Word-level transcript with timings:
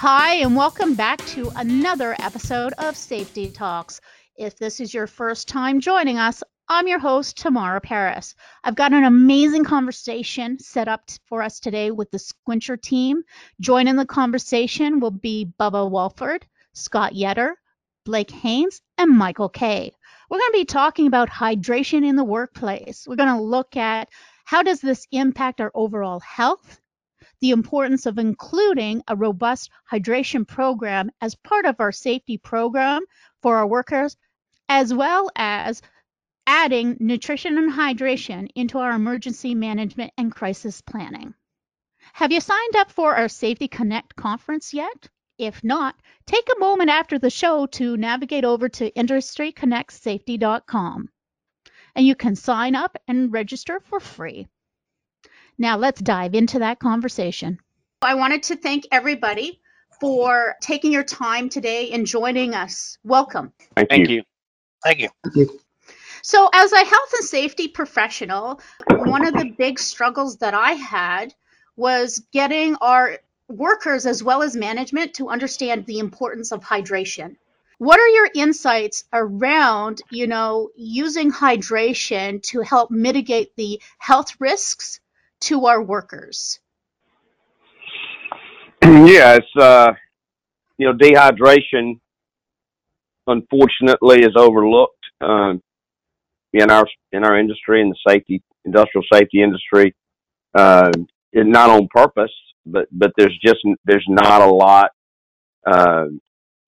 Hi, 0.00 0.34
and 0.34 0.54
welcome 0.54 0.94
back 0.94 1.18
to 1.26 1.50
another 1.56 2.14
episode 2.20 2.72
of 2.78 2.96
Safety 2.96 3.50
Talks. 3.50 4.00
If 4.36 4.56
this 4.56 4.78
is 4.78 4.94
your 4.94 5.08
first 5.08 5.48
time 5.48 5.80
joining 5.80 6.18
us, 6.18 6.40
I'm 6.68 6.86
your 6.86 7.00
host, 7.00 7.36
Tamara 7.36 7.80
Paris. 7.80 8.36
I've 8.62 8.76
got 8.76 8.92
an 8.92 9.02
amazing 9.02 9.64
conversation 9.64 10.60
set 10.60 10.86
up 10.86 11.10
for 11.26 11.42
us 11.42 11.58
today 11.58 11.90
with 11.90 12.12
the 12.12 12.18
Squincher 12.18 12.80
team. 12.80 13.24
Joining 13.60 13.96
the 13.96 14.06
conversation 14.06 15.00
will 15.00 15.10
be 15.10 15.52
Bubba 15.58 15.90
Walford, 15.90 16.46
Scott 16.74 17.14
Yetter, 17.14 17.54
Blake 18.04 18.30
Haynes, 18.30 18.80
and 18.98 19.10
Michael 19.10 19.48
Kay. 19.48 19.90
We're 20.30 20.38
going 20.38 20.52
to 20.52 20.58
be 20.58 20.64
talking 20.64 21.08
about 21.08 21.28
hydration 21.28 22.06
in 22.06 22.14
the 22.14 22.22
workplace. 22.22 23.04
We're 23.08 23.16
going 23.16 23.36
to 23.36 23.42
look 23.42 23.76
at 23.76 24.10
how 24.44 24.62
does 24.62 24.80
this 24.80 25.08
impact 25.10 25.60
our 25.60 25.72
overall 25.74 26.20
health, 26.20 26.80
the 27.40 27.50
importance 27.50 28.06
of 28.06 28.18
including 28.18 29.02
a 29.06 29.16
robust 29.16 29.70
hydration 29.90 30.46
program 30.46 31.10
as 31.20 31.34
part 31.34 31.66
of 31.66 31.80
our 31.80 31.92
safety 31.92 32.38
program 32.38 33.02
for 33.42 33.56
our 33.56 33.66
workers, 33.66 34.16
as 34.68 34.92
well 34.92 35.30
as 35.36 35.82
adding 36.46 36.96
nutrition 37.00 37.58
and 37.58 37.72
hydration 37.72 38.48
into 38.54 38.78
our 38.78 38.92
emergency 38.92 39.54
management 39.54 40.12
and 40.16 40.34
crisis 40.34 40.80
planning. 40.80 41.34
Have 42.14 42.32
you 42.32 42.40
signed 42.40 42.76
up 42.76 42.90
for 42.90 43.14
our 43.14 43.28
Safety 43.28 43.68
Connect 43.68 44.16
conference 44.16 44.72
yet? 44.72 45.08
If 45.36 45.62
not, 45.62 45.94
take 46.26 46.48
a 46.48 46.58
moment 46.58 46.90
after 46.90 47.18
the 47.18 47.30
show 47.30 47.66
to 47.66 47.96
navigate 47.96 48.44
over 48.44 48.68
to 48.68 48.90
industryconnectsafety.com 48.90 51.10
and 51.98 52.06
you 52.06 52.14
can 52.14 52.36
sign 52.36 52.76
up 52.76 52.96
and 53.08 53.32
register 53.32 53.80
for 53.80 53.98
free. 53.98 54.46
Now 55.58 55.76
let's 55.76 56.00
dive 56.00 56.34
into 56.34 56.60
that 56.60 56.78
conversation. 56.78 57.58
I 58.00 58.14
wanted 58.14 58.44
to 58.44 58.56
thank 58.56 58.86
everybody 58.92 59.60
for 60.00 60.54
taking 60.62 60.92
your 60.92 61.02
time 61.02 61.48
today 61.48 61.90
and 61.90 62.06
joining 62.06 62.54
us. 62.54 62.96
Welcome. 63.02 63.52
Thank, 63.74 63.88
Thank 63.88 64.08
you. 64.08 64.16
you. 64.16 64.22
Thank 64.84 65.00
you. 65.00 65.60
So, 66.22 66.48
as 66.52 66.72
a 66.72 66.84
health 66.84 67.12
and 67.14 67.24
safety 67.24 67.66
professional, 67.66 68.60
one 68.88 69.26
of 69.26 69.34
the 69.34 69.50
big 69.50 69.80
struggles 69.80 70.36
that 70.38 70.54
I 70.54 70.72
had 70.72 71.34
was 71.76 72.22
getting 72.32 72.76
our 72.76 73.18
workers 73.48 74.06
as 74.06 74.22
well 74.22 74.42
as 74.42 74.54
management 74.54 75.14
to 75.14 75.28
understand 75.28 75.86
the 75.86 75.98
importance 75.98 76.52
of 76.52 76.62
hydration. 76.62 77.36
What 77.78 77.98
are 77.98 78.08
your 78.08 78.28
insights 78.34 79.04
around, 79.12 80.02
you 80.10 80.26
know, 80.26 80.70
using 80.76 81.32
hydration 81.32 82.42
to 82.44 82.60
help 82.60 82.90
mitigate 82.90 83.56
the 83.56 83.80
health 83.98 84.36
risks 84.40 85.00
to 85.40 85.66
our 85.66 85.82
workers? 85.82 86.60
yeah, 88.82 89.38
uh, 89.56 89.92
you 90.76 90.86
know 90.86 90.94
dehydration. 90.94 92.00
Unfortunately, 93.26 94.22
is 94.22 94.34
overlooked 94.36 95.04
um, 95.20 95.62
in 96.52 96.70
our 96.70 96.86
in 97.12 97.24
our 97.24 97.38
industry 97.38 97.82
in 97.82 97.90
the 97.90 97.96
safety 98.08 98.42
industrial 98.64 99.04
safety 99.12 99.42
industry. 99.42 99.94
Uh, 100.54 100.90
not 101.34 101.70
on 101.70 101.88
purpose, 101.90 102.32
but 102.64 102.86
but 102.92 103.12
there's 103.16 103.36
just 103.44 103.60
there's 103.84 104.06
not 104.08 104.42
a 104.42 104.50
lot 104.50 104.90
uh, 105.66 106.06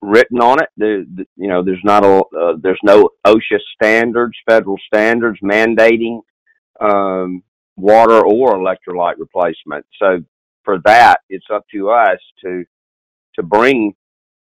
written 0.03 0.41
on 0.41 0.59
it. 0.63 0.69
You 0.77 1.49
know, 1.49 1.63
there's 1.63 1.85
not 1.85 2.05
a 2.05 2.23
uh, 2.37 2.55
there's 2.61 2.81
no 2.83 3.11
OSHA 3.27 3.59
standards, 3.75 4.37
federal 4.49 4.77
standards 4.87 5.39
mandating 5.43 6.21
um, 6.81 7.43
water 7.77 8.25
or 8.25 8.59
electrolyte 8.59 9.15
replacement. 9.19 9.87
So 9.99 10.21
for 10.65 10.79
that, 10.85 11.21
it's 11.29 11.47
up 11.53 11.65
to 11.73 11.91
us 11.91 12.19
to 12.45 12.65
to 13.37 13.43
bring 13.43 13.95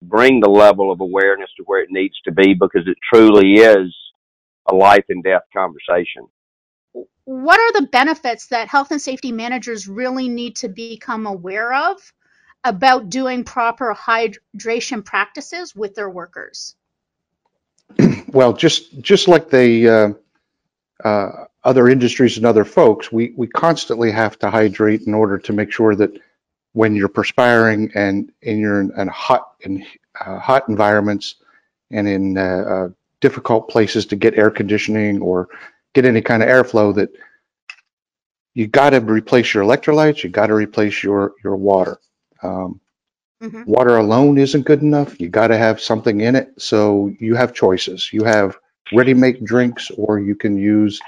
bring 0.02 0.42
the 0.42 0.50
level 0.50 0.92
of 0.92 1.00
awareness 1.00 1.50
to 1.58 1.64
where 1.66 1.82
it 1.82 1.90
needs 1.90 2.16
to 2.26 2.32
be 2.32 2.54
because 2.54 2.88
it 2.88 2.98
truly 3.12 3.54
is 3.54 3.96
a 4.70 4.76
life 4.76 5.06
and 5.10 5.24
death 5.24 5.44
conversation. 5.56 6.28
What 7.26 7.60
are 7.60 7.82
the 7.82 7.88
benefits 7.88 8.48
that 8.48 8.68
health 8.68 8.92
and 8.92 9.02
safety 9.02 9.32
managers 9.32 9.88
really 9.88 10.28
need 10.28 10.58
to 10.58 10.68
become 10.68 11.26
aware 11.26 11.74
of 11.74 11.98
about 12.66 13.10
doing 13.10 13.44
proper 13.44 13.94
hydration 13.94 15.04
practices 15.04 15.76
with 15.76 15.96
their 15.96 16.10
workers? 16.10 16.76
Well, 18.28 18.54
just 18.54 19.00
just 19.00 19.28
like 19.28 19.52
the 19.52 20.18
uh, 21.04 21.08
uh, 21.08 21.46
other 21.64 21.88
industries 21.88 22.38
and 22.38 22.46
other 22.46 22.66
folks, 22.66 23.12
we 23.12 23.34
we 23.38 23.48
constantly 23.48 24.12
have 24.12 24.38
to 24.40 24.50
hydrate 24.50 25.04
in 25.04 25.14
order 25.14 25.38
to 25.40 25.54
make 25.54 25.72
sure 25.72 25.96
that 25.96 26.12
when 26.74 26.96
you're 26.96 27.08
perspiring 27.08 27.92
and 27.96 28.32
and 28.44 28.60
you're 28.60 28.82
in, 28.82 28.92
in 28.98 29.08
hot 29.08 29.54
in 29.62 29.86
uh, 30.20 30.40
hot 30.40 30.68
environments 30.70 31.36
and 31.92 32.08
in 32.08 32.38
uh, 32.38 32.42
uh, 32.42 32.90
difficult 33.22 33.70
places 33.70 34.06
to 34.08 34.16
get 34.16 34.38
air 34.38 34.52
conditioning 34.52 35.22
or 35.22 35.48
get 35.94 36.06
any 36.06 36.22
kind 36.22 36.44
of 36.44 36.50
airflow, 36.50 36.94
that 36.96 37.10
you 38.54 38.68
got 38.68 38.92
to 38.92 39.00
replace 39.00 39.54
your 39.54 39.64
electrolytes, 39.64 40.24
you 40.24 40.30
got 40.30 40.48
to 40.48 40.54
replace 40.54 41.04
your 41.04 41.34
your 41.44 41.56
water. 41.56 42.00
Um, 42.42 42.80
Mhm. 43.44 43.66
Water 43.66 43.98
alone 43.98 44.38
isn't 44.38 44.66
good 44.66 44.82
enough. 44.82 45.20
You 45.20 45.28
got 45.28 45.48
to 45.48 45.58
have 45.58 45.82
something 45.82 46.22
in 46.22 46.36
it. 46.36 46.54
So 46.58 47.12
you 47.20 47.36
have 47.36 47.54
choices. 47.54 48.10
You 48.14 48.24
have 48.24 48.58
ready-made 48.94 49.44
drinks, 49.44 49.92
or 49.98 50.20
you 50.20 50.34
can 50.36 50.56
use 50.56 51.02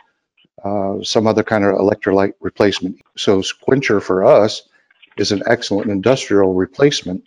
uh, 0.65 1.03
some 1.03 1.27
other 1.27 1.43
kind 1.43 1.63
of 1.63 1.75
electrolyte 1.75 2.33
replacement. 2.41 2.99
So 3.15 3.41
Squincher 3.41 4.01
for 4.01 4.25
us 4.25 4.67
is 5.15 5.31
an 5.31 5.43
excellent 5.45 5.91
industrial 5.91 6.53
replacement 6.53 7.23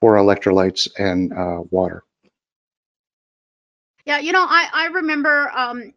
for 0.00 0.16
electrolytes 0.16 0.88
and 0.98 1.32
uh, 1.32 1.62
water. 1.70 2.02
Yeah, 4.04 4.18
you 4.18 4.32
know, 4.32 4.44
I, 4.44 4.68
I 4.72 4.86
remember 4.86 5.50
um, 5.54 5.94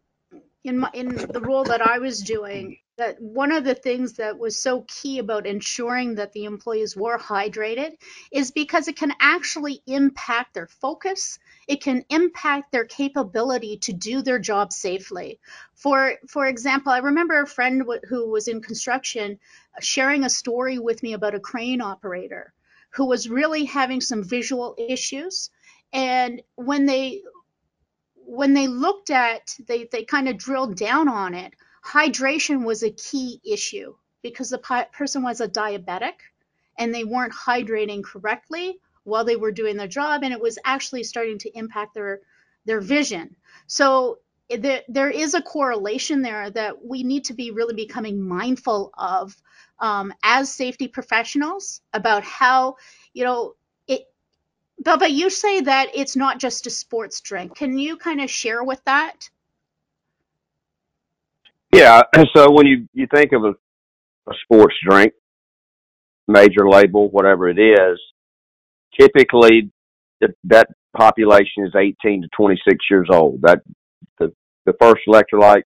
in 0.62 0.78
my, 0.78 0.90
in 0.94 1.08
the 1.16 1.40
role 1.40 1.64
that 1.64 1.82
I 1.82 1.98
was 1.98 2.20
doing 2.20 2.78
that 2.96 3.20
one 3.20 3.52
of 3.52 3.64
the 3.64 3.74
things 3.74 4.14
that 4.14 4.38
was 4.38 4.56
so 4.60 4.84
key 4.88 5.18
about 5.18 5.46
ensuring 5.46 6.14
that 6.14 6.32
the 6.32 6.44
employees 6.44 6.96
were 6.96 7.18
hydrated 7.18 7.92
is 8.32 8.50
because 8.50 8.88
it 8.88 8.96
can 8.96 9.12
actually 9.20 9.82
impact 9.86 10.54
their 10.54 10.66
focus. 10.66 11.38
It 11.68 11.82
can 11.82 12.04
impact 12.08 12.72
their 12.72 12.86
capability 12.86 13.76
to 13.78 13.92
do 13.92 14.22
their 14.22 14.38
job 14.38 14.72
safely. 14.72 15.40
For 15.74 16.14
for 16.28 16.46
example, 16.46 16.92
I 16.92 16.98
remember 16.98 17.40
a 17.40 17.46
friend 17.46 17.84
who 18.08 18.30
was 18.30 18.48
in 18.48 18.62
construction 18.62 19.38
uh, 19.76 19.80
sharing 19.80 20.24
a 20.24 20.30
story 20.30 20.78
with 20.78 21.02
me 21.02 21.12
about 21.12 21.34
a 21.34 21.40
crane 21.40 21.82
operator 21.82 22.54
who 22.90 23.04
was 23.04 23.28
really 23.28 23.64
having 23.66 24.00
some 24.00 24.24
visual 24.24 24.74
issues 24.78 25.50
and 25.92 26.42
when 26.54 26.86
they 26.86 27.22
when 28.14 28.54
they 28.54 28.66
looked 28.66 29.10
at 29.10 29.54
they 29.66 29.84
they 29.84 30.04
kind 30.04 30.28
of 30.28 30.36
drilled 30.36 30.76
down 30.76 31.08
on 31.08 31.34
it 31.34 31.54
hydration 31.86 32.64
was 32.64 32.82
a 32.82 32.90
key 32.90 33.40
issue 33.44 33.94
because 34.22 34.50
the 34.50 34.86
person 34.92 35.22
was 35.22 35.40
a 35.40 35.48
diabetic 35.48 36.14
and 36.78 36.94
they 36.94 37.04
weren't 37.04 37.32
hydrating 37.32 38.02
correctly 38.02 38.78
while 39.04 39.24
they 39.24 39.36
were 39.36 39.52
doing 39.52 39.76
their 39.76 39.86
job 39.86 40.24
and 40.24 40.32
it 40.32 40.40
was 40.40 40.58
actually 40.64 41.04
starting 41.04 41.38
to 41.38 41.56
impact 41.56 41.94
their 41.94 42.20
their 42.64 42.80
vision 42.80 43.36
so 43.68 44.18
there, 44.50 44.82
there 44.88 45.10
is 45.10 45.34
a 45.34 45.42
correlation 45.42 46.22
there 46.22 46.50
that 46.50 46.84
we 46.84 47.02
need 47.04 47.24
to 47.24 47.34
be 47.34 47.50
really 47.52 47.74
becoming 47.74 48.20
mindful 48.20 48.92
of 48.96 49.36
um, 49.78 50.12
as 50.22 50.52
safety 50.52 50.88
professionals 50.88 51.80
about 51.92 52.24
how 52.24 52.76
you 53.12 53.24
know 53.24 53.54
it 53.86 54.02
Bubba, 54.82 55.10
you 55.10 55.30
say 55.30 55.60
that 55.62 55.90
it's 55.94 56.16
not 56.16 56.38
just 56.38 56.66
a 56.66 56.70
sports 56.70 57.20
drink. 57.20 57.56
Can 57.56 57.78
you 57.78 57.96
kind 57.96 58.20
of 58.20 58.30
share 58.30 58.62
with 58.62 58.82
that? 58.84 59.30
Yeah. 61.76 62.02
So 62.36 62.52
when 62.52 62.66
you 62.66 62.88
you 62.94 63.08
think 63.14 63.32
of 63.32 63.44
a, 63.44 63.50
a 64.30 64.34
sports 64.44 64.76
drink, 64.88 65.12
major 66.28 66.68
label, 66.68 67.10
whatever 67.10 67.48
it 67.48 67.58
is, 67.58 68.00
typically 69.00 69.70
th- 70.22 70.36
that 70.44 70.68
population 70.96 71.66
is 71.66 71.74
18 71.76 72.22
to 72.22 72.28
26 72.36 72.78
years 72.90 73.08
old. 73.12 73.40
That 73.42 73.62
the 74.18 74.32
the 74.66 74.74
first 74.80 75.02
electrolyte 75.08 75.64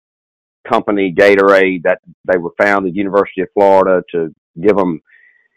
company, 0.68 1.14
Gatorade, 1.18 1.84
that 1.84 2.00
they 2.26 2.38
were 2.38 2.52
founded 2.62 2.96
University 2.96 3.42
of 3.42 3.50
Florida 3.56 4.04
to 4.14 4.34
give 4.62 4.78
them 4.78 5.02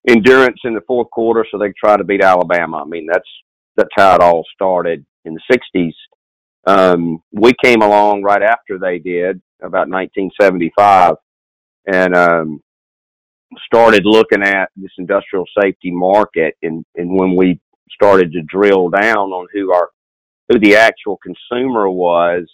endurance 0.09 0.61
in 0.65 0.75
the 0.75 0.83
fourth 0.87 1.11
quarter, 1.11 1.47
so 1.51 1.59
they 1.59 1.73
try 1.79 1.97
to 1.97 2.05
beat 2.05 2.23
Alabama. 2.25 2.83
I 2.83 2.87
mean, 2.87 3.07
that's 3.13 3.29
that's 3.77 3.91
how 3.97 4.17
it 4.17 4.23
all 4.23 4.45
started 4.55 5.07
in 5.25 5.35
the 5.35 5.59
60s. 5.77 5.95
Um, 6.67 7.23
we 7.33 7.53
came 7.65 7.83
along 7.83 8.23
right 8.23 8.43
after 8.43 8.79
they 8.79 8.99
did, 8.99 9.41
about 9.61 9.89
1975, 9.89 11.17
and 11.87 12.15
um, 12.15 12.63
started 13.67 14.03
looking 14.05 14.43
at 14.43 14.71
this 14.77 14.93
industrial 14.99 15.47
safety 15.61 15.91
market. 15.91 16.57
And, 16.63 16.85
and 16.97 17.11
when 17.19 17.37
we 17.37 17.61
started 17.91 18.33
to 18.33 18.43
drill 18.43 18.91
down 18.91 19.31
on 19.31 19.47
who 19.53 19.73
our 19.73 19.91
who 20.49 20.59
the 20.59 20.77
actual 20.77 21.19
consumer 21.19 21.89
was, 21.89 22.51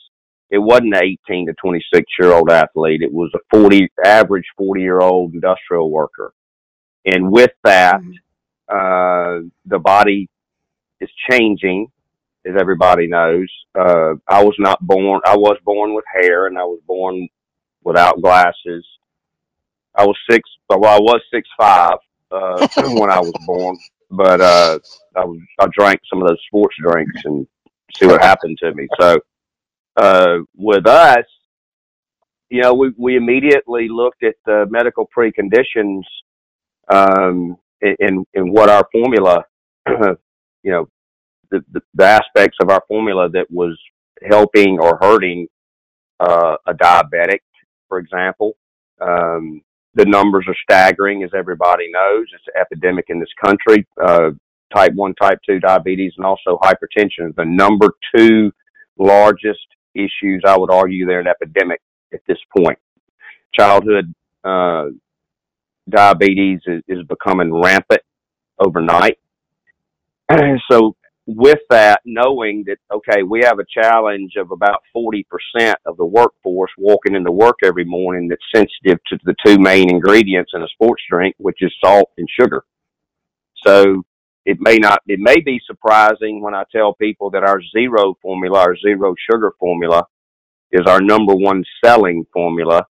it 0.50 0.58
wasn't 0.58 0.94
an 0.94 1.02
18 1.28 1.46
to 1.46 1.54
26 1.54 2.04
year 2.20 2.32
old 2.32 2.50
athlete. 2.50 3.02
It 3.02 3.12
was 3.12 3.30
a 3.34 3.38
40 3.50 3.88
average 4.04 4.44
40 4.58 4.82
year 4.82 5.00
old 5.00 5.34
industrial 5.34 5.90
worker. 5.90 6.32
And 7.06 7.30
with 7.32 7.52
that, 7.64 8.00
Mhm. 8.00 8.14
Uh, 8.68 9.48
the 9.66 9.78
body 9.78 10.28
is 11.00 11.10
changing, 11.30 11.88
as 12.46 12.54
everybody 12.58 13.06
knows. 13.06 13.48
Uh, 13.78 14.14
I 14.28 14.42
was 14.42 14.54
not 14.58 14.84
born. 14.86 15.20
I 15.24 15.36
was 15.36 15.58
born 15.64 15.94
with 15.94 16.04
hair, 16.14 16.46
and 16.46 16.58
I 16.58 16.64
was 16.64 16.80
born 16.86 17.28
without 17.82 18.20
glasses. 18.20 18.86
I 19.94 20.04
was 20.04 20.16
six. 20.30 20.48
Well, 20.68 20.84
I 20.84 20.98
was 20.98 21.20
six 21.32 21.48
five 21.58 21.98
uh, 22.30 22.66
when 22.76 23.10
I 23.10 23.20
was 23.20 23.32
born, 23.46 23.76
but 24.10 24.40
uh, 24.40 24.78
I 25.16 25.24
was 25.24 25.40
I 25.60 25.66
drank 25.76 26.00
some 26.08 26.22
of 26.22 26.28
those 26.28 26.40
sports 26.46 26.76
drinks 26.80 27.22
and 27.24 27.46
see 27.96 28.06
what 28.06 28.22
happened 28.22 28.58
to 28.62 28.74
me. 28.74 28.86
So 29.00 29.18
uh, 29.96 30.38
with 30.54 30.86
us, 30.86 31.24
you 32.50 32.62
know, 32.62 32.74
we 32.74 32.92
we 32.96 33.16
immediately 33.16 33.88
looked 33.88 34.22
at 34.22 34.36
the 34.44 34.66
medical 34.70 35.08
preconditions 35.16 36.02
um, 36.88 37.56
in 37.82 38.24
in 38.34 38.52
what 38.52 38.68
our 38.68 38.86
formula, 38.92 39.44
you 39.88 40.16
know, 40.64 40.88
the, 41.50 41.64
the, 41.72 41.80
the 41.94 42.04
aspects 42.04 42.58
of 42.60 42.70
our 42.70 42.82
formula 42.88 43.28
that 43.30 43.46
was 43.50 43.78
helping 44.22 44.78
or 44.78 44.98
hurting 45.00 45.46
uh, 46.20 46.56
a 46.66 46.74
diabetic, 46.74 47.40
for 47.88 47.98
example. 47.98 48.56
Um, 49.00 49.62
the 49.94 50.04
numbers 50.04 50.44
are 50.48 50.56
staggering, 50.62 51.22
as 51.22 51.30
everybody 51.34 51.90
knows. 51.90 52.26
It's 52.34 52.44
an 52.54 52.60
epidemic 52.60 53.06
in 53.08 53.18
this 53.18 53.32
country. 53.42 53.86
Uh, 54.02 54.30
type 54.74 54.92
1, 54.94 55.14
type 55.14 55.38
2 55.48 55.60
diabetes, 55.60 56.12
and 56.16 56.26
also 56.26 56.58
hypertension 56.62 57.28
is 57.28 57.36
the 57.36 57.44
number 57.44 57.92
two 58.14 58.52
largest 58.98 59.66
issues, 59.94 60.42
I 60.46 60.56
would 60.56 60.70
argue, 60.70 61.06
they're 61.06 61.20
an 61.20 61.26
epidemic 61.26 61.80
at 62.12 62.20
this 62.26 62.38
point. 62.56 62.78
Childhood 63.58 64.12
uh, 64.44 64.86
diabetes 65.88 66.60
is, 66.66 66.82
is 66.88 67.06
becoming 67.06 67.52
rampant 67.54 68.02
overnight. 68.58 69.18
And 70.28 70.60
so 70.70 70.96
with 71.26 71.58
that, 71.70 72.00
knowing 72.04 72.64
that, 72.66 72.78
okay, 72.92 73.22
we 73.24 73.40
have 73.42 73.58
a 73.58 73.82
challenge 73.82 74.34
of 74.36 74.52
about 74.52 74.82
40% 74.96 75.24
of 75.84 75.96
the 75.96 76.04
workforce 76.04 76.70
walking 76.78 77.16
into 77.16 77.32
work 77.32 77.56
every 77.64 77.84
morning 77.84 78.28
that's 78.28 78.42
sensitive 78.54 78.98
to 79.08 79.18
the 79.24 79.34
two 79.44 79.58
main 79.58 79.90
ingredients 79.90 80.52
in 80.54 80.62
a 80.62 80.68
sports 80.68 81.02
drink, 81.10 81.34
which 81.38 81.58
is 81.60 81.74
salt 81.84 82.10
and 82.16 82.28
sugar. 82.40 82.64
So 83.66 84.04
it 84.44 84.58
may 84.60 84.76
not, 84.76 85.00
it 85.08 85.18
may 85.18 85.40
be 85.40 85.60
surprising 85.66 86.40
when 86.40 86.54
I 86.54 86.62
tell 86.70 86.94
people 86.94 87.30
that 87.30 87.42
our 87.42 87.60
zero 87.76 88.14
formula, 88.22 88.60
our 88.60 88.76
zero 88.76 89.14
sugar 89.28 89.52
formula 89.58 90.06
is 90.70 90.86
our 90.86 91.00
number 91.00 91.34
one 91.34 91.64
selling 91.84 92.24
formula 92.32 92.86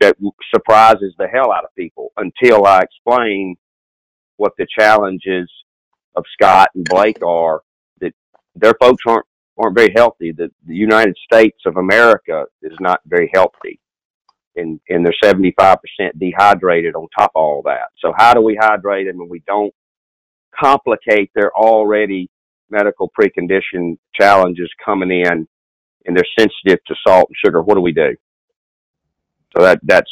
that 0.00 0.16
surprises 0.54 1.14
the 1.18 1.26
hell 1.26 1.50
out 1.52 1.64
of 1.64 1.74
people 1.76 2.12
until 2.18 2.66
I 2.66 2.80
explain 2.80 3.56
what 4.36 4.52
the 4.58 4.66
challenges 4.78 5.50
of 6.16 6.24
Scott 6.32 6.70
and 6.74 6.84
Blake 6.84 7.22
are 7.24 7.62
that 8.00 8.12
their 8.54 8.74
folks 8.80 9.02
aren't 9.06 9.26
aren't 9.58 9.76
very 9.76 9.92
healthy. 9.96 10.32
That 10.32 10.50
the 10.66 10.74
United 10.74 11.16
States 11.24 11.58
of 11.66 11.76
America 11.76 12.44
is 12.62 12.76
not 12.80 13.00
very 13.06 13.30
healthy, 13.34 13.80
and 14.56 14.80
and 14.88 15.04
they're 15.04 15.14
seventy 15.22 15.54
five 15.58 15.78
percent 15.82 16.18
dehydrated 16.18 16.94
on 16.94 17.08
top 17.16 17.32
of 17.34 17.42
all 17.42 17.62
that. 17.64 17.88
So 17.98 18.12
how 18.16 18.34
do 18.34 18.40
we 18.40 18.58
hydrate 18.60 19.06
them 19.06 19.18
when 19.18 19.28
we 19.28 19.42
don't 19.46 19.74
complicate 20.58 21.30
their 21.34 21.52
already 21.56 22.30
medical 22.70 23.10
precondition 23.18 23.98
challenges 24.18 24.70
coming 24.84 25.10
in, 25.10 25.48
and 26.06 26.16
they're 26.16 26.24
sensitive 26.38 26.84
to 26.86 26.94
salt 27.06 27.28
and 27.30 27.36
sugar? 27.44 27.62
What 27.62 27.74
do 27.74 27.80
we 27.80 27.92
do? 27.92 28.16
So 29.56 29.62
that 29.62 29.80
that's 29.82 30.10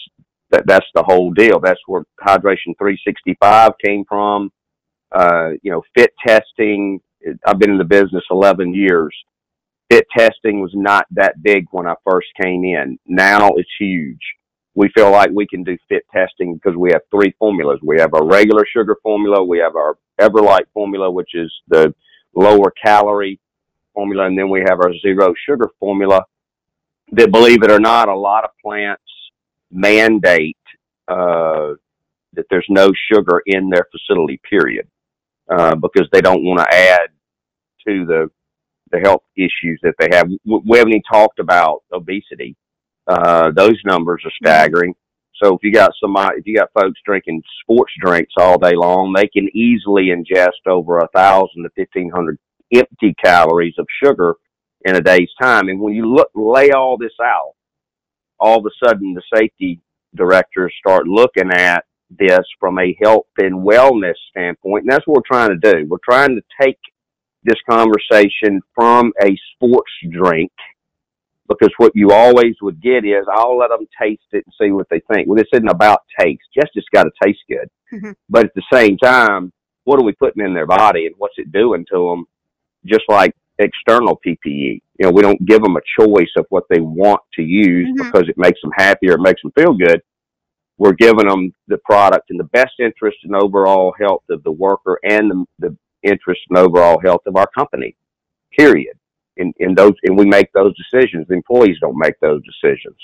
that 0.51 0.67
that's 0.67 0.87
the 0.95 1.03
whole 1.03 1.33
deal. 1.33 1.61
That's 1.61 1.81
where 1.87 2.05
Hydration 2.23 2.77
365 2.79 3.73
came 3.85 4.05
from 4.09 4.51
uh, 5.15 5.51
you 5.63 5.71
know, 5.71 5.83
fit 5.95 6.13
testing. 6.27 7.01
I've 7.47 7.59
been 7.59 7.71
in 7.71 7.79
the 7.79 7.85
business 7.85 8.25
11 8.31 8.75
years. 8.75 9.15
Fit 9.91 10.07
testing 10.17 10.61
was 10.61 10.73
not 10.75 11.07
that 11.11 11.43
big 11.43 11.67
when 11.71 11.87
I 11.87 11.95
first 12.09 12.29
came 12.41 12.65
in. 12.65 12.99
Now 13.07 13.51
it's 13.57 13.71
huge. 13.79 14.21
We 14.75 14.89
feel 14.95 15.11
like 15.11 15.31
we 15.35 15.47
can 15.47 15.65
do 15.65 15.77
fit 15.89 16.05
testing 16.13 16.55
because 16.55 16.77
we 16.77 16.91
have 16.93 17.03
three 17.11 17.35
formulas. 17.39 17.79
We 17.83 18.01
have 18.01 18.15
our 18.15 18.25
regular 18.25 18.67
sugar 18.73 18.97
formula. 19.03 19.45
We 19.45 19.59
have 19.59 19.77
our 19.77 19.99
Everlight 20.21 20.65
formula, 20.73 21.11
which 21.11 21.35
is 21.35 21.53
the 21.69 21.95
lower 22.35 22.73
calorie 22.83 23.39
formula. 23.95 24.27
And 24.27 24.39
then 24.39 24.49
we 24.49 24.61
have 24.61 24.81
our 24.81 24.95
zero 25.03 25.35
sugar 25.47 25.69
formula 25.79 26.25
that, 27.13 27.31
believe 27.31 27.63
it 27.63 27.71
or 27.71 27.81
not, 27.81 28.09
a 28.09 28.17
lot 28.17 28.45
of 28.45 28.51
plants 28.63 29.03
mandate, 29.71 30.57
uh, 31.09 31.75
that 32.35 32.47
there's 32.51 32.67
no 32.71 32.93
sugar 33.13 33.43
in 33.47 33.69
their 33.69 33.87
facility, 33.93 34.41
period. 34.49 34.89
Uh, 35.55 35.75
because 35.75 36.09
they 36.13 36.23
don't 36.23 36.45
want 36.45 36.61
to 36.61 36.75
add 36.75 37.09
to 37.87 38.07
the 38.07 38.31
the 38.91 39.01
health 39.01 39.23
issues 39.37 39.79
that 39.83 39.95
they 39.99 40.09
have. 40.13 40.29
We 40.45 40.79
haven't 40.79 40.93
even 40.93 41.03
talked 41.11 41.39
about 41.39 41.83
obesity. 41.93 42.57
Uh, 43.07 43.51
those 43.51 43.79
numbers 43.85 44.23
are 44.25 44.33
staggering. 44.43 44.95
So 45.43 45.55
if 45.55 45.61
you 45.63 45.73
got 45.73 45.93
somebody, 46.01 46.39
if 46.39 46.47
you 46.47 46.57
got 46.57 46.71
folks 46.79 47.01
drinking 47.05 47.43
sports 47.63 47.93
drinks 48.01 48.35
all 48.37 48.59
day 48.59 48.75
long, 48.77 49.13
they 49.13 49.27
can 49.27 49.49
easily 49.55 50.11
ingest 50.17 50.65
over 50.67 50.99
a 50.99 51.09
thousand 51.09 51.65
to 51.65 51.71
fifteen 51.75 52.11
hundred 52.11 52.39
empty 52.73 53.15
calories 53.23 53.75
of 53.79 53.87
sugar 54.03 54.35
in 54.85 54.97
a 54.97 55.01
day's 55.01 55.31
time. 55.41 55.69
And 55.69 55.81
when 55.81 55.95
you 55.95 56.07
look, 56.07 56.31
lay 56.35 56.71
all 56.71 56.97
this 56.97 57.19
out, 57.23 57.55
all 58.39 58.59
of 58.59 58.67
a 58.67 58.87
sudden 58.87 59.15
the 59.15 59.23
safety 59.35 59.81
directors 60.15 60.73
start 60.79 61.07
looking 61.09 61.51
at 61.53 61.85
this 62.19 62.45
from 62.59 62.79
a 62.79 62.97
health 63.03 63.27
and 63.39 63.67
wellness 63.67 64.15
standpoint. 64.31 64.85
And 64.85 64.93
that's 64.93 65.07
what 65.07 65.17
we're 65.17 65.37
trying 65.37 65.51
to 65.51 65.73
do. 65.73 65.87
We're 65.89 65.99
trying 66.09 66.37
to 66.37 66.43
take 66.61 66.79
this 67.45 67.59
conversation 67.69 68.61
from 68.75 69.13
a 69.23 69.37
sports 69.55 69.91
drink 70.11 70.53
because 71.49 71.73
what 71.77 71.93
you 71.95 72.13
always 72.13 72.55
would 72.63 72.81
get 72.81 73.05
is 73.05 73.27
I'll 73.31 73.59
let 73.59 73.71
them 73.71 73.87
taste 74.01 74.23
it 74.33 74.45
and 74.47 74.55
see 74.61 74.71
what 74.71 74.87
they 74.91 75.03
think. 75.13 75.27
Well, 75.29 75.37
this 75.37 75.49
isn't 75.53 75.69
about 75.69 76.01
taste. 76.19 76.43
Just 76.55 76.71
it's 76.75 76.87
got 76.95 77.05
to 77.05 77.11
taste 77.23 77.41
good. 77.49 77.69
Mm-hmm. 77.93 78.13
But 78.29 78.47
at 78.47 78.55
the 78.55 78.63
same 78.73 78.97
time, 78.99 79.53
what 79.85 79.99
are 79.99 80.05
we 80.05 80.13
putting 80.13 80.45
in 80.45 80.55
their 80.55 80.67
body 80.67 81.07
and 81.07 81.15
what's 81.19 81.39
it 81.39 81.53
doing 81.53 81.85
to 81.93 82.11
them? 82.11 82.27
Just 82.87 83.05
like 83.09 83.35
external 83.59 84.21
PPE. 84.27 84.81
You 84.99 85.07
know, 85.07 85.11
we 85.11 85.23
don't 85.23 85.45
give 85.45 85.63
them 85.63 85.77
a 85.77 86.01
choice 86.01 86.31
of 86.37 86.47
what 86.51 86.65
they 86.71 86.81
want 86.81 87.21
to 87.35 87.43
use 87.43 87.89
mm-hmm. 87.89 88.07
because 88.07 88.29
it 88.29 88.39
makes 88.39 88.61
them 88.63 88.73
happy 88.77 89.11
or 89.11 89.15
it 89.15 89.21
makes 89.21 89.43
them 89.43 89.53
feel 89.57 89.75
good 89.75 90.01
we're 90.83 90.93
giving 90.95 91.29
them 91.29 91.55
the 91.69 91.79
product 91.79 92.33
in 92.33 92.37
the 92.37 92.43
best 92.43 92.73
interest 92.81 93.19
and 93.23 93.37
overall 93.37 93.95
health 94.01 94.25
of 94.31 94.43
the 94.43 94.51
worker 94.51 94.99
and 95.05 95.31
the, 95.31 95.45
the 95.61 95.77
interest 96.03 96.41
and 96.51 96.59
overall 96.59 96.99
health 96.99 97.21
of 97.27 97.37
our 97.37 97.47
company. 97.57 97.95
Period. 98.59 98.99
In, 99.37 99.53
in 99.61 99.77
those, 99.77 99.93
and 100.03 100.19
we 100.19 100.27
make 100.27 100.53
those 100.53 100.75
decisions. 100.77 101.29
The 101.29 101.35
employees 101.35 101.77
don't 101.81 101.97
make 101.97 102.19
those 102.19 102.43
decisions. 102.45 102.97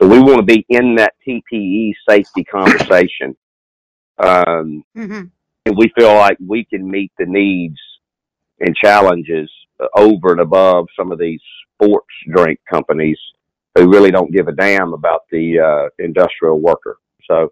So 0.00 0.06
we 0.06 0.20
want 0.20 0.36
to 0.36 0.44
be 0.44 0.64
in 0.68 0.94
that 0.94 1.14
PPE 1.26 1.94
safety 2.08 2.44
conversation. 2.44 3.36
Um, 4.18 4.84
mm-hmm. 4.96 5.24
and 5.66 5.76
we 5.76 5.90
feel 5.98 6.14
like 6.14 6.36
we 6.46 6.64
can 6.64 6.88
meet 6.88 7.10
the 7.18 7.26
needs 7.26 7.78
and 8.60 8.76
challenges 8.76 9.50
over 9.96 10.30
and 10.30 10.40
above 10.40 10.86
some 10.96 11.10
of 11.10 11.18
these 11.18 11.40
sports 11.74 12.14
drink 12.32 12.60
companies 12.70 13.18
who 13.74 13.90
really 13.90 14.12
don't 14.12 14.32
give 14.32 14.46
a 14.46 14.52
damn 14.52 14.92
about 14.92 15.22
the 15.32 15.58
uh, 15.58 15.88
industrial 15.98 16.60
worker. 16.60 16.99
So 17.30 17.50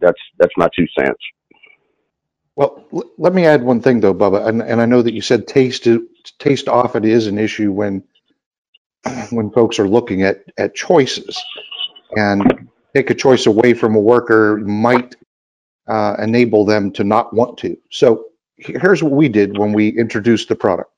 that's 0.00 0.20
that's 0.38 0.54
my 0.58 0.68
two 0.76 0.86
cents. 0.98 1.20
Well, 2.56 2.86
l- 2.92 3.10
let 3.18 3.34
me 3.34 3.46
add 3.46 3.62
one 3.64 3.80
thing 3.82 4.00
though, 4.00 4.14
Bubba, 4.14 4.46
and, 4.46 4.62
and 4.62 4.80
I 4.80 4.86
know 4.86 5.02
that 5.02 5.14
you 5.14 5.22
said 5.22 5.46
taste 5.48 5.88
taste 6.38 6.68
often 6.68 7.04
is 7.04 7.26
an 7.26 7.38
issue 7.38 7.72
when 7.72 8.04
when 9.30 9.50
folks 9.52 9.78
are 9.80 9.88
looking 9.88 10.22
at 10.24 10.44
at 10.58 10.74
choices, 10.74 11.38
and 12.16 12.68
take 12.94 13.10
a 13.10 13.14
choice 13.14 13.46
away 13.46 13.74
from 13.74 13.96
a 13.96 14.00
worker 14.00 14.58
might 14.58 15.16
uh, 15.88 16.16
enable 16.18 16.64
them 16.64 16.92
to 16.92 17.04
not 17.04 17.34
want 17.34 17.58
to. 17.58 17.76
So 17.90 18.26
here's 18.56 19.02
what 19.02 19.12
we 19.12 19.28
did 19.28 19.58
when 19.58 19.72
we 19.72 19.88
introduced 19.88 20.48
the 20.48 20.56
product. 20.56 20.90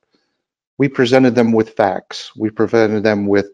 We 0.79 0.89
presented 0.89 1.35
them 1.35 1.53
with 1.53 1.71
facts. 1.75 2.31
We 2.37 2.49
presented 2.51 3.03
them 3.03 3.27
with 3.27 3.49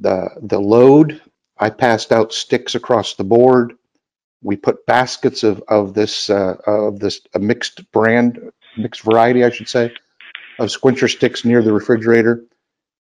the 0.00 0.30
the 0.42 0.60
load. 0.60 1.22
I 1.60 1.70
passed 1.70 2.12
out 2.12 2.34
sticks 2.34 2.76
across 2.76 3.16
the 3.16 3.24
board. 3.24 3.74
We 4.42 4.56
put 4.56 4.86
baskets 4.86 5.44
of 5.44 5.62
of 5.68 5.94
this 5.94 6.30
uh, 6.30 6.56
of 6.66 7.00
this 7.00 7.22
a 7.34 7.40
mixed 7.40 7.90
brand, 7.92 8.40
mixed 8.78 9.02
variety, 9.02 9.44
I 9.44 9.50
should 9.50 9.68
say, 9.68 9.92
of 10.58 10.70
squincher 10.70 11.10
sticks 11.10 11.44
near 11.44 11.62
the 11.62 11.72
refrigerator, 11.74 12.44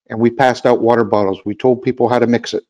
and 0.09 0.19
we 0.19 0.31
passed 0.31 0.65
out 0.65 0.81
water 0.81 1.05
bottles. 1.05 1.41
We 1.45 1.55
told 1.55 1.83
people 1.83 2.09
how 2.09 2.19
to 2.19 2.27
mix 2.27 2.53
it. 2.55 2.63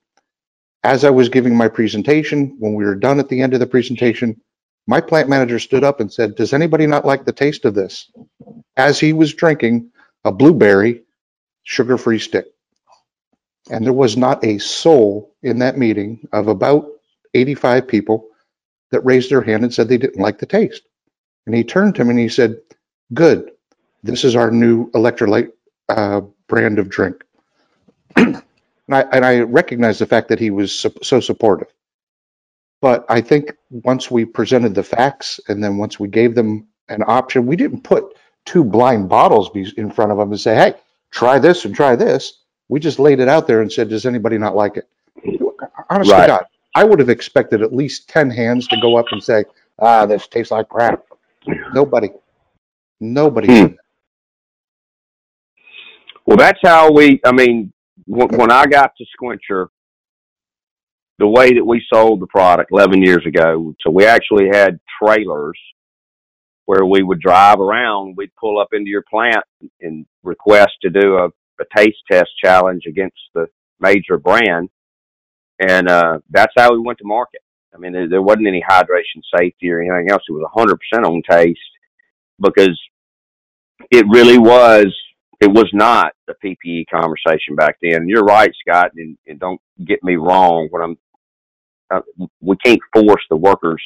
As 0.83 1.05
I 1.05 1.11
was 1.11 1.29
giving 1.29 1.55
my 1.55 1.69
presentation, 1.69 2.57
when 2.59 2.75
we 2.75 2.85
were 2.85 2.95
done 2.95 3.19
at 3.19 3.29
the 3.29 3.41
end 3.41 3.53
of 3.53 3.61
the 3.61 3.67
presentation, 3.67 4.41
my 4.87 5.01
plant 5.01 5.29
manager 5.29 5.59
stood 5.59 5.83
up 5.85 6.01
and 6.01 6.13
said, 6.13 6.35
"Does 6.35 6.53
anybody 6.53 6.87
not 6.87 7.05
like 7.05 7.25
the 7.25 7.33
taste 7.33 7.65
of 7.65 7.75
this?" 7.75 8.11
As 8.77 8.99
he 8.99 9.13
was 9.13 9.33
drinking 9.33 9.91
a 10.25 10.31
blueberry 10.31 11.03
sugar-free 11.63 12.19
stick. 12.19 12.47
And 13.71 13.85
there 13.85 13.93
was 13.93 14.17
not 14.17 14.43
a 14.45 14.59
soul 14.59 15.33
in 15.43 15.59
that 15.59 15.77
meeting 15.77 16.27
of 16.33 16.47
about 16.47 16.87
85 17.33 17.87
people 17.87 18.27
that 18.91 19.05
raised 19.05 19.31
their 19.31 19.41
hand 19.41 19.63
and 19.63 19.73
said 19.73 19.87
they 19.89 19.97
didn't 19.97 20.21
like 20.21 20.39
the 20.39 20.45
taste. 20.45 20.83
And 21.45 21.55
he 21.55 21.63
turned 21.63 21.95
to 21.95 22.03
me 22.05 22.11
and 22.11 22.19
he 22.19 22.29
said, 22.29 22.59
Good. 23.13 23.51
This 24.03 24.23
is 24.23 24.35
our 24.35 24.51
new 24.51 24.91
electrolyte 24.91 25.51
uh, 25.89 26.21
brand 26.47 26.79
of 26.79 26.89
drink. 26.89 27.23
and, 28.15 28.43
I, 28.89 29.01
and 29.03 29.25
I 29.25 29.41
recognize 29.41 29.99
the 29.99 30.05
fact 30.05 30.29
that 30.29 30.39
he 30.39 30.51
was 30.51 30.85
so 31.03 31.19
supportive. 31.19 31.67
But 32.81 33.05
I 33.09 33.21
think 33.21 33.53
once 33.71 34.11
we 34.11 34.25
presented 34.25 34.75
the 34.75 34.83
facts 34.83 35.39
and 35.47 35.63
then 35.63 35.77
once 35.77 35.99
we 35.99 36.07
gave 36.07 36.35
them 36.35 36.67
an 36.89 37.03
option, 37.07 37.47
we 37.47 37.55
didn't 37.55 37.83
put 37.83 38.15
two 38.45 38.63
blind 38.63 39.09
bottles 39.09 39.49
in 39.77 39.91
front 39.91 40.11
of 40.11 40.17
them 40.17 40.31
and 40.31 40.39
say, 40.39 40.55
hey, 40.55 40.75
try 41.11 41.39
this 41.39 41.65
and 41.65 41.75
try 41.75 41.95
this. 41.95 42.39
We 42.69 42.79
just 42.79 42.99
laid 42.99 43.19
it 43.19 43.27
out 43.27 43.47
there 43.47 43.61
and 43.61 43.71
said, 43.71 43.89
does 43.89 44.05
anybody 44.05 44.37
not 44.37 44.55
like 44.55 44.77
it? 44.77 44.87
Honestly, 45.89 46.13
right. 46.13 46.27
God, 46.27 46.45
I 46.75 46.83
would 46.83 46.99
have 46.99 47.09
expected 47.09 47.61
at 47.61 47.73
least 47.73 48.09
10 48.09 48.29
hands 48.29 48.67
to 48.67 48.79
go 48.81 48.97
up 48.97 49.05
and 49.11 49.23
say, 49.23 49.45
ah, 49.79 50.05
this 50.05 50.27
tastes 50.27 50.51
like 50.51 50.69
crap. 50.69 51.03
Nobody. 51.73 52.09
Nobody. 52.99 53.47
Hmm. 53.47 53.73
Well, 56.25 56.37
that's 56.37 56.59
how 56.61 56.91
we, 56.91 57.21
I 57.25 57.31
mean, 57.31 57.71
when 58.05 58.51
I 58.51 58.65
got 58.65 58.91
to 58.97 59.05
Squincher, 59.17 59.67
the 61.19 61.27
way 61.27 61.53
that 61.53 61.65
we 61.65 61.83
sold 61.91 62.19
the 62.19 62.27
product 62.27 62.71
11 62.71 63.01
years 63.01 63.25
ago, 63.25 63.73
so 63.81 63.89
we 63.89 64.05
actually 64.05 64.49
had 64.51 64.79
trailers 65.01 65.57
where 66.65 66.85
we 66.85 67.01
would 67.01 67.21
drive 67.21 67.59
around. 67.59 68.15
We'd 68.17 68.35
pull 68.35 68.59
up 68.59 68.69
into 68.73 68.89
your 68.89 69.03
plant 69.09 69.43
and 69.81 70.05
request 70.23 70.73
to 70.81 70.89
do 70.89 71.15
a, 71.15 71.29
a 71.59 71.65
taste 71.75 71.97
test 72.09 72.29
challenge 72.43 72.83
against 72.87 73.17
the 73.33 73.47
major 73.79 74.17
brand. 74.17 74.69
And 75.59 75.89
uh, 75.89 76.19
that's 76.29 76.53
how 76.57 76.71
we 76.73 76.79
went 76.79 76.99
to 76.99 77.05
market. 77.05 77.41
I 77.73 77.77
mean, 77.77 77.93
there, 77.93 78.09
there 78.09 78.21
wasn't 78.21 78.47
any 78.47 78.63
hydration 78.67 79.21
safety 79.37 79.69
or 79.71 79.81
anything 79.81 80.11
else. 80.11 80.23
It 80.27 80.33
was 80.33 80.77
100% 80.93 81.05
on 81.05 81.21
taste 81.29 81.59
because 82.39 82.79
it 83.91 84.05
really 84.09 84.37
was 84.37 84.93
it 85.39 85.47
was 85.47 85.69
not 85.71 86.13
a 86.27 86.33
PPE 86.33 86.85
conversation 86.91 87.55
back 87.55 87.77
then. 87.81 88.07
You're 88.07 88.23
right, 88.23 88.51
Scott, 88.67 88.91
and, 88.95 89.17
and 89.27 89.39
don't 89.39 89.61
get 89.85 90.03
me 90.03 90.15
wrong. 90.15 90.67
When 90.71 90.81
I'm, 90.81 90.97
uh, 91.91 92.25
we 92.41 92.55
can't 92.57 92.79
force 92.93 93.21
the 93.29 93.37
workers 93.37 93.83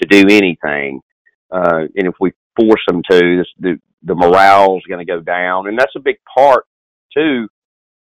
to 0.00 0.08
do 0.08 0.28
anything, 0.28 1.00
uh, 1.50 1.86
and 1.96 2.06
if 2.06 2.14
we 2.20 2.32
force 2.56 2.80
them 2.86 3.02
to, 3.10 3.38
this, 3.38 3.46
the 3.58 3.80
the 4.06 4.14
morale 4.14 4.76
is 4.76 4.82
going 4.88 5.04
to 5.04 5.10
go 5.10 5.20
down, 5.20 5.66
and 5.66 5.78
that's 5.78 5.96
a 5.96 6.00
big 6.00 6.16
part 6.36 6.64
too 7.16 7.48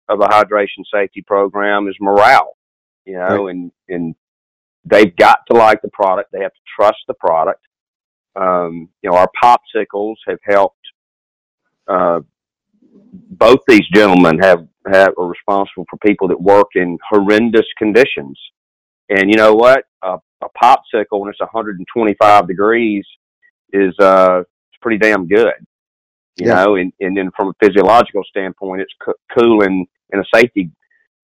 of 0.08 0.20
a 0.20 0.26
hydration 0.26 0.84
safety 0.92 1.22
program 1.22 1.88
is 1.88 1.96
morale. 2.00 2.56
You 3.04 3.14
know, 3.14 3.44
right. 3.44 3.50
and 3.50 3.72
and 3.88 4.14
they've 4.84 5.14
got 5.16 5.40
to 5.50 5.56
like 5.56 5.82
the 5.82 5.90
product. 5.92 6.30
They 6.32 6.40
have 6.40 6.52
to 6.52 6.60
trust 6.76 6.98
the 7.08 7.14
product. 7.14 7.60
Um, 8.36 8.88
you 9.02 9.10
know, 9.10 9.16
our 9.16 9.30
popsicles 9.42 10.16
have 10.26 10.38
helped 10.44 10.78
uh, 11.88 12.20
both 13.02 13.60
these 13.66 13.86
gentlemen 13.92 14.38
have 14.38 14.66
have 14.92 15.14
are 15.18 15.26
responsible 15.26 15.86
for 15.88 15.96
people 16.06 16.28
that 16.28 16.40
work 16.40 16.68
in 16.74 16.98
horrendous 17.08 17.66
conditions. 17.78 18.38
And 19.08 19.30
you 19.30 19.36
know 19.36 19.54
what? 19.54 19.84
A, 20.02 20.18
a 20.42 20.48
popsicle 20.62 21.20
when 21.20 21.30
it's 21.30 21.40
125 21.40 22.46
degrees 22.48 23.04
is 23.72 23.94
uh 23.98 24.40
it's 24.40 24.80
pretty 24.80 24.98
damn 24.98 25.26
good. 25.26 25.54
You 26.36 26.48
yeah. 26.48 26.64
know, 26.64 26.76
and 26.76 26.92
and 27.00 27.16
then 27.16 27.30
from 27.36 27.48
a 27.48 27.64
physiological 27.64 28.24
standpoint, 28.24 28.80
it's 28.82 28.94
co- 29.02 29.14
cooling. 29.36 29.86
In 30.12 30.20
a 30.20 30.24
safety 30.34 30.70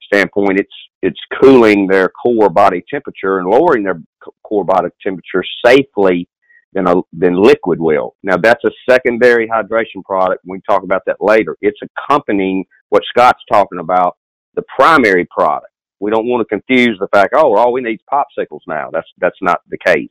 standpoint, 0.03 0.59
it's 0.61 0.75
it's 1.03 1.21
cooling 1.41 1.87
their 1.87 2.09
core 2.09 2.50
body 2.50 2.85
temperature 2.91 3.38
and 3.38 3.49
lowering 3.49 3.85
their 3.85 4.00
core 4.43 4.65
body 4.65 4.88
temperature 5.03 5.45
safely 5.65 6.29
than 6.73 6.87
a 6.87 6.95
than 7.12 7.35
liquid 7.43 7.81
will. 7.81 8.17
Now 8.23 8.37
that's 8.37 8.65
a 8.65 8.71
secondary 8.88 9.49
hydration 9.49 10.05
product. 10.05 10.45
We 10.47 10.61
talk 10.69 10.83
about 10.83 11.03
that 11.07 11.17
later. 11.21 11.57
It's 11.61 11.81
accompanying 11.83 12.65
what 12.91 13.03
Scott's 13.09 13.43
talking 13.50 13.79
about, 13.79 14.17
the 14.55 14.62
primary 14.77 15.27
product. 15.27 15.73
We 16.00 16.11
don't 16.11 16.27
want 16.27 16.41
to 16.43 16.45
confuse 16.47 16.99
the 17.00 17.09
fact, 17.09 17.35
oh, 17.35 17.57
all 17.57 17.73
we 17.73 17.81
need 17.81 17.95
is 17.95 18.00
popsicles 18.12 18.61
now. 18.67 18.91
That's 18.93 19.09
that's 19.19 19.38
not 19.43 19.61
the 19.69 19.79
case. 19.79 20.11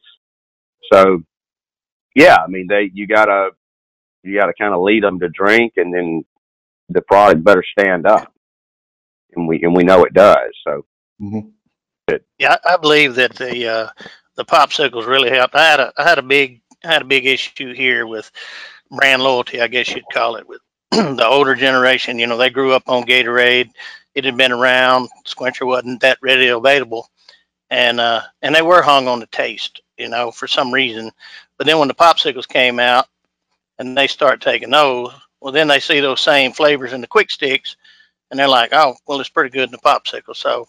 So, 0.92 1.24
yeah, 2.16 2.38
I 2.44 2.48
mean, 2.48 2.68
they 2.68 2.89
you 2.94 3.08
gotta 3.08 3.51
you 4.27 4.38
gotta 4.38 4.53
kind 4.53 4.74
of 4.74 4.81
lead 4.81 5.03
them 5.03 5.19
to 5.19 5.29
drink, 5.29 5.74
and 5.77 5.93
then 5.93 6.24
the 6.89 7.01
product 7.01 7.43
better 7.43 7.63
stand 7.77 8.05
up, 8.05 8.34
and 9.36 9.48
we 9.48 9.62
and 9.63 9.75
we 9.75 9.84
know 9.84 10.03
it 10.03 10.13
does. 10.13 10.51
So. 10.63 10.86
Mm-hmm. 11.22 11.50
Yeah, 12.39 12.55
I 12.63 12.77
believe 12.77 13.15
that 13.15 13.36
the 13.36 13.67
uh, 13.67 13.89
the 14.36 14.46
popsicles 14.46 15.07
really 15.07 15.29
helped. 15.29 15.55
I 15.55 15.69
had 15.69 15.79
a 15.79 15.93
I 15.98 16.03
had 16.07 16.19
a 16.19 16.24
big 16.24 16.62
I 16.84 16.93
had 16.93 17.01
a 17.01 17.05
big 17.05 17.25
issue 17.25 17.74
here 17.74 18.07
with 18.07 18.31
brand 18.89 19.22
loyalty, 19.22 19.60
I 19.62 19.67
guess 19.67 19.89
you'd 19.89 20.05
call 20.13 20.36
it, 20.38 20.48
with 20.48 20.62
the 20.91 21.27
older 21.27 21.55
generation. 21.55 22.19
You 22.19 22.27
know, 22.27 22.38
they 22.38 22.50
grew 22.50 22.74
up 22.74 22.84
on 22.88 23.03
Gatorade. 23.03 23.72
It 24.15 24.25
had 24.25 24.38
been 24.38 24.51
around. 24.51 25.10
Squincher 25.27 25.67
wasn't 25.67 26.01
that 26.01 26.19
readily 26.22 26.48
available, 26.48 27.10
and 27.69 28.00
uh, 28.00 28.22
and 28.41 28.55
they 28.55 28.62
were 28.62 28.81
hung 28.81 29.07
on 29.07 29.19
the 29.19 29.27
taste. 29.27 29.81
You 29.98 30.10
know, 30.10 30.31
for 30.31 30.48
some 30.48 30.74
reason. 30.74 31.12
But 31.57 31.65
then 31.65 31.79
when 31.79 31.88
the 31.88 31.96
popsicles 31.96 32.48
came 32.48 32.79
out, 32.79 33.07
and 33.79 33.98
they 33.98 34.07
start 34.07 34.41
taking 34.41 34.72
those, 34.72 35.13
well, 35.41 35.53
then 35.53 35.67
they 35.67 35.79
see 35.79 36.00
those 36.00 36.22
same 36.22 36.51
flavors 36.51 36.93
in 36.93 37.01
the 37.01 37.07
Qwik 37.07 37.29
Stiks, 37.29 37.75
and 38.29 38.39
they're 38.39 38.48
like, 38.48 38.74
oh, 38.74 38.96
well, 39.07 39.19
it's 39.19 39.29
pretty 39.29 39.50
good 39.50 39.69
in 39.69 39.72
the 39.72 39.77
popsicle. 39.77 40.36
So 40.36 40.67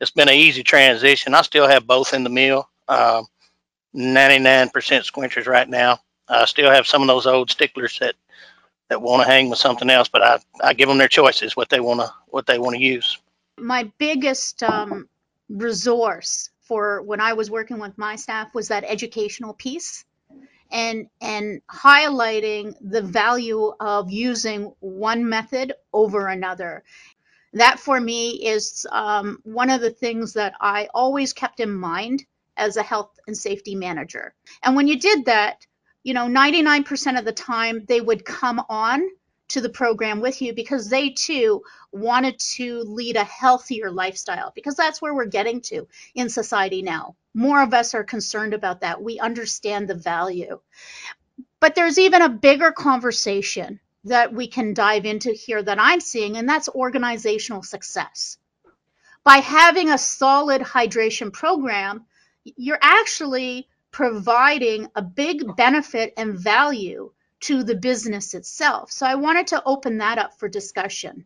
it's 0.00 0.10
been 0.10 0.28
an 0.28 0.34
easy 0.34 0.62
transition. 0.62 1.34
I 1.34 1.42
still 1.42 1.68
have 1.68 1.86
both 1.86 2.14
in 2.14 2.24
the 2.24 2.30
meal. 2.30 2.68
Um, 2.88 3.26
99% 3.94 4.70
squinchers 4.72 5.46
right 5.46 5.68
now. 5.68 5.98
I 6.28 6.44
still 6.46 6.70
have 6.70 6.86
some 6.86 7.02
of 7.02 7.08
those 7.08 7.26
old 7.26 7.50
sticklers 7.50 7.98
that 7.98 8.14
that 8.90 9.00
want 9.00 9.22
to 9.22 9.28
hang 9.28 9.48
with 9.48 9.58
something 9.58 9.88
else, 9.88 10.08
but 10.08 10.22
I, 10.22 10.38
I 10.62 10.74
give 10.74 10.88
them 10.88 10.98
their 10.98 11.08
choices 11.08 11.56
what 11.56 11.70
they 11.70 11.80
want 11.80 12.00
to 12.00 12.12
what 12.26 12.46
they 12.46 12.58
want 12.58 12.76
to 12.76 12.82
use. 12.82 13.18
My 13.58 13.90
biggest 13.98 14.62
um, 14.62 15.08
resource 15.48 16.50
for 16.60 17.02
when 17.02 17.20
I 17.20 17.34
was 17.34 17.50
working 17.50 17.78
with 17.78 17.96
my 17.96 18.16
staff 18.16 18.54
was 18.54 18.68
that 18.68 18.84
educational 18.84 19.54
piece 19.54 20.04
and 20.74 21.08
and 21.22 21.62
highlighting 21.72 22.74
the 22.82 23.02
value 23.02 23.72
of 23.80 24.10
using 24.10 24.74
one 24.80 25.28
method 25.28 25.74
over 25.94 26.28
another 26.28 26.84
that 27.54 27.78
for 27.80 28.00
me 28.00 28.30
is 28.44 28.86
um, 28.92 29.38
one 29.44 29.70
of 29.70 29.80
the 29.80 29.90
things 29.90 30.34
that 30.34 30.54
i 30.60 30.88
always 30.94 31.32
kept 31.32 31.60
in 31.60 31.72
mind 31.72 32.24
as 32.56 32.76
a 32.76 32.82
health 32.82 33.18
and 33.26 33.36
safety 33.36 33.74
manager. 33.74 34.34
And 34.62 34.76
when 34.76 34.88
you 34.88 34.98
did 34.98 35.24
that, 35.26 35.66
you 36.02 36.14
know, 36.14 36.26
99% 36.26 37.18
of 37.18 37.24
the 37.24 37.32
time 37.32 37.84
they 37.88 38.00
would 38.00 38.24
come 38.24 38.62
on 38.68 39.02
to 39.48 39.60
the 39.60 39.68
program 39.68 40.20
with 40.20 40.40
you 40.40 40.54
because 40.54 40.88
they 40.88 41.10
too 41.10 41.62
wanted 41.92 42.38
to 42.38 42.80
lead 42.80 43.16
a 43.16 43.24
healthier 43.24 43.90
lifestyle 43.90 44.52
because 44.54 44.74
that's 44.74 45.02
where 45.02 45.14
we're 45.14 45.26
getting 45.26 45.60
to 45.60 45.86
in 46.14 46.28
society 46.28 46.82
now. 46.82 47.16
More 47.34 47.62
of 47.62 47.74
us 47.74 47.94
are 47.94 48.04
concerned 48.04 48.54
about 48.54 48.80
that. 48.80 49.02
We 49.02 49.18
understand 49.18 49.88
the 49.88 49.94
value. 49.94 50.60
But 51.60 51.74
there's 51.74 51.98
even 51.98 52.22
a 52.22 52.28
bigger 52.28 52.72
conversation 52.72 53.80
that 54.04 54.32
we 54.32 54.46
can 54.46 54.74
dive 54.74 55.06
into 55.06 55.32
here 55.32 55.62
that 55.62 55.80
I'm 55.80 56.00
seeing, 56.00 56.36
and 56.36 56.48
that's 56.48 56.68
organizational 56.68 57.62
success. 57.62 58.38
By 59.24 59.38
having 59.38 59.90
a 59.90 59.98
solid 59.98 60.60
hydration 60.60 61.32
program, 61.32 62.04
you're 62.44 62.78
actually 62.80 63.68
providing 63.90 64.88
a 64.94 65.00
big 65.00 65.56
benefit 65.56 66.12
and 66.16 66.38
value 66.38 67.12
to 67.44 67.62
the 67.62 67.74
business 67.74 68.34
itself. 68.34 68.90
So 68.90 69.06
I 69.06 69.14
wanted 69.14 69.48
to 69.48 69.62
open 69.64 69.98
that 69.98 70.18
up 70.18 70.38
for 70.38 70.48
discussion. 70.48 71.24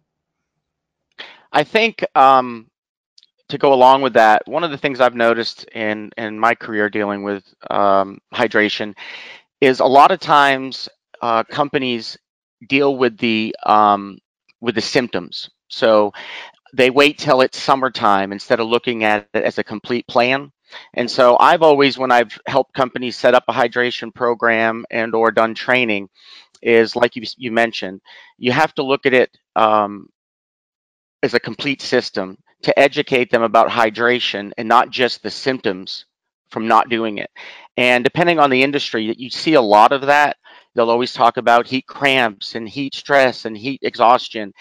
I 1.53 1.65
think 1.65 2.05
um, 2.15 2.69
to 3.49 3.59
go 3.59 3.73
along 3.73 4.03
with 4.03 4.15
that, 4.15 4.47
one 4.47 4.65
of 4.65 4.71
the 4.71 4.79
things 4.79 5.01
I've 5.01 5.15
noticed 5.15 5.65
in 5.75 6.11
in 6.17 6.39
my 6.39 6.55
career 6.55 6.91
dealing 6.91 7.23
with 7.23 7.45
um, 7.71 8.19
hydration 8.35 8.95
is 9.61 9.81
a 9.81 9.87
lot 9.87 10.11
of 10.11 10.21
times 10.21 10.89
uh, 11.23 11.45
companies 11.45 12.19
deal 12.69 12.97
with 12.97 13.17
the 13.19 13.55
um, 13.65 14.19
with 14.61 14.75
the 14.75 14.81
symptoms. 14.81 15.51
So 15.69 16.13
they 16.75 16.91
wait 16.91 17.19
till 17.19 17.41
it's 17.41 17.59
summertime 17.59 18.33
instead 18.33 18.61
of 18.61 18.69
looking 18.69 19.05
at 19.05 19.29
it 19.35 19.45
as 19.45 19.59
a 19.59 19.65
complete 19.65 20.07
plan. 20.07 20.53
And 20.95 21.11
so 21.11 21.37
I've 21.39 21.63
always, 21.63 21.99
when 21.99 22.13
I've 22.13 22.39
helped 22.47 22.75
companies 22.75 23.17
set 23.17 23.35
up 23.35 23.45
a 23.49 23.53
hydration 23.53 24.15
program 24.15 24.85
and 24.91 25.15
or 25.15 25.31
done 25.31 25.55
training, 25.55 26.09
is 26.63 26.97
like 26.97 27.17
you, 27.17 27.23
you 27.37 27.53
mentioned, 27.53 28.01
you 28.37 28.53
have 28.53 28.75
to 28.75 28.83
look 28.83 29.07
at 29.07 29.15
it 29.15 29.37
um, 29.57 30.09
as 31.23 31.35
a 31.35 31.41
complete 31.41 31.81
system 31.83 32.37
to 32.63 32.79
educate 32.79 33.31
them 33.31 33.43
about 33.43 33.69
hydration 33.69 34.53
and 34.59 34.69
not 34.69 34.91
just 34.91 35.23
the 35.23 35.31
symptoms 35.31 36.07
from 36.51 36.67
not 36.67 36.89
doing 36.89 37.19
it. 37.19 37.31
And 37.77 38.03
depending 38.03 38.39
on 38.39 38.51
the 38.51 38.63
industry, 38.63 39.15
you 39.17 39.31
see 39.31 39.55
a 39.55 39.63
lot 39.63 39.93
of 39.93 40.03
that. 40.03 40.37
They'll 40.75 40.91
always 40.91 41.13
talk 41.13 41.37
about 41.37 41.67
heat 41.67 41.87
cramps 41.87 42.55
and 42.55 42.69
heat 42.69 42.95
stress 42.95 43.45
and 43.45 43.57
heat 43.57 43.81
exhaustion. 43.83 44.53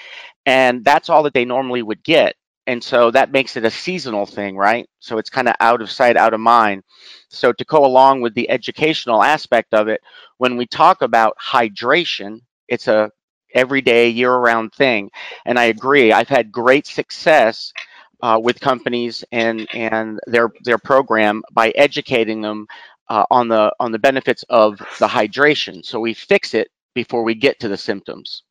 And 0.45 0.83
that's 0.83 1.09
all 1.09 1.23
that 1.23 1.33
they 1.33 1.45
normally 1.45 1.81
would 1.81 2.03
get 2.03 2.35
and 2.67 2.83
so 2.83 3.11
that 3.11 3.31
makes 3.31 3.55
it 3.57 3.65
a 3.65 3.71
seasonal 3.71 4.25
thing, 4.25 4.57
right? 4.57 4.87
So 4.99 5.17
it's 5.17 5.29
kind 5.29 5.47
of 5.47 5.55
out 5.61 5.81
of 5.81 5.89
sight, 5.89 6.17
out 6.17 6.33
of 6.33 6.41
mind. 6.41 6.83
So 7.29 7.53
to 7.53 7.65
go 7.65 7.85
along 7.85 8.21
with 8.21 8.35
the 8.35 8.49
educational 8.49 9.23
aspect 9.23 9.73
of 9.73 9.87
it, 9.87 10.01
when 10.37 10.57
we 10.57 10.67
talk 10.67 11.01
about 11.01 11.37
hydration, 11.39 12.41
it's 12.67 12.87
a 12.87 13.09
everyday, 13.55 14.09
year-round 14.09 14.73
thing. 14.73 15.09
And 15.45 15.57
I 15.57 15.65
agree. 15.65 16.11
I've 16.11 16.27
had 16.29 16.51
great 16.51 16.87
success 16.87 17.73
uh, 18.21 18.39
with 18.41 18.59
companies 18.59 19.23
and 19.31 19.67
and 19.73 20.19
their 20.27 20.51
their 20.63 20.77
program 20.79 21.43
by 21.53 21.69
educating 21.71 22.41
them 22.41 22.67
uh, 23.09 23.25
on 23.31 23.47
the 23.47 23.73
on 23.79 23.91
the 23.91 23.99
benefits 23.99 24.43
of 24.49 24.77
the 24.99 25.07
hydration. 25.07 25.85
So 25.85 25.99
we 25.99 26.13
fix 26.13 26.53
it 26.53 26.69
before 26.95 27.23
we 27.23 27.35
get 27.35 27.59
to 27.61 27.69
the 27.69 27.77
symptoms. 27.77 28.43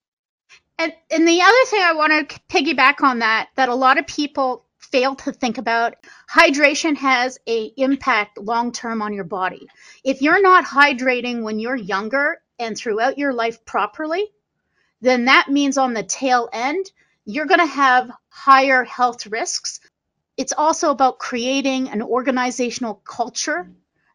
And 0.79 0.93
and 1.11 1.27
the 1.27 1.41
other 1.41 1.65
thing 1.67 1.83
I 1.83 1.95
want 1.95 2.31
to 2.31 2.41
piggyback 2.49 3.03
on 3.03 3.21
that 3.21 3.49
that 3.57 3.69
a 3.69 3.75
lot 3.75 3.99
of 3.99 4.07
people 4.07 4.65
fail 4.79 5.15
to 5.17 5.33
think 5.33 5.59
about 5.59 5.95
hydration 6.31 6.97
has 6.97 7.39
a 7.49 7.73
impact 7.77 8.39
long 8.39 8.73
term 8.73 9.03
on 9.03 9.15
your 9.15 9.25
body. 9.25 9.67
If 10.05 10.23
you're 10.23 10.43
not 10.43 10.65
hydrating 10.65 11.43
when 11.43 11.59
you're 11.59 11.77
younger 11.77 12.41
and 12.59 12.77
throughout 12.77 13.19
your 13.19 13.33
life 13.33 13.65
properly, 13.65 14.27
then 15.01 15.27
that 15.27 15.49
means 15.49 15.79
on 15.79 15.95
the 15.95 16.03
tail 16.03 16.49
end 16.53 16.91
you're 17.25 17.47
going 17.47 17.61
to 17.61 17.67
have 17.67 18.11
higher 18.29 18.85
health 18.85 19.27
risks. 19.27 19.81
It's 20.37 20.53
also 20.53 20.91
about 20.91 21.19
creating 21.19 21.89
an 21.89 22.03
organizational 22.03 22.95
culture 22.95 23.69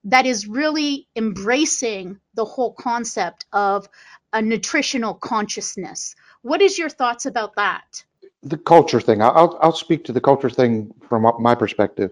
that 0.06 0.26
is 0.26 0.48
really 0.48 1.08
embracing 1.16 2.20
the 2.34 2.46
whole 2.46 2.74
concept 2.74 3.46
of 3.52 3.88
a 4.34 4.42
nutritional 4.42 5.14
consciousness. 5.14 6.16
What 6.44 6.62
is 6.62 6.78
your 6.78 6.90
thoughts 6.90 7.26
about 7.26 7.56
that? 7.56 8.04
The 8.44 8.58
culture 8.58 9.02
thing. 9.02 9.22
I'll 9.22 9.58
I'll 9.62 9.74
speak 9.74 10.06
to 10.06 10.14
the 10.14 10.22
culture 10.22 10.50
thing 10.50 10.94
from 11.10 11.32
my 11.40 11.56
perspective. 11.56 12.12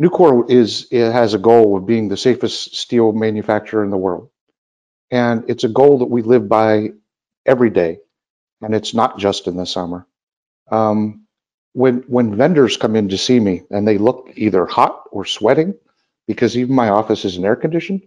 Nucor 0.00 0.50
is 0.50 0.88
it 0.90 1.12
has 1.12 1.34
a 1.34 1.38
goal 1.38 1.76
of 1.76 1.86
being 1.86 2.08
the 2.08 2.16
safest 2.16 2.76
steel 2.76 3.12
manufacturer 3.12 3.84
in 3.84 3.90
the 3.90 3.98
world, 3.98 4.30
and 5.10 5.44
it's 5.48 5.64
a 5.64 5.68
goal 5.68 5.98
that 5.98 6.10
we 6.10 6.22
live 6.22 6.48
by 6.48 6.90
every 7.46 7.70
day 7.70 7.98
and 8.62 8.74
it's 8.74 8.94
not 8.94 9.18
just 9.18 9.48
in 9.48 9.56
the 9.56 9.66
summer. 9.66 10.06
Um, 10.70 11.26
when 11.74 12.04
when 12.08 12.36
vendors 12.36 12.76
come 12.76 12.96
in 12.96 13.10
to 13.10 13.18
see 13.18 13.40
me 13.40 13.62
and 13.70 13.86
they 13.86 13.98
look 13.98 14.30
either 14.36 14.66
hot 14.66 15.04
or 15.12 15.24
sweating, 15.24 15.74
because 16.26 16.56
even 16.56 16.74
my 16.74 16.90
office 16.90 17.24
isn't 17.24 17.44
air 17.44 17.56
conditioned, 17.56 18.02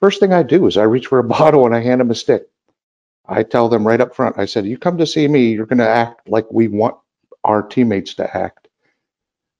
first 0.00 0.20
thing 0.20 0.32
I 0.32 0.42
do 0.42 0.66
is 0.66 0.76
I 0.76 0.84
reach 0.84 1.08
for 1.08 1.18
a 1.18 1.24
bottle 1.38 1.66
and 1.66 1.74
I 1.74 1.80
hand 1.80 2.00
them 2.00 2.10
a 2.10 2.14
stick. 2.14 2.48
I 3.28 3.42
tell 3.44 3.68
them 3.68 3.86
right 3.86 4.00
up 4.00 4.14
front, 4.14 4.38
I 4.38 4.46
said, 4.46 4.66
you 4.66 4.78
come 4.78 4.98
to 4.98 5.06
see 5.06 5.28
me, 5.28 5.52
you're 5.52 5.66
going 5.66 5.78
to 5.78 5.88
act 5.88 6.28
like 6.28 6.46
we 6.50 6.68
want 6.68 6.96
our 7.44 7.62
teammates 7.62 8.14
to 8.14 8.36
act. 8.36 8.68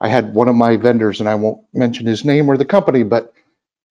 I 0.01 0.09
had 0.09 0.35
one 0.35 0.49
of 0.49 0.57
my 0.57 0.77
vendors, 0.77 1.21
and 1.21 1.29
I 1.29 1.35
won't 1.37 1.63
mention 1.75 2.07
his 2.07 2.25
name 2.25 2.49
or 2.51 2.57
the 2.57 2.65
company, 2.65 3.03
but 3.03 3.35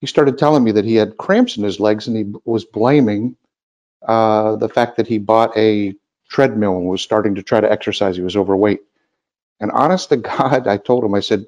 he 0.02 0.08
started 0.08 0.38
telling 0.38 0.64
me 0.64 0.72
that 0.74 0.86
he 0.86 0.96
had 0.96 1.18
cramps 1.18 1.58
in 1.58 1.64
his 1.64 1.80
legs 1.80 2.08
and 2.08 2.18
he 2.18 2.34
was 2.46 2.66
blaming 2.66 3.36
uh, 4.08 4.56
the 4.58 4.70
fact 4.70 4.98
that 4.98 5.08
he 5.08 5.18
bought 5.18 5.58
a 5.58 5.96
treadmill 6.30 6.78
and 6.78 6.88
was 6.88 7.02
starting 7.02 7.36
to 7.36 7.44
try 7.44 7.62
to 7.62 7.72
exercise. 7.72 8.16
He 8.18 8.24
was 8.24 8.38
overweight. 8.38 8.82
And 9.60 9.72
honest 9.72 10.10
to 10.10 10.18
God, 10.18 10.68
I 10.68 10.78
told 10.78 11.04
him, 11.04 11.14
I 11.16 11.22
said, 11.22 11.46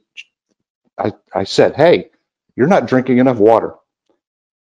I, 0.98 1.14
I 1.34 1.44
said, 1.46 1.76
hey, 1.76 2.10
you're 2.56 2.68
not 2.68 2.88
drinking 2.88 3.20
enough 3.20 3.38
water. 3.38 3.76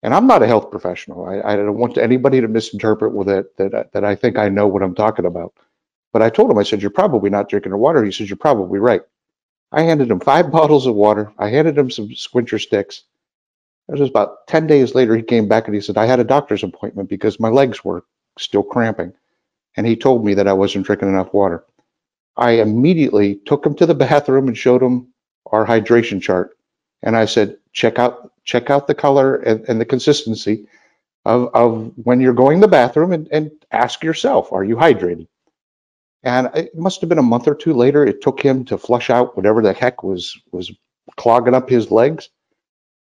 And 0.04 0.14
I'm 0.14 0.26
not 0.26 0.42
a 0.42 0.46
health 0.46 0.70
professional. 0.70 1.24
I, 1.24 1.40
I 1.40 1.56
don't 1.56 1.78
want 1.78 1.96
anybody 1.96 2.42
to 2.42 2.46
misinterpret 2.46 3.14
with 3.14 3.28
it 3.28 3.56
that, 3.56 3.92
that 3.92 4.04
I 4.04 4.14
think 4.14 4.36
I 4.36 4.50
know 4.50 4.68
what 4.68 4.82
I'm 4.82 4.94
talking 4.94 5.24
about. 5.24 5.54
But 6.12 6.20
I 6.20 6.28
told 6.28 6.50
him, 6.50 6.58
I 6.58 6.62
said, 6.62 6.82
you're 6.82 6.90
probably 6.90 7.30
not 7.30 7.48
drinking 7.48 7.72
the 7.72 7.78
water. 7.78 8.04
He 8.04 8.12
said, 8.12 8.28
you're 8.28 8.36
probably 8.36 8.78
right. 8.78 9.00
I 9.72 9.82
handed 9.82 10.10
him 10.10 10.20
five 10.20 10.52
bottles 10.52 10.86
of 10.86 10.94
water. 10.94 11.32
I 11.38 11.48
handed 11.48 11.78
him 11.78 11.90
some 11.90 12.10
squincher 12.10 12.60
sticks. 12.60 13.04
It 13.88 13.98
was 13.98 14.10
about 14.10 14.46
10 14.46 14.66
days 14.66 14.94
later, 14.94 15.16
he 15.16 15.22
came 15.22 15.48
back 15.48 15.66
and 15.66 15.74
he 15.74 15.80
said, 15.80 15.96
I 15.96 16.06
had 16.06 16.20
a 16.20 16.24
doctor's 16.24 16.62
appointment 16.62 17.08
because 17.08 17.40
my 17.40 17.48
legs 17.48 17.82
were 17.84 18.04
still 18.38 18.62
cramping 18.62 19.14
and 19.76 19.86
he 19.86 19.96
told 19.96 20.24
me 20.24 20.34
that 20.34 20.48
I 20.48 20.52
wasn't 20.52 20.86
drinking 20.86 21.08
enough 21.08 21.32
water. 21.32 21.64
I 22.36 22.52
immediately 22.52 23.36
took 23.46 23.64
him 23.64 23.74
to 23.76 23.86
the 23.86 23.94
bathroom 23.94 24.48
and 24.48 24.56
showed 24.56 24.82
him 24.82 25.12
our 25.46 25.66
hydration 25.66 26.20
chart. 26.20 26.53
And 27.04 27.16
I 27.16 27.26
said, 27.26 27.58
check 27.74 28.00
out 28.00 28.32
check 28.44 28.70
out 28.70 28.88
the 28.88 28.96
color 28.96 29.36
and, 29.36 29.66
and 29.68 29.80
the 29.80 29.86
consistency 29.86 30.68
of, 31.26 31.50
of 31.54 31.92
when 31.96 32.20
you're 32.20 32.34
going 32.34 32.60
to 32.60 32.66
the 32.66 32.70
bathroom 32.70 33.12
and, 33.12 33.28
and 33.32 33.52
ask 33.72 34.04
yourself, 34.04 34.52
are 34.52 34.64
you 34.64 34.76
hydrated? 34.76 35.28
And 36.24 36.50
it 36.54 36.76
must 36.76 37.00
have 37.02 37.08
been 37.10 37.18
a 37.18 37.24
month 37.24 37.48
or 37.48 37.54
two 37.56 37.74
later, 37.74 38.04
it 38.06 38.22
took 38.22 38.42
him 38.42 38.66
to 38.66 38.78
flush 38.78 39.10
out 39.10 39.36
whatever 39.36 39.62
the 39.62 39.74
heck 39.74 40.02
was 40.04 40.40
was 40.52 40.72
clogging 41.16 41.54
up 41.54 41.70
his 41.70 41.90
legs. 41.90 42.30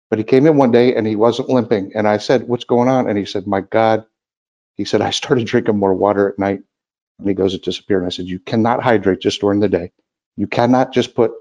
But 0.09 0.19
he 0.19 0.25
came 0.25 0.47
in 0.47 0.57
one 0.57 0.71
day 0.71 0.95
and 0.95 1.07
he 1.07 1.15
wasn't 1.17 1.49
limping. 1.49 1.93
And 1.95 2.07
I 2.07 2.17
said, 2.17 2.47
What's 2.47 2.65
going 2.65 2.89
on? 2.89 3.09
And 3.09 3.17
he 3.17 3.25
said, 3.25 3.47
My 3.47 3.61
God, 3.61 4.05
he 4.75 4.85
said, 4.85 5.01
I 5.01 5.11
started 5.11 5.47
drinking 5.47 5.77
more 5.77 5.93
water 5.93 6.29
at 6.29 6.39
night. 6.39 6.61
And 7.19 7.27
he 7.29 7.33
goes, 7.35 7.53
it 7.55 7.63
disappeared. 7.63 8.01
And 8.03 8.07
I 8.07 8.11
said, 8.15 8.27
you 8.27 8.39
cannot 8.39 8.83
hydrate 8.83 9.21
just 9.21 9.41
during 9.41 9.59
the 9.59 9.69
day. 9.69 9.91
You 10.37 10.47
cannot 10.47 10.93
just 10.93 11.15
put 11.15 11.31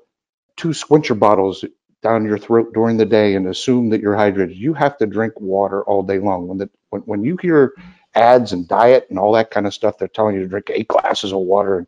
two 0.56 0.70
squincher 0.70 1.18
bottles 1.18 1.64
down 2.02 2.24
your 2.24 2.38
throat 2.38 2.72
during 2.72 2.96
the 2.96 3.06
day 3.06 3.34
and 3.34 3.46
assume 3.46 3.90
that 3.90 4.00
you're 4.00 4.14
hydrated. 4.14 4.56
You 4.56 4.74
have 4.74 4.96
to 4.98 5.06
drink 5.06 5.40
water 5.40 5.82
all 5.82 6.02
day 6.02 6.18
long. 6.18 6.48
When 6.48 6.58
the 6.58 6.70
when, 6.90 7.02
when 7.02 7.24
you 7.24 7.36
hear 7.40 7.74
ads 8.14 8.52
and 8.52 8.66
diet 8.66 9.06
and 9.10 9.18
all 9.18 9.32
that 9.32 9.50
kind 9.50 9.66
of 9.66 9.74
stuff, 9.74 9.98
they're 9.98 10.08
telling 10.08 10.34
you 10.34 10.42
to 10.42 10.48
drink 10.48 10.70
eight 10.70 10.88
glasses 10.88 11.32
of 11.32 11.40
water. 11.40 11.86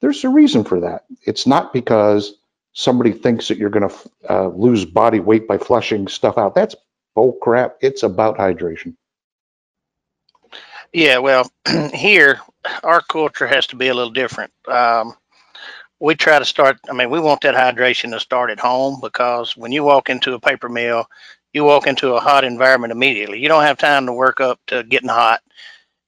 There's 0.00 0.22
a 0.24 0.28
reason 0.28 0.64
for 0.64 0.80
that. 0.80 1.04
It's 1.22 1.46
not 1.46 1.72
because 1.72 2.34
somebody 2.72 3.12
thinks 3.12 3.48
that 3.48 3.58
you're 3.58 3.70
going 3.70 3.88
to 3.88 4.10
uh, 4.30 4.48
lose 4.48 4.84
body 4.84 5.18
weight 5.18 5.48
by 5.48 5.58
flushing 5.58 6.06
stuff 6.06 6.38
out. 6.38 6.54
That's 6.54 6.76
bull 7.14 7.32
crap. 7.42 7.78
It's 7.80 8.04
about 8.04 8.38
hydration. 8.38 8.94
Yeah, 10.92 11.18
well, 11.18 11.50
here 11.92 12.40
our 12.82 13.00
culture 13.02 13.46
has 13.46 13.66
to 13.68 13.76
be 13.76 13.88
a 13.88 13.94
little 13.94 14.12
different. 14.12 14.52
Um, 14.66 15.14
we 16.00 16.14
try 16.14 16.38
to 16.38 16.44
start. 16.44 16.78
I 16.88 16.92
mean, 16.92 17.10
we 17.10 17.20
want 17.20 17.42
that 17.42 17.54
hydration 17.54 18.12
to 18.12 18.20
start 18.20 18.50
at 18.50 18.60
home 18.60 19.00
because 19.00 19.56
when 19.56 19.72
you 19.72 19.84
walk 19.84 20.10
into 20.10 20.34
a 20.34 20.40
paper 20.40 20.68
mill, 20.68 21.06
you 21.52 21.64
walk 21.64 21.86
into 21.86 22.14
a 22.14 22.20
hot 22.20 22.44
environment 22.44 22.92
immediately. 22.92 23.40
You 23.40 23.48
don't 23.48 23.64
have 23.64 23.78
time 23.78 24.06
to 24.06 24.12
work 24.12 24.40
up 24.40 24.60
to 24.68 24.82
getting 24.82 25.08
hot. 25.08 25.40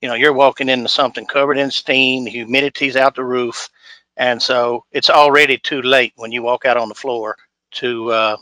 You 0.01 0.09
know, 0.09 0.15
you're 0.15 0.33
walking 0.33 0.69
into 0.69 0.89
something 0.89 1.25
covered 1.25 1.57
in 1.57 1.71
steam, 1.71 2.23
the 2.23 2.31
humidity's 2.31 2.95
out 2.95 3.15
the 3.15 3.23
roof, 3.23 3.69
and 4.17 4.41
so 4.41 4.85
it's 4.91 5.09
already 5.09 5.57
too 5.57 5.81
late 5.81 6.13
when 6.15 6.31
you 6.31 6.41
walk 6.41 6.65
out 6.65 6.77
on 6.77 6.89
the 6.89 6.95
floor 6.95 7.37
to 7.73 8.11
uh, 8.11 8.37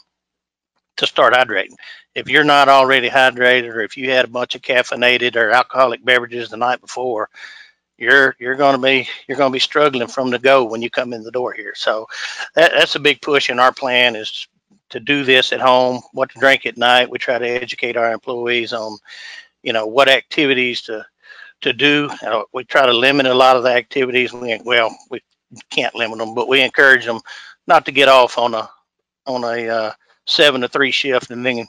to 0.98 1.08
start 1.08 1.34
hydrating 1.34 1.76
if 2.16 2.30
you're 2.30 2.44
not 2.44 2.70
already 2.70 3.10
hydrated 3.10 3.74
or 3.74 3.82
if 3.82 3.98
you 3.98 4.12
had 4.12 4.26
a 4.26 4.30
bunch 4.30 4.56
of 4.56 4.62
caffeinated 4.62 5.36
or 5.36 5.52
alcoholic 5.52 6.04
beverages 6.04 6.50
the 6.50 6.58
night 6.58 6.82
before, 6.82 7.30
you're 8.00 8.36
you're 8.40 8.56
going 8.56 8.76
to 8.76 8.82
be 8.82 9.08
you're 9.28 9.38
going 9.38 9.52
to 9.52 9.56
be 9.56 9.60
struggling 9.60 10.08
from 10.08 10.30
the 10.30 10.40
go 10.40 10.64
when 10.64 10.82
you 10.82 10.90
come 10.90 11.14
in 11.14 11.24
the 11.24 11.32
door 11.32 11.54
here. 11.54 11.74
So 11.76 12.08
that, 12.56 12.72
that's 12.76 12.96
a 12.96 13.00
big 13.00 13.22
push 13.22 13.50
in 13.50 13.60
our 13.60 13.74
plan 13.74 14.16
is 14.16 14.48
to 14.90 15.00
do 15.00 15.24
this 15.24 15.54
at 15.54 15.60
home, 15.60 16.02
what 16.14 16.32
to 16.32 16.40
drink 16.40 16.66
at 16.66 16.78
night. 16.78 17.10
We 17.10 17.20
try 17.20 17.38
to 17.38 17.48
educate 17.48 17.96
our 17.96 18.12
employees 18.12 18.74
on, 18.74 18.98
you 19.62 19.74
know, 19.74 19.86
what 19.86 20.10
activities 20.10 20.82
to 20.84 21.06
to 21.62 21.74
do. 21.74 22.10
Uh, 22.26 22.44
we 22.54 22.64
try 22.64 22.86
to 22.86 22.94
limit 22.94 23.26
a 23.26 23.34
lot 23.34 23.58
of 23.58 23.64
the 23.64 23.72
activities. 23.72 24.34
We 24.34 24.60
well, 24.64 24.96
we 25.12 25.22
can't 25.70 25.96
limit 25.96 26.20
them, 26.20 26.34
but 26.34 26.48
we 26.48 26.62
encourage 26.62 27.06
them 27.06 27.20
not 27.68 27.86
to 27.86 27.92
get 27.92 28.08
off 28.08 28.38
on 28.38 28.54
a 28.54 28.70
on 29.28 29.44
a 29.44 29.68
uh, 29.68 29.92
seven 30.26 30.62
to 30.62 30.68
three 30.68 30.92
shift 30.92 31.32
and 31.32 31.46
then 31.46 31.68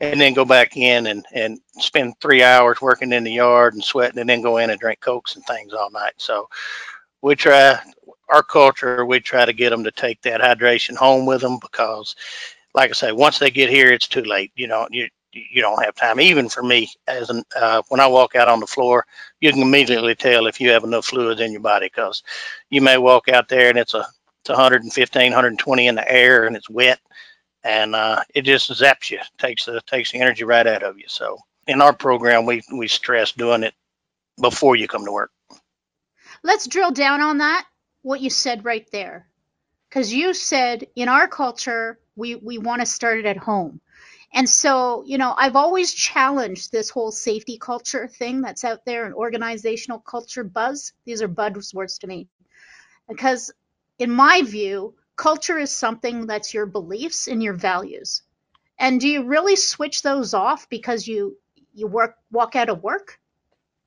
and 0.00 0.20
then 0.20 0.34
go 0.34 0.44
back 0.44 0.76
in 0.76 1.06
and, 1.06 1.26
and 1.32 1.60
spend 1.78 2.14
three 2.20 2.42
hours 2.42 2.80
working 2.80 3.12
in 3.12 3.24
the 3.24 3.32
yard 3.32 3.74
and 3.74 3.82
sweating 3.82 4.18
and 4.18 4.28
then 4.28 4.42
go 4.42 4.58
in 4.58 4.70
and 4.70 4.80
drink 4.80 5.00
cokes 5.00 5.34
and 5.34 5.44
things 5.44 5.72
all 5.72 5.90
night. 5.90 6.14
So 6.18 6.48
we 7.22 7.34
try 7.34 7.78
our 8.28 8.42
culture, 8.42 9.04
we 9.04 9.20
try 9.20 9.44
to 9.44 9.52
get 9.52 9.70
them 9.70 9.84
to 9.84 9.90
take 9.90 10.22
that 10.22 10.40
hydration 10.40 10.96
home 10.96 11.26
with 11.26 11.40
them 11.40 11.58
because 11.60 12.14
like 12.74 12.90
I 12.90 12.92
say, 12.92 13.12
once 13.12 13.38
they 13.38 13.50
get 13.50 13.70
here, 13.70 13.90
it's 13.90 14.06
too 14.06 14.22
late. 14.22 14.52
You 14.54 14.68
know, 14.68 14.86
you, 14.90 15.08
you 15.32 15.62
don't 15.62 15.82
have 15.82 15.94
time. 15.94 16.20
Even 16.20 16.48
for 16.48 16.62
me, 16.62 16.88
as 17.06 17.30
an, 17.30 17.42
uh, 17.56 17.82
when 17.88 18.00
I 18.00 18.06
walk 18.06 18.36
out 18.36 18.48
on 18.48 18.60
the 18.60 18.66
floor, 18.66 19.04
you 19.40 19.50
can 19.50 19.62
immediately 19.62 20.14
tell 20.14 20.46
if 20.46 20.60
you 20.60 20.70
have 20.70 20.84
enough 20.84 21.06
fluids 21.06 21.40
in 21.40 21.52
your 21.52 21.60
body 21.60 21.86
because 21.86 22.22
you 22.70 22.80
may 22.80 22.98
walk 22.98 23.28
out 23.28 23.48
there 23.48 23.68
and 23.68 23.78
it's 23.78 23.94
a 23.94 24.06
it's 24.40 24.50
115, 24.50 25.32
120 25.32 25.86
in 25.88 25.94
the 25.96 26.10
air 26.10 26.44
and 26.44 26.56
it's 26.56 26.70
wet 26.70 27.00
and 27.64 27.94
uh, 27.94 28.22
it 28.34 28.42
just 28.42 28.70
zaps 28.70 29.10
you, 29.10 29.20
takes 29.38 29.64
the 29.64 29.80
takes 29.86 30.12
the 30.12 30.20
energy 30.20 30.44
right 30.44 30.66
out 30.66 30.82
of 30.82 30.98
you. 30.98 31.04
So 31.08 31.38
in 31.66 31.80
our 31.80 31.92
program, 31.92 32.46
we 32.46 32.62
we 32.72 32.88
stress 32.88 33.32
doing 33.32 33.62
it 33.62 33.74
before 34.40 34.76
you 34.76 34.88
come 34.88 35.04
to 35.04 35.12
work. 35.12 35.30
Let's 36.42 36.66
drill 36.66 36.92
down 36.92 37.20
on 37.20 37.38
that. 37.38 37.66
What 38.02 38.20
you 38.20 38.30
said 38.30 38.64
right 38.64 38.88
there, 38.92 39.28
because 39.88 40.12
you 40.12 40.32
said 40.34 40.86
in 40.94 41.08
our 41.08 41.28
culture 41.28 41.98
we 42.16 42.36
we 42.36 42.58
want 42.58 42.80
to 42.80 42.86
start 42.86 43.18
it 43.18 43.26
at 43.26 43.36
home. 43.36 43.80
And 44.32 44.48
so, 44.48 45.04
you 45.06 45.16
know, 45.16 45.34
I've 45.36 45.56
always 45.56 45.92
challenged 45.92 46.70
this 46.70 46.90
whole 46.90 47.10
safety 47.10 47.56
culture 47.58 48.06
thing 48.06 48.42
that's 48.42 48.64
out 48.64 48.84
there 48.84 49.06
and 49.06 49.14
organizational 49.14 50.00
culture 50.00 50.44
buzz. 50.44 50.92
These 51.06 51.22
are 51.22 51.28
buzzwords 51.28 52.00
to 52.00 52.06
me. 52.06 52.28
Because 53.08 53.50
in 53.98 54.10
my 54.10 54.42
view, 54.42 54.94
culture 55.18 55.58
is 55.58 55.70
something 55.70 56.26
that's 56.26 56.54
your 56.54 56.64
beliefs 56.64 57.28
and 57.28 57.42
your 57.42 57.52
values. 57.52 58.22
And 58.78 59.00
do 59.00 59.08
you 59.08 59.24
really 59.24 59.56
switch 59.56 60.00
those 60.00 60.32
off 60.32 60.70
because 60.70 61.06
you 61.06 61.36
you 61.74 61.86
work 61.86 62.14
walk 62.30 62.56
out 62.56 62.70
of 62.70 62.82
work? 62.82 63.18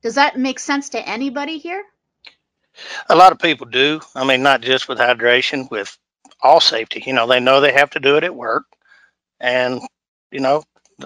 Does 0.02 0.14
that 0.14 0.38
make 0.38 0.60
sense 0.60 0.90
to 0.90 1.08
anybody 1.08 1.58
here? 1.58 1.82
A 3.08 3.16
lot 3.16 3.32
of 3.32 3.38
people 3.38 3.66
do. 3.66 4.00
I 4.14 4.24
mean, 4.24 4.42
not 4.42 4.60
just 4.60 4.88
with 4.88 4.98
hydration, 4.98 5.70
with 5.70 5.96
all 6.40 6.60
safety. 6.60 7.02
You 7.04 7.12
know, 7.12 7.26
they 7.26 7.40
know 7.40 7.60
they 7.60 7.72
have 7.72 7.90
to 7.90 8.00
do 8.00 8.16
it 8.16 8.24
at 8.24 8.34
work. 8.34 8.64
And, 9.40 9.80
you 10.30 10.40
know, 10.40 10.62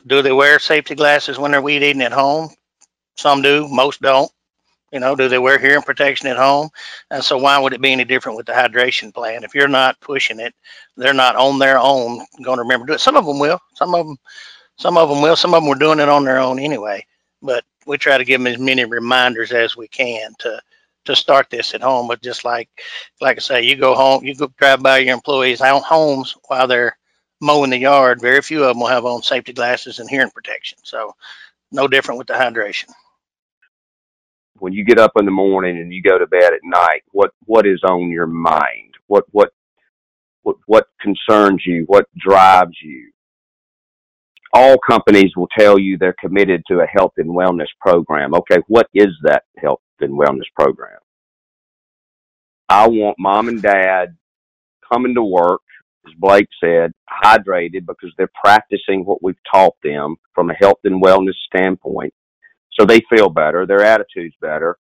do 0.07 0.23
they 0.23 0.33
wear 0.33 0.59
safety 0.59 0.95
glasses 0.95 1.39
when 1.39 1.51
they're 1.51 1.63
weed 1.63 1.83
eating 1.83 2.03
at 2.03 2.13
home? 2.13 2.51
Some 3.17 3.43
do, 3.43 3.69
most 3.69 4.01
don't. 4.01 4.31
You 4.97 5.01
know, 5.01 5.15
do 5.15 5.29
they 5.29 5.39
wear 5.39 5.59
hearing 5.59 5.83
protection 5.83 6.27
at 6.29 6.39
home? 6.39 6.71
And 7.11 7.23
so 7.23 7.37
why 7.37 7.59
would 7.59 7.75
it 7.75 7.83
be 7.83 7.93
any 7.93 8.07
different 8.07 8.39
with 8.39 8.47
the 8.47 8.55
hydration 8.55 9.13
plan? 9.13 9.45
If 9.45 9.55
you're 9.55 9.69
not 9.69 10.01
pushing 10.01 10.41
it, 10.41 10.55
they're 10.97 11.13
not 11.13 11.37
on 11.37 11.59
their 11.59 11.79
own 11.79 12.25
going 12.43 12.57
to 12.57 12.63
remember 12.63 12.87
to 12.87 12.93
do 12.93 12.95
it. 12.95 13.01
Some 13.03 13.15
of 13.15 13.27
them 13.27 13.39
will. 13.39 13.61
Some 13.75 13.95
of 13.95 14.07
them, 14.07 14.17
some 14.79 14.97
of 14.97 15.11
them 15.11 15.21
will. 15.21 15.37
Some 15.37 15.53
of 15.53 15.63
them 15.63 15.69
were 15.69 15.75
doing 15.75 16.01
it 16.01 16.09
on 16.09 16.25
their 16.25 16.39
own 16.39 16.59
anyway. 16.59 17.05
But 17.43 17.63
we 17.87 17.99
try 17.99 18.17
to 18.17 18.25
give 18.25 18.41
them 18.41 18.47
as 18.47 18.59
many 18.59 18.87
reminders 18.87 19.53
as 19.53 19.77
we 19.77 19.87
can 19.87 20.33
to 20.39 20.63
to 21.05 21.15
start 21.15 21.51
this 21.51 21.75
at 21.75 21.83
home. 21.83 22.09
But 22.09 22.23
just 22.23 22.47
like 22.47 22.71
like 23.21 23.37
I 23.37 23.41
say, 23.41 23.63
you 23.65 23.77
go 23.77 23.95
home, 23.95 24.25
you 24.25 24.35
go 24.35 24.51
drive 24.57 24.83
by 24.83 24.97
your 24.97 25.13
employees' 25.13 25.61
homes 25.61 26.35
while 26.49 26.69
they're 26.69 26.97
mowing 27.43 27.69
the 27.69 27.77
yard. 27.77 28.23
Very 28.23 28.41
few 28.41 28.63
of 28.63 28.69
them 28.69 28.81
will 28.81 28.87
have 28.87 29.05
on 29.05 29.21
safety 29.21 29.53
glasses 29.53 29.99
and 29.99 30.09
hearing 30.09 30.31
protection. 30.31 30.79
So 30.85 31.15
no 31.71 31.87
different 31.87 32.17
with 32.17 32.29
the 32.29 32.33
hydration. 32.33 32.91
When 34.59 34.73
you 34.73 34.85
get 34.85 34.99
up 34.99 35.13
in 35.19 35.25
the 35.25 35.31
morning 35.31 35.79
and 35.79 35.93
you 35.93 36.03
go 36.03 36.19
to 36.19 36.27
bed 36.27 36.53
at 36.53 36.61
night, 36.65 37.03
what 37.13 37.33
what 37.45 37.67
is 37.67 37.83
on 37.89 38.11
your 38.11 38.27
mind? 38.27 38.95
What 39.07 39.25
what 39.33 39.51
what 40.43 40.57
what 40.67 40.89
concerns 41.01 41.63
you? 41.67 41.85
What 41.89 42.07
drives 42.17 42.77
you? 42.83 43.11
all 44.57 44.79
companies 44.79 45.33
will 45.37 45.49
tell 45.59 45.79
you 45.79 45.99
they're 45.99 46.17
committed 46.19 46.63
to 46.67 46.81
a 46.81 46.87
health 46.87 47.13
and 47.19 47.31
wellness 47.31 47.69
program. 47.81 48.35
Okay, 48.35 48.59
what 48.69 48.89
is 48.95 49.09
that 49.23 49.45
health 49.59 49.83
and 50.01 50.19
wellness 50.19 50.49
program? 50.59 50.99
I 52.69 52.89
want 52.89 53.17
mom 53.19 53.49
and 53.49 53.61
dad 53.63 54.17
coming 54.91 55.15
to 55.15 55.23
work, 55.23 55.61
as 56.07 56.15
Blake 56.19 56.49
said, 56.63 56.93
hydrated 57.23 57.87
because 57.87 58.13
they're 58.17 58.31
practicing 58.43 59.05
what 59.05 59.23
we've 59.23 59.37
taught 59.53 59.77
them 59.83 60.17
from 60.35 60.51
a 60.51 60.55
health 60.55 60.79
and 60.85 61.03
wellness 61.03 61.35
standpoint. 61.55 62.15
So 62.79 62.85
they 62.85 63.01
feel 63.11 63.29
better, 63.29 63.67
their 63.67 63.83
attitude's 63.83 64.35
better. 64.41 64.77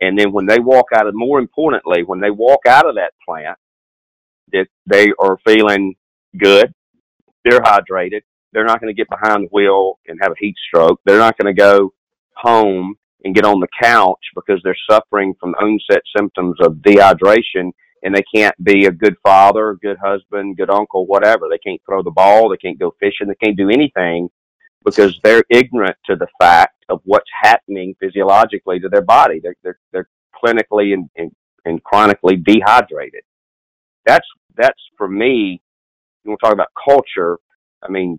And 0.00 0.18
then 0.18 0.32
when 0.32 0.46
they 0.46 0.58
walk 0.58 0.86
out 0.94 1.06
of, 1.06 1.14
more 1.14 1.38
importantly, 1.38 2.02
when 2.04 2.20
they 2.20 2.30
walk 2.30 2.60
out 2.66 2.88
of 2.88 2.96
that 2.96 3.12
plant, 3.26 3.58
that 4.52 4.66
they 4.86 5.12
are 5.18 5.38
feeling 5.46 5.94
good, 6.38 6.72
they're 7.44 7.60
hydrated, 7.60 8.22
they're 8.52 8.64
not 8.64 8.80
going 8.80 8.94
to 8.94 8.96
get 8.96 9.08
behind 9.08 9.44
the 9.44 9.48
wheel 9.52 9.98
and 10.06 10.18
have 10.22 10.32
a 10.32 10.38
heat 10.38 10.54
stroke. 10.68 11.00
They're 11.04 11.18
not 11.18 11.36
going 11.38 11.54
to 11.54 11.58
go 11.58 11.92
home 12.36 12.96
and 13.24 13.34
get 13.34 13.44
on 13.44 13.60
the 13.60 13.68
couch 13.82 14.20
because 14.34 14.60
they're 14.62 14.76
suffering 14.88 15.34
from 15.40 15.54
onset 15.54 16.02
symptoms 16.16 16.56
of 16.60 16.74
dehydration 16.74 17.72
and 18.02 18.14
they 18.14 18.22
can't 18.34 18.54
be 18.62 18.86
a 18.86 18.92
good 18.92 19.16
father, 19.22 19.78
good 19.82 19.96
husband, 20.02 20.56
good 20.56 20.70
uncle, 20.70 21.06
whatever. 21.06 21.48
They 21.50 21.58
can't 21.58 21.80
throw 21.84 22.02
the 22.02 22.10
ball, 22.10 22.48
they 22.48 22.56
can't 22.56 22.78
go 22.78 22.94
fishing, 23.00 23.26
they 23.26 23.46
can't 23.46 23.56
do 23.56 23.70
anything 23.70 24.28
because 24.86 25.18
they're 25.24 25.44
ignorant 25.50 25.96
to 26.06 26.16
the 26.16 26.28
fact 26.40 26.84
of 26.88 27.00
what's 27.04 27.28
happening 27.42 27.94
physiologically 28.00 28.80
to 28.80 28.88
their 28.88 29.02
body. 29.02 29.40
They're 29.42 29.56
they're, 29.62 29.78
they're 29.92 30.08
clinically 30.42 30.94
and, 30.94 31.10
and, 31.16 31.30
and 31.66 31.82
chronically 31.84 32.36
dehydrated. 32.36 33.22
That's 34.06 34.26
that's 34.56 34.80
for 34.96 35.08
me. 35.08 35.60
When 36.22 36.32
we 36.32 36.36
talk 36.42 36.54
about 36.54 36.68
culture, 36.88 37.38
I 37.82 37.90
mean, 37.90 38.18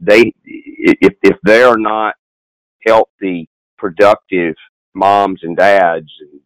they 0.00 0.34
if 0.44 1.14
if 1.22 1.36
they 1.44 1.62
are 1.62 1.78
not 1.78 2.16
healthy, 2.86 3.48
productive 3.78 4.54
moms 4.94 5.40
and 5.42 5.56
dads 5.56 6.10
and 6.20 6.40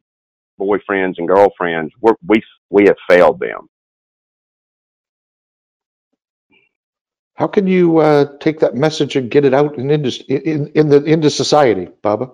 boyfriends 0.61 1.15
and 1.17 1.27
girlfriends, 1.27 1.93
we're, 2.01 2.15
we 2.27 2.43
we 2.69 2.85
have 2.85 2.97
failed 3.09 3.41
them. 3.41 3.69
How 7.41 7.49
can 7.49 7.67
you 7.67 7.99
uh, 7.99 8.39
take 8.41 8.61
that 8.61 8.77
message 8.77 9.17
and 9.17 9.31
get 9.31 9.47
it 9.47 9.55
out 9.55 9.79
in, 9.79 9.91
indus- 9.91 10.23
in, 10.29 10.69
in 10.75 10.91
the 10.91 11.03
into 11.05 11.31
society, 11.31 11.89
Bubba? 12.05 12.33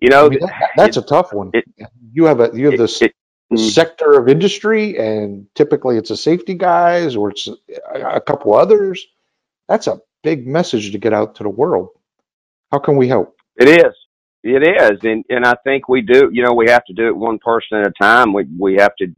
You 0.00 0.10
know, 0.10 0.26
I 0.26 0.30
mean, 0.30 0.40
that, 0.40 0.70
that's 0.76 0.96
it, 0.96 1.04
a 1.04 1.06
tough 1.06 1.34
one. 1.34 1.50
It, 1.54 1.66
you 2.12 2.24
have 2.26 2.40
a 2.40 2.50
you 2.54 2.66
have 2.70 2.78
this 2.78 3.02
it, 3.02 3.14
mm. 3.52 3.58
sector 3.58 4.18
of 4.18 4.28
industry, 4.28 4.98
and 4.98 5.48
typically 5.54 5.98
it's 5.98 6.10
a 6.10 6.16
safety 6.16 6.54
guys 6.54 7.16
or 7.16 7.30
it's 7.30 7.48
a, 7.48 8.16
a 8.16 8.20
couple 8.22 8.54
others 8.54 9.06
that's 9.68 9.88
a 9.88 10.00
big 10.22 10.46
message 10.46 10.92
to 10.92 10.98
get 10.98 11.12
out 11.12 11.36
to 11.36 11.42
the 11.44 11.50
world. 11.50 11.90
How 12.72 12.78
can 12.78 12.96
we 12.96 13.08
help? 13.08 13.36
It 13.56 13.68
is. 13.68 13.94
It 14.44 14.62
is. 14.62 15.00
And 15.04 15.24
and 15.30 15.44
I 15.46 15.56
think 15.64 15.88
we 15.88 16.02
do, 16.02 16.30
you 16.32 16.44
know, 16.44 16.54
we 16.54 16.70
have 16.70 16.84
to 16.86 16.94
do 16.94 17.08
it 17.08 17.16
one 17.16 17.38
person 17.38 17.78
at 17.78 17.88
a 17.88 17.92
time. 18.00 18.32
We 18.32 18.46
we 18.58 18.76
have 18.76 18.96
to 18.96 19.08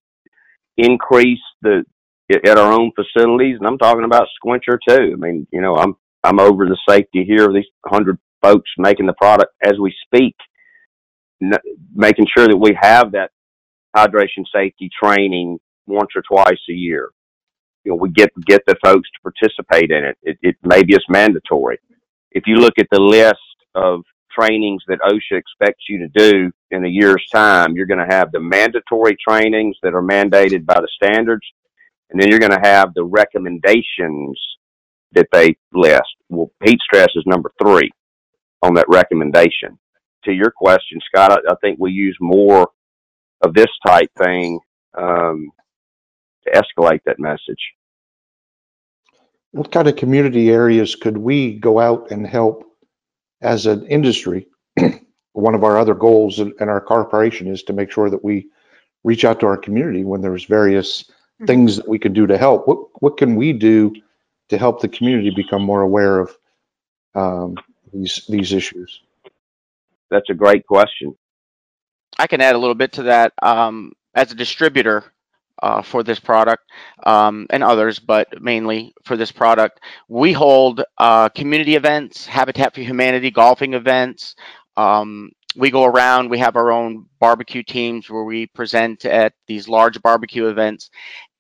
increase 0.77 1.41
the 1.63 1.85
at 2.31 2.59
our 2.59 2.73
own 2.73 2.93
facilities 2.95 3.57
and 3.59 3.67
I'm 3.67 3.79
talking 3.79 4.05
about 4.05 4.29
Squincher 4.43 4.79
too. 4.88 5.12
I 5.14 5.17
mean, 5.17 5.47
you 5.53 5.61
know, 5.61 5.77
I'm 5.77 5.95
I'm 6.25 6.41
over 6.41 6.67
the 6.67 6.79
safety 6.88 7.25
here 7.25 7.49
of 7.49 7.55
these 7.55 7.67
hundred 7.87 8.19
folks 8.43 8.71
making 8.79 9.07
the 9.07 9.14
product 9.14 9.53
as 9.62 9.75
we 9.81 9.95
speak, 10.07 10.37
making 11.95 12.27
sure 12.37 12.49
that 12.49 12.57
we 12.57 12.77
have 12.81 13.12
that 13.12 13.31
hydration 13.97 14.45
safety 14.55 14.91
training 15.03 15.59
once 15.87 16.11
or 16.17 16.23
twice 16.23 16.61
a 16.71 16.75
year 16.75 17.11
you 17.85 17.93
know, 17.93 17.97
we 17.97 18.11
get 18.11 18.31
get 18.47 18.62
the 18.67 18.77
folks 18.85 19.09
to 19.11 19.33
participate 19.33 19.91
in 19.91 20.05
it. 20.05 20.19
It, 20.23 20.38
it 20.43 20.57
maybe 20.62 20.95
it's 20.95 21.05
mandatory. 21.09 21.79
If 22.33 22.45
you 22.47 22.57
look 22.57 22.75
at 22.79 22.88
the 22.93 23.01
list 23.01 23.38
of 23.75 24.03
trainings 24.31 24.83
that 24.88 25.01
OSHA 25.01 25.38
expects 25.38 25.85
you 25.88 25.99
to 26.01 26.09
do 26.09 26.53
in 26.71 26.85
a 26.85 26.88
year's 26.88 27.27
time, 27.33 27.75
you're 27.75 27.87
going 27.87 28.07
to 28.07 28.14
have 28.14 28.31
the 28.33 28.41
mandatory 28.41 29.17
trainings 29.27 29.77
that 29.83 29.95
are 29.95 30.03
mandated 30.03 30.67
by 30.67 30.81
the 30.81 30.88
standards, 30.95 31.47
and 32.11 32.21
then 32.21 32.29
you're 32.31 32.40
going 32.40 32.53
to 32.53 32.68
have 32.68 32.94
the 32.94 33.05
recommendations 33.05 34.40
that 35.12 35.29
they 35.33 35.57
list. 35.73 36.03
Well, 36.29 36.51
heat 36.64 36.81
stress 36.83 37.09
is 37.16 37.25
number 37.27 37.51
three 37.62 37.90
on 38.62 38.75
that 38.75 38.88
recommendation. 38.88 39.79
To 40.25 40.33
your 40.33 40.53
question, 40.53 41.01
Scott, 41.07 41.33
I, 41.33 41.53
I 41.53 41.57
think 41.62 41.79
we 41.81 41.92
use 41.92 42.16
more 42.21 42.68
of 43.42 43.55
this 43.55 43.68
type 43.87 44.11
thing 44.18 44.61
um, 44.97 45.51
to 46.47 46.53
escalate 46.53 47.01
that 47.07 47.18
message. 47.21 47.73
What 49.53 49.73
kind 49.73 49.88
of 49.88 49.97
community 49.97 50.51
areas 50.51 50.97
could 50.97 51.18
we 51.18 51.55
go 51.55 51.81
out 51.81 52.11
and 52.11 52.27
help 52.27 52.64
as 53.42 53.66
an 53.66 53.87
industry? 53.87 54.49
One 55.35 55.55
of 55.55 55.64
our 55.64 55.79
other 55.79 55.94
goals 55.94 56.40
in, 56.40 56.55
in 56.61 56.68
our 56.68 56.81
corporation 56.81 57.49
is 57.49 57.64
to 57.64 57.75
make 57.75 57.92
sure 57.92 58.11
that 58.11 58.25
we 58.25 58.49
reach 59.05 59.25
out 59.25 59.40
to 59.40 59.47
our 59.47 59.57
community 59.57 60.05
when 60.05 60.21
there's 60.21 60.44
various. 60.44 61.05
Things 61.46 61.77
that 61.77 61.88
we 61.88 61.98
can 61.98 62.12
do 62.12 62.27
to 62.27 62.38
help. 62.38 62.66
What 62.66 63.03
what 63.03 63.16
can 63.16 63.37
we 63.37 63.53
do 63.53 63.94
to 64.48 64.59
help 64.59 64.81
the 64.81 64.88
community 64.88 65.31
become 65.31 65.62
more 65.62 65.83
aware 65.83 66.18
of 66.18 66.37
um, 67.14 67.57
these 67.92 68.24
these 68.29 68.53
issues? 68.53 69.01
That's 70.11 70.31
a 70.31 70.35
great 70.35 70.66
question. 70.66 71.16
I 72.18 72.27
can 72.27 72.40
add 72.40 72.55
a 72.55 72.59
little 72.59 72.74
bit 72.74 72.92
to 72.92 73.05
that. 73.05 73.33
Um, 73.42 73.92
as 74.14 74.33
a 74.33 74.35
distributor, 74.35 75.12
uh, 75.62 75.83
for 75.83 76.03
this 76.03 76.20
product 76.20 76.64
um, 77.05 77.46
and 77.51 77.62
others, 77.62 77.98
but 77.98 78.40
mainly 78.40 78.94
for 79.05 79.16
this 79.16 79.33
product. 79.33 79.81
We 80.09 80.33
hold 80.33 80.83
uh, 80.98 81.29
community 81.31 81.74
events, 81.74 82.27
Habitat 82.27 82.74
for 82.74 82.81
Humanity 82.81 83.31
golfing 83.31 83.74
events. 83.74 84.35
Um, 84.77 85.31
we 85.59 85.71
go 85.71 85.85
around, 85.85 86.31
we 86.31 86.38
have 86.38 86.57
our 86.57 86.73
own 86.73 87.07
barbecue 87.21 87.64
teams 87.64 88.11
where 88.11 88.25
we 88.25 88.47
present 88.49 89.05
at 89.07 89.35
these 89.49 89.68
large 89.68 90.01
barbecue 90.03 90.47
events, 90.49 90.90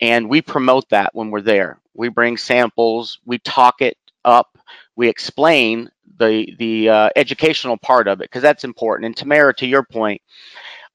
and 0.02 0.28
we 0.28 0.42
promote 0.42 0.88
that 0.90 1.14
when 1.14 1.30
we're 1.30 1.42
there. 1.42 1.80
We 1.94 2.10
bring 2.10 2.36
samples, 2.38 3.20
we 3.26 3.38
talk 3.40 3.82
it 3.82 3.98
up, 4.24 4.58
we 4.96 5.08
explain 5.08 5.90
the 6.18 6.54
the 6.58 6.90
uh, 6.90 7.10
educational 7.16 7.78
part 7.78 8.08
of 8.08 8.20
it 8.20 8.26
because 8.26 8.42
that's 8.42 8.64
important. 8.64 9.06
And 9.06 9.16
Tamara, 9.16 9.54
to 9.56 9.66
your 9.66 9.84
point, 9.84 10.22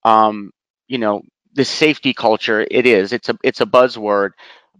um, 0.05 0.51
you 0.87 0.99
know, 0.99 1.23
the 1.55 1.65
safety 1.65 2.13
culture 2.13 2.67
it 2.71 2.85
is 2.87 3.13
it's 3.13 3.29
a 3.29 3.37
it's 3.43 3.61
a 3.61 3.67
buzzword 3.67 4.31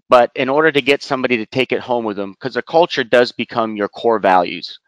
but 0.09 0.31
in 0.35 0.49
order 0.49 0.71
to 0.71 0.81
get 0.81 1.03
somebody 1.03 1.37
to 1.37 1.45
take 1.47 1.71
it 1.71 1.79
home 1.81 2.05
with 2.05 2.17
them 2.17 2.33
because 2.33 2.55
the 2.55 2.63
culture 2.63 3.03
does 3.03 3.31
become 3.31 3.75
your 3.77 3.89
core 3.89 4.19
values 4.19 4.79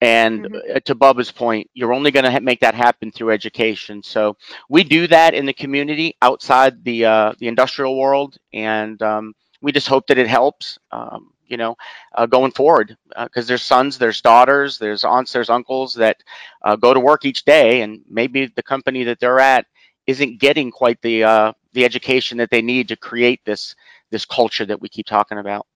and 0.00 0.44
mm-hmm. 0.44 0.78
to 0.84 0.94
Bubba's 0.94 1.32
point, 1.32 1.70
you're 1.74 1.92
only 1.92 2.10
going 2.10 2.30
to 2.30 2.40
make 2.40 2.60
that 2.60 2.74
happen 2.74 3.10
through 3.10 3.30
education. 3.30 4.02
So 4.02 4.36
we 4.68 4.84
do 4.84 5.06
that 5.06 5.34
in 5.34 5.46
the 5.46 5.52
community 5.52 6.16
outside 6.22 6.84
the 6.84 7.04
uh, 7.04 7.32
the 7.38 7.48
industrial 7.48 7.96
world, 7.98 8.36
and 8.52 9.00
um, 9.02 9.34
we 9.62 9.72
just 9.72 9.88
hope 9.88 10.06
that 10.08 10.18
it 10.18 10.28
helps. 10.28 10.78
Um, 10.90 11.32
you 11.48 11.56
know, 11.56 11.76
uh, 12.16 12.26
going 12.26 12.50
forward, 12.50 12.96
because 13.08 13.44
uh, 13.44 13.48
there's 13.48 13.62
sons, 13.62 13.98
there's 13.98 14.20
daughters, 14.20 14.78
there's 14.78 15.04
aunts, 15.04 15.32
there's 15.32 15.48
uncles 15.48 15.94
that 15.94 16.16
uh, 16.62 16.74
go 16.74 16.92
to 16.92 16.98
work 16.98 17.24
each 17.24 17.44
day, 17.44 17.82
and 17.82 18.00
maybe 18.10 18.46
the 18.46 18.64
company 18.64 19.04
that 19.04 19.20
they're 19.20 19.38
at 19.38 19.64
isn't 20.08 20.40
getting 20.40 20.72
quite 20.72 21.00
the 21.02 21.24
uh, 21.24 21.52
the 21.72 21.84
education 21.84 22.38
that 22.38 22.50
they 22.50 22.62
need 22.62 22.88
to 22.88 22.96
create 22.96 23.40
this 23.44 23.76
this 24.10 24.24
culture 24.24 24.66
that 24.66 24.80
we 24.80 24.88
keep 24.88 25.06
talking 25.06 25.38
about. 25.38 25.66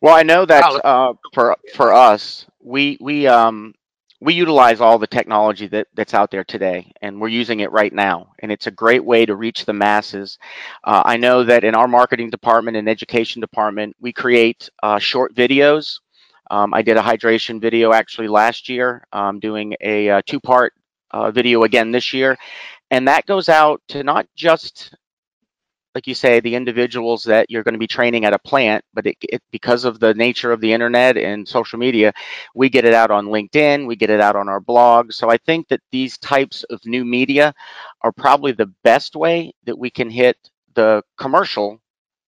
Well, 0.00 0.14
I 0.14 0.22
know 0.22 0.44
that 0.44 0.64
uh, 0.84 1.14
for 1.32 1.56
for 1.74 1.92
us, 1.92 2.46
we 2.62 2.96
we 3.00 3.26
um 3.26 3.74
we 4.20 4.34
utilize 4.34 4.80
all 4.80 4.98
the 4.98 5.06
technology 5.06 5.66
that 5.66 5.88
that's 5.94 6.14
out 6.14 6.30
there 6.30 6.44
today, 6.44 6.92
and 7.02 7.20
we're 7.20 7.28
using 7.28 7.60
it 7.60 7.72
right 7.72 7.92
now, 7.92 8.32
and 8.38 8.52
it's 8.52 8.68
a 8.68 8.70
great 8.70 9.04
way 9.04 9.26
to 9.26 9.34
reach 9.34 9.64
the 9.64 9.72
masses. 9.72 10.38
Uh, 10.84 11.02
I 11.04 11.16
know 11.16 11.42
that 11.42 11.64
in 11.64 11.74
our 11.74 11.88
marketing 11.88 12.30
department 12.30 12.76
and 12.76 12.88
education 12.88 13.40
department, 13.40 13.96
we 14.00 14.12
create 14.12 14.68
uh, 14.82 15.00
short 15.00 15.34
videos. 15.34 15.98
Um, 16.52 16.72
I 16.72 16.82
did 16.82 16.96
a 16.96 17.02
hydration 17.02 17.60
video 17.60 17.92
actually 17.92 18.28
last 18.28 18.68
year. 18.68 19.04
I'm 19.12 19.40
doing 19.40 19.74
a, 19.80 20.06
a 20.06 20.18
uh, 20.18 20.22
two-part 20.24 20.74
uh, 21.10 21.30
video 21.32 21.64
again 21.64 21.90
this 21.90 22.12
year, 22.12 22.36
and 22.92 23.08
that 23.08 23.26
goes 23.26 23.48
out 23.48 23.82
to 23.88 24.04
not 24.04 24.26
just 24.36 24.94
like 25.94 26.06
you 26.06 26.14
say, 26.14 26.40
the 26.40 26.54
individuals 26.54 27.24
that 27.24 27.50
you're 27.50 27.62
going 27.62 27.74
to 27.74 27.78
be 27.78 27.86
training 27.86 28.24
at 28.24 28.32
a 28.32 28.38
plant, 28.38 28.84
but 28.94 29.06
it, 29.06 29.16
it, 29.22 29.42
because 29.50 29.84
of 29.84 30.00
the 30.00 30.14
nature 30.14 30.52
of 30.52 30.60
the 30.60 30.72
internet 30.72 31.16
and 31.16 31.46
social 31.46 31.78
media, 31.78 32.12
we 32.54 32.68
get 32.68 32.84
it 32.84 32.94
out 32.94 33.10
on 33.10 33.26
LinkedIn, 33.26 33.86
we 33.86 33.96
get 33.96 34.10
it 34.10 34.20
out 34.20 34.36
on 34.36 34.48
our 34.48 34.60
blog. 34.60 35.12
So 35.12 35.30
I 35.30 35.36
think 35.36 35.68
that 35.68 35.80
these 35.90 36.18
types 36.18 36.64
of 36.64 36.84
new 36.86 37.04
media 37.04 37.54
are 38.02 38.12
probably 38.12 38.52
the 38.52 38.72
best 38.84 39.16
way 39.16 39.52
that 39.64 39.78
we 39.78 39.90
can 39.90 40.10
hit 40.10 40.36
the 40.74 41.02
commercial 41.18 41.80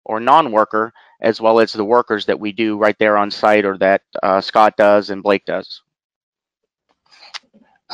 or 0.05 0.19
non-worker 0.19 0.93
as 1.21 1.41
well 1.41 1.61
as 1.61 1.73
the 1.73 1.85
workers 1.85 2.27
that 2.27 2.41
we 2.41 2.51
do 2.51 2.77
right 2.77 2.99
there 2.99 3.17
on 3.17 3.31
site 3.31 3.65
or 3.65 3.79
that 3.79 4.03
uh, 4.23 4.41
Scott 4.41 4.77
does 4.77 5.11
and 5.11 5.23
Blake 5.23 5.45
does. 5.45 5.83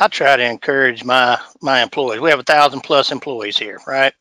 I 0.00 0.06
try 0.06 0.36
to 0.36 0.44
encourage 0.44 1.04
my 1.04 1.38
my 1.60 1.82
employees. 1.82 2.20
We 2.20 2.30
have 2.30 2.38
a 2.38 2.44
thousand 2.44 2.82
plus 2.82 3.10
employees 3.10 3.58
here, 3.58 3.80
right? 3.86 4.12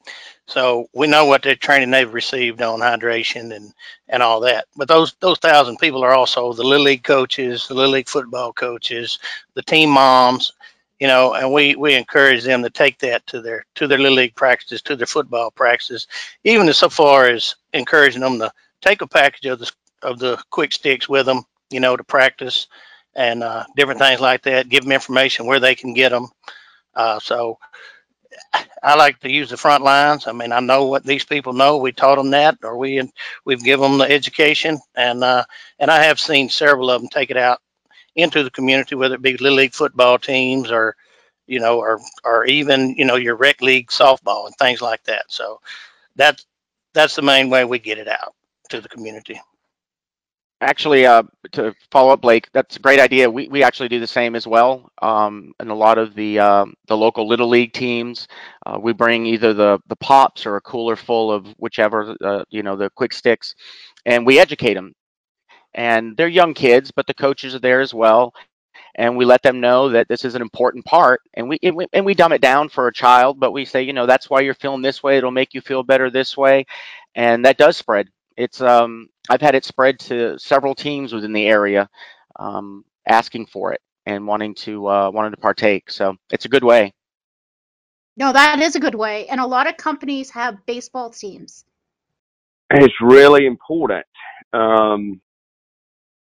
So 0.48 0.90
we 0.94 1.08
know 1.08 1.26
what 1.26 1.44
the 1.44 1.56
training 1.56 1.92
they've 1.92 2.12
received 2.12 2.62
on 2.62 2.80
hydration 2.80 3.56
and 3.56 3.74
and 4.08 4.24
all 4.24 4.40
that. 4.42 4.66
But 4.76 4.88
those 4.88 5.13
those 5.20 5.38
thousand 5.38 5.78
people 5.78 6.04
are 6.04 6.13
also 6.13 6.52
the 6.54 6.63
little 6.63 6.86
league 6.86 7.04
coaches, 7.04 7.68
the 7.68 7.76
little 7.76 7.92
league 7.92 8.10
football 8.10 8.54
coaches, 8.54 9.20
the 9.54 9.62
team 9.62 9.92
moms, 9.92 10.54
you 11.00 11.08
know, 11.08 11.36
and 11.36 11.54
we 11.54 11.76
we 11.76 11.94
encourage 11.94 12.44
them 12.44 12.63
to 12.63 12.72
take 12.72 12.98
that 13.00 13.28
to 13.28 13.42
their 13.42 13.63
to 13.76 13.88
their 13.88 14.00
little 14.00 14.18
league 14.18 14.36
practices, 14.36 14.82
to 14.84 14.96
their 14.96 15.06
football 15.06 15.52
practices, 15.52 16.08
even 16.44 16.72
so 16.74 16.90
far 16.90 17.26
as 17.26 17.56
encouraging 17.74 18.22
them 18.22 18.40
to 18.40 18.52
take 18.82 19.02
a 19.02 19.08
package 19.08 19.46
of 19.46 19.60
the 19.60 19.72
of 20.02 20.18
the 20.18 20.38
Qwik 20.52 20.72
Stiks 20.72 21.08
with 21.08 21.28
them, 21.28 21.44
you 21.70 21.80
know, 21.80 21.96
to 21.96 22.04
practice 22.04 22.68
and 23.18 23.44
uh, 23.44 23.66
different 23.76 24.00
things 24.00 24.22
like 24.22 24.44
that. 24.44 24.70
Give 24.70 24.84
them 24.84 24.94
information 24.94 25.48
where 25.48 25.60
they 25.60 25.76
can 25.76 25.94
get 25.94 26.10
them. 26.12 26.30
Uh, 26.96 27.20
so 27.20 27.58
I 28.84 28.96
like 28.96 29.20
to 29.22 29.32
use 29.32 29.50
the 29.50 29.58
front 29.58 29.84
lines. 29.84 30.28
I 30.28 30.32
mean, 30.34 30.52
I 30.52 30.60
know 30.60 30.86
what 30.86 31.04
these 31.04 31.26
people 31.26 31.54
know. 31.54 31.78
We 31.78 31.92
taught 31.92 32.18
them 32.18 32.32
that, 32.32 32.58
or 32.64 32.78
we 32.78 33.02
we've 33.46 33.64
given 33.64 33.92
them 33.92 33.98
the 34.00 34.12
education, 34.12 34.80
and 34.96 35.24
uh, 35.24 35.46
and 35.80 35.92
I 35.92 36.04
have 36.04 36.20
seen 36.20 36.50
several 36.50 36.92
of 36.92 37.02
them 37.02 37.10
take 37.10 37.32
it 37.32 37.38
out 37.38 37.60
into 38.16 38.44
the 38.44 38.52
community, 38.52 38.96
whether 38.96 39.16
it 39.16 39.22
be 39.22 39.38
little 39.38 39.58
league 39.58 39.74
football 39.74 40.20
teams 40.20 40.72
or 40.72 40.96
you 41.48 41.60
know, 41.60 41.80
or 41.80 42.00
or 42.24 42.46
even 42.46 42.96
you 42.98 43.06
know 43.06 43.16
your 43.16 43.36
rec 43.36 43.62
league 43.62 43.90
softball 43.90 44.48
and 44.48 44.56
things 44.58 44.82
like 44.82 45.04
that. 45.06 45.26
So 45.30 45.60
that's 46.16 46.46
that's 46.94 47.16
the 47.16 47.24
main 47.24 47.50
way 47.50 47.66
we 47.66 47.80
get 47.80 48.00
it 48.00 48.08
out 48.08 48.36
to 48.70 48.82
the 48.82 48.90
community. 48.90 49.42
Actually, 50.60 51.06
uh, 51.06 51.22
to 51.52 51.76
follow 51.91 52.12
up, 52.12 52.22
Blake, 52.22 52.50
that's 52.52 52.78
a 52.78 52.80
great 52.80 53.00
idea. 53.00 53.30
We, 53.30 53.48
we 53.48 53.62
actually 53.62 53.89
do 53.89 54.00
the 54.00 54.08
same 54.08 54.36
as 54.36 54.48
well. 54.48 54.89
Um, 55.04 55.54
and 55.60 55.70
a 55.70 55.76
lot 55.76 56.00
of 56.00 56.15
the 56.15 56.39
uh, 56.39 56.65
the 56.88 56.98
local 56.98 57.28
little 57.28 57.48
league 57.48 57.74
teams, 57.74 58.28
uh, 58.65 58.80
we 58.82 58.91
bring 58.91 59.28
either 59.28 59.54
the 59.54 59.78
the 59.88 59.96
pops 59.98 60.48
or 60.48 60.56
a 60.56 60.62
cooler 60.62 60.96
full 60.96 61.32
of 61.32 61.46
whichever 61.60 62.15
uh, 62.24 62.43
you 62.50 62.63
know 62.63 62.76
the 62.76 62.89
Qwik 62.89 63.13
Stiks, 63.13 63.54
and 64.06 64.26
we 64.26 64.39
educate 64.39 64.74
them. 64.74 64.93
And 65.76 66.17
they're 66.17 66.28
young 66.28 66.54
kids, 66.56 66.91
but 66.91 67.08
the 67.08 67.13
coaches 67.13 67.56
are 67.56 67.60
there 67.60 67.82
as 67.82 67.93
well, 67.93 68.34
and 68.96 69.15
we 69.17 69.26
let 69.26 69.43
them 69.43 69.60
know 69.62 69.89
that 69.89 70.08
this 70.08 70.26
is 70.26 70.36
an 70.36 70.41
important 70.41 70.86
part. 70.86 71.22
And 71.36 71.50
we, 71.50 71.60
and 71.63 71.76
we 71.76 71.88
and 71.93 72.06
we 72.06 72.15
dumb 72.15 72.34
it 72.34 72.41
down 72.41 72.70
for 72.70 72.88
a 72.88 72.93
child, 72.93 73.39
but 73.39 73.52
we 73.52 73.65
say, 73.65 73.84
you 73.84 73.93
know, 73.93 74.06
that's 74.08 74.30
why 74.30 74.41
you're 74.41 74.56
feeling 74.56 74.82
this 74.82 75.04
way. 75.04 75.17
It'll 75.17 75.32
make 75.32 75.54
you 75.54 75.62
feel 75.62 75.84
better 75.84 76.10
this 76.10 76.36
way, 76.36 76.65
and 77.15 77.46
that 77.46 77.58
does 77.58 77.78
spread 77.78 78.10
it's 78.38 78.62
um, 78.62 79.10
I've 79.30 79.42
had 79.42 79.56
it 79.56 79.66
spread 79.66 80.00
to 80.00 80.38
several 80.40 80.76
teams 80.76 81.13
within 81.13 81.34
the 81.34 81.46
area 81.46 81.90
um, 82.38 82.86
asking 83.08 83.48
for 83.48 83.74
it 83.74 83.82
and 84.06 84.26
wanting 84.26 84.56
to 84.56 84.88
uh, 84.88 85.12
wanting 85.12 85.32
to 85.32 85.38
partake. 85.38 85.92
So 85.92 86.16
it's 86.32 86.46
a 86.46 86.50
good 86.50 86.63
way. 86.63 86.94
No, 88.16 88.34
that 88.34 88.60
is 88.60 88.76
a 88.76 88.80
good 88.80 88.96
way, 88.96 89.28
and 89.28 89.40
a 89.40 89.46
lot 89.46 89.68
of 89.68 89.78
companies 89.78 90.32
have 90.32 90.66
baseball 90.66 91.12
teams. 91.12 91.66
It's 92.72 92.94
really 93.02 93.46
important, 93.46 94.06
um, 94.54 95.22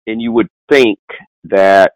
and 0.06 0.21
you 0.21 0.32
would 0.34 0.49
think 0.69 0.99
that 1.45 1.93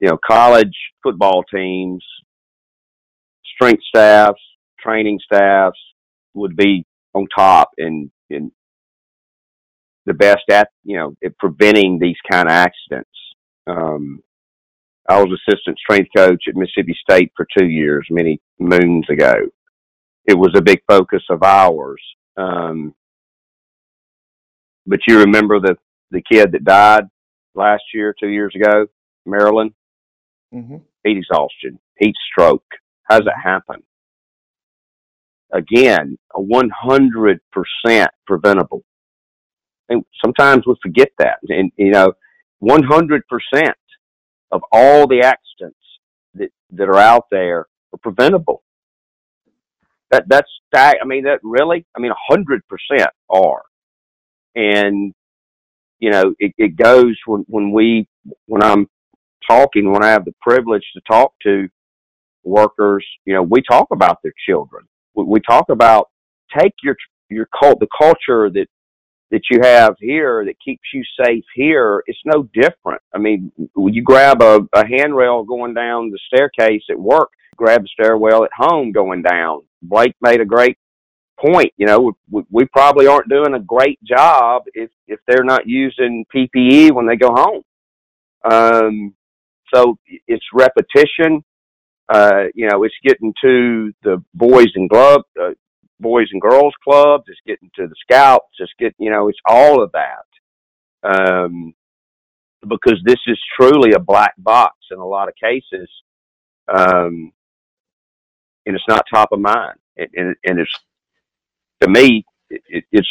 you 0.00 0.08
know 0.08 0.18
college 0.26 0.76
football 1.02 1.42
teams, 1.44 2.04
strength 3.54 3.82
staffs, 3.88 4.42
training 4.78 5.18
staffs 5.24 5.78
would 6.34 6.56
be 6.56 6.84
on 7.14 7.26
top 7.34 7.70
and 7.78 8.10
and 8.28 8.50
the 10.06 10.14
best 10.14 10.42
at 10.50 10.68
you 10.84 10.96
know 10.96 11.14
at 11.24 11.36
preventing 11.38 11.98
these 11.98 12.16
kind 12.30 12.48
of 12.48 12.52
accidents. 12.52 13.10
Um, 13.66 14.22
I 15.08 15.20
was 15.20 15.38
assistant 15.48 15.78
strength 15.78 16.10
coach 16.16 16.44
at 16.48 16.56
Mississippi 16.56 16.96
State 17.02 17.32
for 17.36 17.46
two 17.56 17.66
years, 17.66 18.06
many 18.10 18.40
moons 18.58 19.06
ago. 19.10 19.34
It 20.26 20.38
was 20.38 20.52
a 20.56 20.62
big 20.62 20.80
focus 20.88 21.22
of 21.28 21.42
ours. 21.42 22.00
Um, 22.36 22.94
but 24.86 25.00
you 25.06 25.20
remember 25.20 25.60
the 25.60 25.76
the 26.10 26.22
kid 26.30 26.52
that 26.52 26.64
died 26.64 27.04
last 27.54 27.82
year, 27.94 28.14
two 28.18 28.28
years 28.28 28.54
ago, 28.54 28.86
Maryland, 29.26 29.72
mm-hmm. 30.54 30.76
heat 31.04 31.16
exhaustion, 31.18 31.78
heat 31.98 32.14
stroke. 32.30 32.64
How 33.04 33.18
does 33.18 33.26
that 33.26 33.42
happen? 33.42 33.82
again, 35.52 36.18
a 36.34 36.40
100% 36.40 38.06
preventable. 38.26 38.82
And 39.92 40.04
sometimes 40.24 40.66
we 40.66 40.74
forget 40.82 41.10
that. 41.18 41.38
And, 41.48 41.70
you 41.76 41.90
know, 41.90 42.12
100% 42.62 43.20
of 44.50 44.62
all 44.72 45.06
the 45.06 45.22
accidents 45.22 45.78
that, 46.34 46.50
that 46.70 46.88
are 46.88 46.98
out 46.98 47.26
there 47.30 47.66
are 47.92 47.98
preventable. 48.02 48.62
That, 50.10 50.24
that's, 50.28 50.50
I 50.74 51.04
mean, 51.04 51.24
that 51.24 51.40
really, 51.42 51.86
I 51.96 52.00
mean, 52.00 52.12
a 52.12 52.32
100% 52.32 52.60
are. 53.30 53.62
And, 54.54 55.14
you 55.98 56.10
know, 56.10 56.34
it, 56.38 56.52
it 56.58 56.76
goes 56.76 57.16
when, 57.26 57.44
when 57.48 57.72
we, 57.72 58.06
when 58.46 58.62
I'm 58.62 58.88
talking, 59.48 59.90
when 59.90 60.04
I 60.04 60.10
have 60.10 60.24
the 60.24 60.34
privilege 60.40 60.84
to 60.94 61.00
talk 61.10 61.32
to 61.44 61.68
workers, 62.44 63.06
you 63.24 63.34
know, 63.34 63.42
we 63.42 63.62
talk 63.62 63.88
about 63.90 64.18
their 64.22 64.34
children 64.46 64.86
we 65.14 65.40
talk 65.40 65.68
about 65.68 66.08
take 66.56 66.72
your 66.82 66.96
your 67.30 67.48
cult 67.58 67.80
the 67.80 67.88
culture 67.98 68.50
that 68.50 68.66
that 69.32 69.42
you 69.50 69.60
have 69.62 69.96
here 69.98 70.44
that 70.44 70.60
keeps 70.64 70.84
you 70.94 71.02
safe 71.24 71.44
here 71.54 72.04
it's 72.06 72.20
no 72.24 72.48
different. 72.54 73.02
I 73.14 73.18
mean 73.18 73.50
you 73.76 74.02
grab 74.02 74.42
a, 74.42 74.60
a 74.72 74.86
handrail 74.86 75.42
going 75.42 75.74
down 75.74 76.10
the 76.10 76.18
staircase 76.28 76.84
at 76.90 76.98
work 76.98 77.30
grab 77.56 77.82
the 77.82 77.88
stairwell 77.88 78.44
at 78.44 78.52
home 78.56 78.92
going 78.92 79.22
down. 79.22 79.62
Blake 79.82 80.14
made 80.20 80.40
a 80.40 80.46
great 80.46 80.78
point 81.40 81.72
you 81.76 81.86
know 81.86 82.12
we, 82.30 82.42
we 82.50 82.64
probably 82.66 83.08
aren't 83.08 83.28
doing 83.28 83.54
a 83.54 83.60
great 83.60 83.98
job 84.04 84.62
if 84.74 84.90
if 85.08 85.18
they're 85.26 85.44
not 85.44 85.66
using 85.66 86.24
ppe 86.32 86.92
when 86.92 87.06
they 87.06 87.16
go 87.16 87.34
home. 87.34 87.62
Um 88.44 89.14
so 89.74 89.96
it's 90.28 90.44
repetition. 90.52 91.42
Uh, 92.08 92.44
you 92.54 92.68
know, 92.68 92.84
it's 92.84 92.94
getting 93.04 93.32
to 93.42 93.92
the 94.02 94.22
boys 94.34 94.70
and 94.74 94.90
glove, 94.90 95.22
uh, 95.40 95.50
boys 96.02 96.28
and 96.32 96.40
girls 96.40 96.74
clubs. 96.84 97.24
It's 97.28 97.40
getting 97.46 97.70
to 97.76 97.86
the 97.86 97.94
scouts. 98.02 98.54
It's 98.58 98.72
getting, 98.78 99.06
you 99.06 99.10
know, 99.10 99.28
it's 99.28 99.38
all 99.46 99.82
of 99.82 99.92
that. 99.92 100.26
Um, 101.04 101.74
because 102.68 103.00
this 103.04 103.18
is 103.26 103.38
truly 103.58 103.92
a 103.92 103.98
black 103.98 104.34
box 104.38 104.76
in 104.90 104.98
a 104.98 105.06
lot 105.06 105.28
of 105.28 105.34
cases. 105.34 105.88
Um, 106.68 107.32
and 108.66 108.76
it's 108.76 108.84
not 108.88 109.04
top 109.12 109.32
of 109.32 109.40
mind. 109.40 109.78
And, 109.96 110.36
and 110.44 110.60
it's, 110.60 110.72
to 111.80 111.88
me, 111.88 112.24
it, 112.50 112.84
it's, 112.92 113.08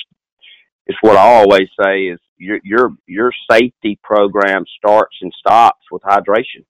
it's 0.88 0.98
what 1.02 1.18
I 1.18 1.22
always 1.22 1.70
say 1.82 2.08
is 2.08 2.20
your, 2.38 2.60
your, 2.64 2.92
your 3.08 3.32
safety 3.50 4.00
program 4.04 4.66
starts 4.78 5.18
and 5.22 5.34
stops 5.38 5.86
with 5.92 6.02
hydration, 6.04 6.66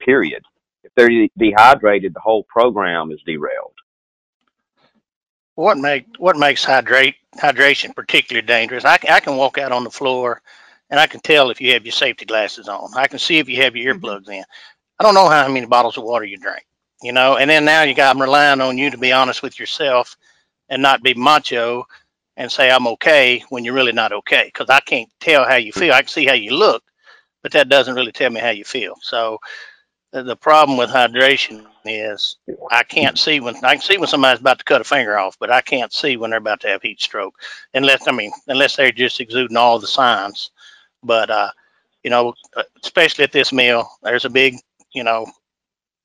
period 0.00 0.42
if 0.88 0.92
they're 0.96 1.28
dehydrated, 1.36 2.14
the 2.14 2.20
whole 2.20 2.44
program 2.44 3.10
is 3.10 3.20
derailed. 3.26 3.74
What 5.58 5.76
make 5.76 6.06
what 6.18 6.36
makes 6.36 6.62
hydrate 6.62 7.16
hydration 7.36 7.92
particularly 7.92 8.46
dangerous? 8.46 8.84
I, 8.84 8.96
I 9.10 9.18
can 9.18 9.36
walk 9.36 9.58
out 9.58 9.72
on 9.72 9.82
the 9.82 9.90
floor 9.90 10.40
and 10.88 11.00
I 11.00 11.08
can 11.08 11.18
tell 11.18 11.50
if 11.50 11.60
you 11.60 11.72
have 11.72 11.84
your 11.84 11.90
safety 11.90 12.24
glasses 12.24 12.68
on. 12.68 12.90
I 12.94 13.08
can 13.08 13.18
see 13.18 13.38
if 13.38 13.48
you 13.48 13.60
have 13.64 13.74
your 13.74 13.92
mm-hmm. 13.92 14.06
earplugs 14.06 14.28
in. 14.28 14.44
I 15.00 15.02
don't 15.02 15.14
know 15.14 15.28
how 15.28 15.48
many 15.48 15.66
bottles 15.66 15.98
of 15.98 16.04
water 16.04 16.24
you 16.24 16.36
drink. 16.38 16.64
you 17.02 17.10
know. 17.10 17.38
And 17.38 17.50
then 17.50 17.64
now 17.64 17.82
you 17.82 17.92
got 17.92 18.14
I'm 18.14 18.22
relying 18.22 18.60
on 18.60 18.78
you 18.78 18.88
to 18.92 18.98
be 18.98 19.10
honest 19.10 19.42
with 19.42 19.58
yourself 19.58 20.16
and 20.68 20.80
not 20.80 21.02
be 21.02 21.14
macho 21.14 21.88
and 22.36 22.52
say 22.52 22.70
I'm 22.70 22.86
okay 22.86 23.42
when 23.48 23.64
you're 23.64 23.74
really 23.74 23.90
not 23.90 24.12
okay 24.12 24.44
because 24.44 24.70
I 24.70 24.78
can't 24.78 25.10
tell 25.18 25.44
how 25.44 25.56
you 25.56 25.72
feel. 25.72 25.92
I 25.92 26.02
can 26.02 26.08
see 26.08 26.26
how 26.26 26.34
you 26.34 26.52
look, 26.52 26.84
but 27.42 27.50
that 27.50 27.68
doesn't 27.68 27.96
really 27.96 28.12
tell 28.12 28.30
me 28.30 28.38
how 28.38 28.50
you 28.50 28.64
feel. 28.64 28.94
So 29.02 29.40
the, 30.12 30.22
the 30.22 30.36
problem 30.36 30.78
with 30.78 30.90
hydration 30.90 31.66
is 31.84 32.36
I 32.70 32.82
can't 32.82 33.18
see 33.18 33.40
when 33.40 33.56
I 33.64 33.74
can 33.74 33.82
see 33.82 33.98
when 33.98 34.08
somebody's 34.08 34.40
about 34.40 34.58
to 34.58 34.64
cut 34.64 34.80
a 34.80 34.84
finger 34.84 35.18
off, 35.18 35.38
but 35.38 35.50
I 35.50 35.60
can't 35.60 35.92
see 35.92 36.16
when 36.16 36.30
they're 36.30 36.38
about 36.38 36.60
to 36.60 36.68
have 36.68 36.82
heat 36.82 37.00
stroke 37.00 37.34
unless 37.74 38.08
I 38.08 38.12
mean 38.12 38.32
unless 38.46 38.76
they're 38.76 38.92
just 38.92 39.20
exuding 39.20 39.56
all 39.56 39.78
the 39.78 39.86
signs. 39.86 40.50
But 41.02 41.30
uh, 41.30 41.50
you 42.02 42.10
know, 42.10 42.34
especially 42.82 43.24
at 43.24 43.32
this 43.32 43.52
mill, 43.52 43.88
there's 44.02 44.24
a 44.24 44.30
big 44.30 44.56
you 44.92 45.04
know 45.04 45.26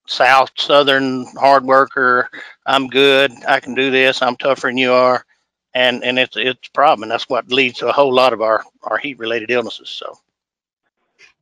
south 0.08 0.52
southern 0.58 1.26
hard 1.38 1.64
worker. 1.64 2.30
I'm 2.66 2.88
good. 2.88 3.32
I 3.48 3.60
can 3.60 3.74
do 3.74 3.90
this. 3.92 4.22
I'm 4.22 4.36
tougher 4.36 4.68
than 4.68 4.78
you 4.78 4.92
are, 4.92 5.26
and 5.74 6.04
and 6.04 6.20
it's 6.20 6.36
it's 6.36 6.68
a 6.68 6.72
problem. 6.72 7.04
And 7.04 7.12
that's 7.12 7.30
what 7.30 7.52
leads 7.52 7.80
to 7.80 7.88
a 7.88 7.94
whole 7.94 8.14
lot 8.14 8.34
of 8.34 8.42
our 8.42 8.64
our 8.84 8.98
heat 8.98 9.18
related 9.20 9.52
illnesses. 9.52 9.90
So. 9.90 10.18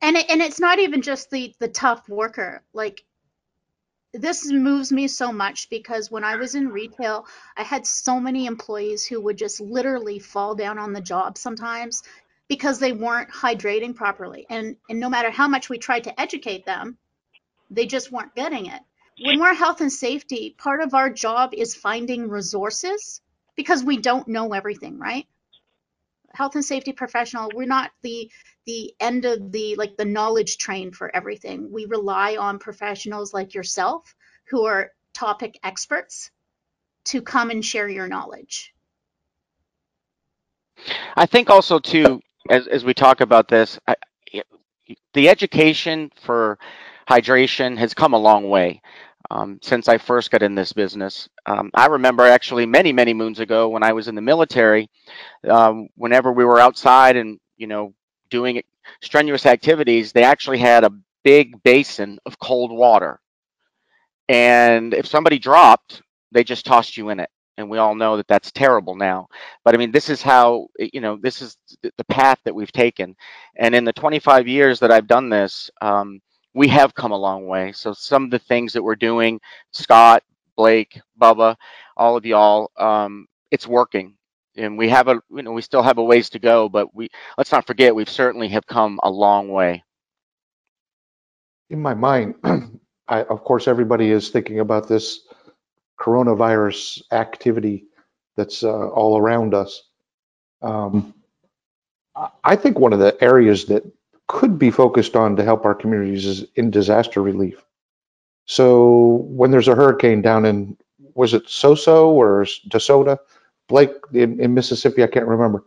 And 0.02 0.16
it, 0.16 0.30
and 0.30 0.42
it's 0.42 0.60
not 0.60 0.80
even 0.80 1.02
just 1.02 1.30
the 1.30 1.54
the 1.60 1.68
tough 1.68 2.08
worker. 2.08 2.62
Like 2.74 3.04
this 4.12 4.50
moves 4.50 4.92
me 4.92 5.08
so 5.08 5.32
much 5.32 5.70
because 5.70 6.10
when 6.10 6.24
I 6.24 6.36
was 6.36 6.54
in 6.54 6.68
retail, 6.68 7.26
I 7.56 7.62
had 7.62 7.86
so 7.86 8.20
many 8.20 8.46
employees 8.46 9.06
who 9.06 9.20
would 9.22 9.38
just 9.38 9.60
literally 9.60 10.18
fall 10.18 10.54
down 10.54 10.78
on 10.78 10.92
the 10.92 11.00
job 11.00 11.38
sometimes 11.38 12.02
because 12.48 12.78
they 12.78 12.92
weren't 12.92 13.30
hydrating 13.30 13.94
properly. 13.94 14.46
And 14.50 14.76
and 14.88 15.00
no 15.00 15.08
matter 15.08 15.30
how 15.30 15.48
much 15.48 15.70
we 15.70 15.78
tried 15.78 16.04
to 16.04 16.20
educate 16.20 16.66
them, 16.66 16.98
they 17.70 17.86
just 17.86 18.12
weren't 18.12 18.34
getting 18.34 18.66
it. 18.66 18.82
When 19.24 19.40
we're 19.40 19.54
health 19.54 19.80
and 19.80 19.92
safety, 19.92 20.54
part 20.58 20.82
of 20.82 20.94
our 20.94 21.10
job 21.10 21.54
is 21.54 21.74
finding 21.74 22.28
resources 22.28 23.20
because 23.56 23.84
we 23.84 23.98
don't 23.98 24.28
know 24.28 24.52
everything, 24.52 24.98
right? 24.98 25.26
Health 26.34 26.54
and 26.54 26.64
safety 26.64 26.92
professional 26.92 27.50
we're 27.54 27.66
not 27.66 27.90
the 28.02 28.30
the 28.66 28.94
end 29.00 29.24
of 29.24 29.52
the 29.52 29.74
like 29.76 29.96
the 29.96 30.04
knowledge 30.04 30.56
train 30.58 30.92
for 30.92 31.14
everything. 31.14 31.70
We 31.72 31.86
rely 31.86 32.36
on 32.36 32.58
professionals 32.58 33.34
like 33.34 33.54
yourself 33.54 34.14
who 34.48 34.64
are 34.66 34.90
topic 35.14 35.58
experts 35.64 36.30
to 37.06 37.22
come 37.22 37.50
and 37.50 37.64
share 37.64 37.88
your 37.88 38.06
knowledge. 38.08 38.72
I 41.16 41.26
think 41.26 41.50
also 41.50 41.78
too 41.78 42.20
as, 42.50 42.66
as 42.66 42.84
we 42.84 42.94
talk 42.94 43.20
about 43.20 43.48
this 43.48 43.78
I, 43.86 43.96
the 45.14 45.28
education 45.28 46.10
for 46.22 46.58
hydration 47.08 47.76
has 47.78 47.94
come 47.94 48.14
a 48.14 48.18
long 48.18 48.48
way 48.48 48.80
um, 49.30 49.58
since 49.62 49.88
I 49.88 49.98
first 49.98 50.30
got 50.30 50.42
in 50.42 50.54
this 50.54 50.72
business. 50.72 51.28
Um, 51.46 51.70
I 51.74 51.86
remember 51.86 52.24
actually 52.24 52.66
many, 52.66 52.92
many 52.92 53.14
moons 53.14 53.40
ago 53.40 53.68
when 53.68 53.82
I 53.82 53.92
was 53.92 54.08
in 54.08 54.14
the 54.14 54.22
military, 54.22 54.90
um, 55.48 55.88
whenever 55.96 56.32
we 56.32 56.44
were 56.44 56.60
outside 56.60 57.16
and, 57.16 57.38
you 57.56 57.66
know, 57.66 57.94
doing 58.30 58.62
strenuous 59.00 59.46
activities, 59.46 60.12
they 60.12 60.24
actually 60.24 60.58
had 60.58 60.84
a 60.84 60.92
big 61.24 61.62
basin 61.62 62.18
of 62.26 62.38
cold 62.38 62.72
water. 62.72 63.20
And 64.28 64.94
if 64.94 65.06
somebody 65.06 65.38
dropped, 65.38 66.02
they 66.32 66.44
just 66.44 66.64
tossed 66.64 66.96
you 66.96 67.10
in 67.10 67.20
it. 67.20 67.30
And 67.58 67.68
we 67.68 67.78
all 67.78 67.94
know 67.94 68.16
that 68.16 68.28
that's 68.28 68.50
terrible 68.50 68.96
now. 68.96 69.28
But 69.64 69.74
I 69.74 69.78
mean, 69.78 69.92
this 69.92 70.08
is 70.08 70.22
how, 70.22 70.68
you 70.78 71.00
know, 71.00 71.18
this 71.20 71.42
is 71.42 71.56
the 71.82 72.04
path 72.04 72.38
that 72.44 72.54
we've 72.54 72.72
taken. 72.72 73.14
And 73.56 73.74
in 73.74 73.84
the 73.84 73.92
25 73.92 74.48
years 74.48 74.80
that 74.80 74.90
I've 74.90 75.06
done 75.06 75.28
this, 75.28 75.70
um, 75.82 76.20
we 76.54 76.68
have 76.68 76.94
come 76.94 77.12
a 77.12 77.16
long 77.16 77.46
way. 77.46 77.72
So 77.72 77.92
some 77.92 78.24
of 78.24 78.30
the 78.30 78.38
things 78.38 78.72
that 78.72 78.82
we're 78.82 78.96
doing, 78.96 79.40
Scott, 79.72 80.22
Blake, 80.56 81.00
Bubba, 81.20 81.56
all 81.96 82.16
of 82.16 82.26
y'all, 82.26 82.70
um, 82.76 83.26
it's 83.50 83.66
working. 83.66 84.14
And 84.56 84.76
we 84.76 84.88
have 84.90 85.08
a, 85.08 85.20
you 85.30 85.42
know, 85.42 85.52
we 85.52 85.62
still 85.62 85.82
have 85.82 85.98
a 85.98 86.04
ways 86.04 86.28
to 86.30 86.38
go, 86.38 86.68
but 86.68 86.94
we 86.94 87.08
let's 87.38 87.52
not 87.52 87.66
forget 87.66 87.94
we've 87.94 88.08
certainly 88.08 88.48
have 88.48 88.66
come 88.66 89.00
a 89.02 89.10
long 89.10 89.48
way. 89.48 89.82
In 91.70 91.80
my 91.80 91.94
mind, 91.94 92.34
I, 93.08 93.22
of 93.22 93.44
course, 93.44 93.66
everybody 93.66 94.10
is 94.10 94.28
thinking 94.28 94.60
about 94.60 94.88
this 94.88 95.20
coronavirus 95.98 97.00
activity 97.12 97.86
that's 98.36 98.62
uh, 98.62 98.88
all 98.88 99.16
around 99.16 99.54
us. 99.54 99.82
Um, 100.60 101.14
I 102.44 102.56
think 102.56 102.78
one 102.78 102.92
of 102.92 102.98
the 102.98 103.16
areas 103.22 103.64
that 103.66 103.84
could 104.28 104.58
be 104.58 104.70
focused 104.70 105.16
on 105.16 105.36
to 105.36 105.44
help 105.44 105.64
our 105.64 105.74
communities 105.74 106.44
in 106.56 106.70
disaster 106.70 107.20
relief. 107.22 107.64
So 108.46 109.24
when 109.28 109.50
there's 109.50 109.68
a 109.68 109.74
hurricane 109.74 110.22
down 110.22 110.44
in, 110.44 110.76
was 111.14 111.34
it 111.34 111.46
Soso 111.46 112.06
or 112.06 112.44
DeSoto? 112.68 113.18
Blake 113.68 113.92
in, 114.12 114.40
in 114.40 114.54
Mississippi, 114.54 115.02
I 115.02 115.06
can't 115.06 115.26
remember. 115.26 115.64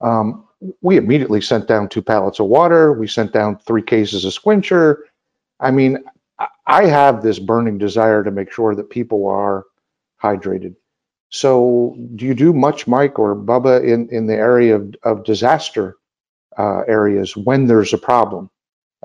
Um, 0.00 0.46
we 0.80 0.96
immediately 0.96 1.40
sent 1.40 1.68
down 1.68 1.88
two 1.88 2.02
pallets 2.02 2.40
of 2.40 2.46
water. 2.46 2.92
We 2.92 3.06
sent 3.06 3.32
down 3.32 3.58
three 3.58 3.82
cases 3.82 4.24
of 4.24 4.32
squincher. 4.32 4.98
I 5.60 5.70
mean, 5.70 6.04
I 6.66 6.86
have 6.86 7.22
this 7.22 7.38
burning 7.38 7.78
desire 7.78 8.22
to 8.24 8.30
make 8.30 8.52
sure 8.52 8.74
that 8.74 8.90
people 8.90 9.26
are 9.26 9.64
hydrated. 10.22 10.76
So, 11.28 11.96
do 12.14 12.24
you 12.24 12.34
do 12.34 12.52
much, 12.52 12.86
Mike 12.86 13.18
or 13.18 13.34
Bubba, 13.34 13.82
in, 13.84 14.08
in 14.10 14.26
the 14.26 14.34
area 14.34 14.76
of, 14.76 14.94
of 15.02 15.24
disaster 15.24 15.96
uh, 16.58 16.82
areas 16.88 17.36
when 17.36 17.66
there's 17.66 17.92
a 17.92 17.98
problem. 17.98 18.50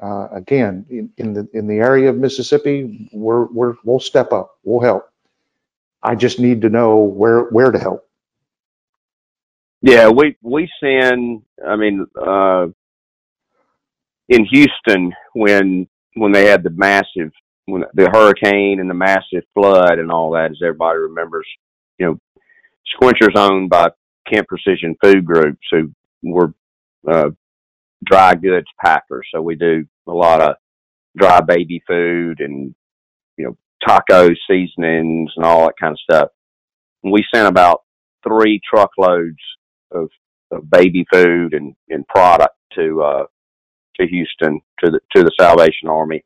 Uh, 0.02 0.28
again, 0.32 0.86
in, 0.90 1.12
in, 1.18 1.34
the 1.34 1.48
in 1.54 1.68
the 1.68 1.78
area 1.78 2.10
of 2.10 2.18
Mississippi, 2.18 3.10
we're, 3.14 3.46
we're 3.46 3.76
we'll 3.84 4.00
step 4.00 4.32
up, 4.34 4.58
we'll 4.64 4.80
help. 4.80 5.10
I 6.02 6.16
just 6.16 6.40
need 6.40 6.62
to 6.62 6.70
know 6.70 7.00
where 7.00 7.42
where 7.44 7.72
to 7.72 7.78
help. 7.78 8.08
Yeah, 9.82 10.10
we 10.10 10.38
we 10.42 10.70
send. 10.82 11.44
I 11.66 11.76
mean, 11.76 12.08
uh, 12.20 12.68
in 14.30 14.46
Houston 14.46 15.14
when 15.34 15.88
when 16.16 16.32
they 16.32 16.48
had 16.48 16.64
the 16.64 16.72
massive 16.72 17.32
when 17.66 17.84
the 17.94 18.10
hurricane 18.12 18.80
and 18.80 18.90
the 18.90 18.96
massive 18.96 19.44
flood 19.54 20.00
and 20.00 20.12
all 20.12 20.32
that, 20.32 20.52
as 20.52 20.60
everybody 20.64 21.00
remembers, 21.00 21.48
you 22.00 22.06
know, 22.08 22.20
Squincher's 22.88 23.36
owned 23.36 23.70
by 23.70 23.90
Kent 24.28 24.48
Precision 24.48 24.96
Food 25.04 25.26
Group, 25.26 25.58
who 25.72 25.92
were 26.24 26.54
uh, 27.08 27.30
dry 28.04 28.36
goods 28.36 28.68
packers. 28.84 29.28
So 29.34 29.42
we 29.42 29.56
do 29.56 29.86
a 30.08 30.12
lot 30.12 30.42
of 30.42 30.56
dry 31.18 31.42
baby 31.42 31.82
food 31.88 32.40
and, 32.40 32.74
you 33.38 33.46
know, 33.46 33.58
taco 33.86 34.30
seasonings 34.50 35.32
and 35.36 35.46
all 35.46 35.66
that 35.66 35.76
kind 35.80 35.94
of 35.94 36.00
stuff. 36.00 36.30
And 37.04 37.12
we 37.12 37.24
sent 37.34 37.48
about 37.48 37.82
three 38.28 38.62
truckloads 38.68 39.40
of, 39.92 40.10
of 40.52 40.70
baby 40.70 41.06
food 41.12 41.54
and, 41.54 41.76
and 41.90 42.08
product 42.08 42.56
to, 42.76 43.02
uh, 43.02 43.24
to 44.00 44.08
Houston 44.08 44.62
to 44.84 44.92
the, 44.92 45.00
to 45.16 45.24
the 45.24 45.32
Salvation 45.40 45.90
Army. 45.90 46.24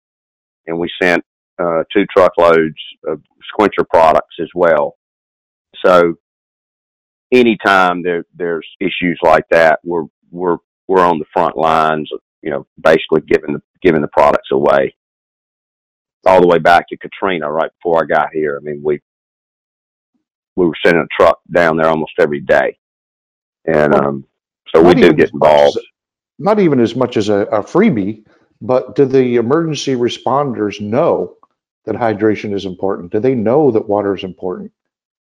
And 0.67 0.79
we 0.79 0.89
sent, 1.01 1.23
uh, 1.57 1.83
two 1.93 2.05
truckloads 2.15 2.75
of 3.07 3.21
Squincher 3.53 3.87
products 3.89 4.35
as 4.41 4.49
well. 4.53 4.97
So 5.85 6.15
anytime 7.31 8.03
there, 8.03 8.25
there's 8.35 8.67
issues 8.79 9.19
like 9.23 9.45
that, 9.51 9.79
we're, 9.83 10.05
we're 10.31 10.57
we're 10.87 11.05
on 11.05 11.19
the 11.19 11.25
front 11.33 11.57
lines, 11.57 12.09
of, 12.13 12.19
you 12.41 12.51
know, 12.51 12.65
basically 12.81 13.21
giving 13.21 13.53
the 13.53 13.61
giving 13.81 14.01
the 14.01 14.07
products 14.09 14.49
away. 14.51 14.95
All 16.25 16.41
the 16.41 16.47
way 16.47 16.57
back 16.57 16.89
to 16.89 16.97
Katrina, 16.97 17.51
right 17.51 17.71
before 17.79 18.03
I 18.03 18.07
got 18.07 18.29
here. 18.33 18.59
I 18.59 18.63
mean, 18.63 18.81
we 18.83 18.99
we 20.55 20.65
were 20.65 20.73
sending 20.83 21.03
a 21.03 21.07
truck 21.21 21.39
down 21.51 21.77
there 21.77 21.87
almost 21.87 22.13
every 22.19 22.41
day, 22.41 22.77
and 23.65 23.93
um, 23.93 24.25
so 24.73 24.81
we 24.81 24.95
do 24.95 25.13
get 25.13 25.31
involved. 25.33 25.77
As, 25.77 25.83
not 26.39 26.59
even 26.59 26.79
as 26.79 26.95
much 26.95 27.15
as 27.17 27.29
a, 27.29 27.41
a 27.45 27.63
freebie, 27.63 28.25
but 28.61 28.95
do 28.95 29.05
the 29.05 29.35
emergency 29.35 29.95
responders 29.95 30.81
know 30.81 31.35
that 31.85 31.95
hydration 31.95 32.53
is 32.53 32.65
important? 32.65 33.11
Do 33.11 33.19
they 33.19 33.35
know 33.35 33.71
that 33.71 33.87
water 33.87 34.15
is 34.15 34.23
important? 34.23 34.71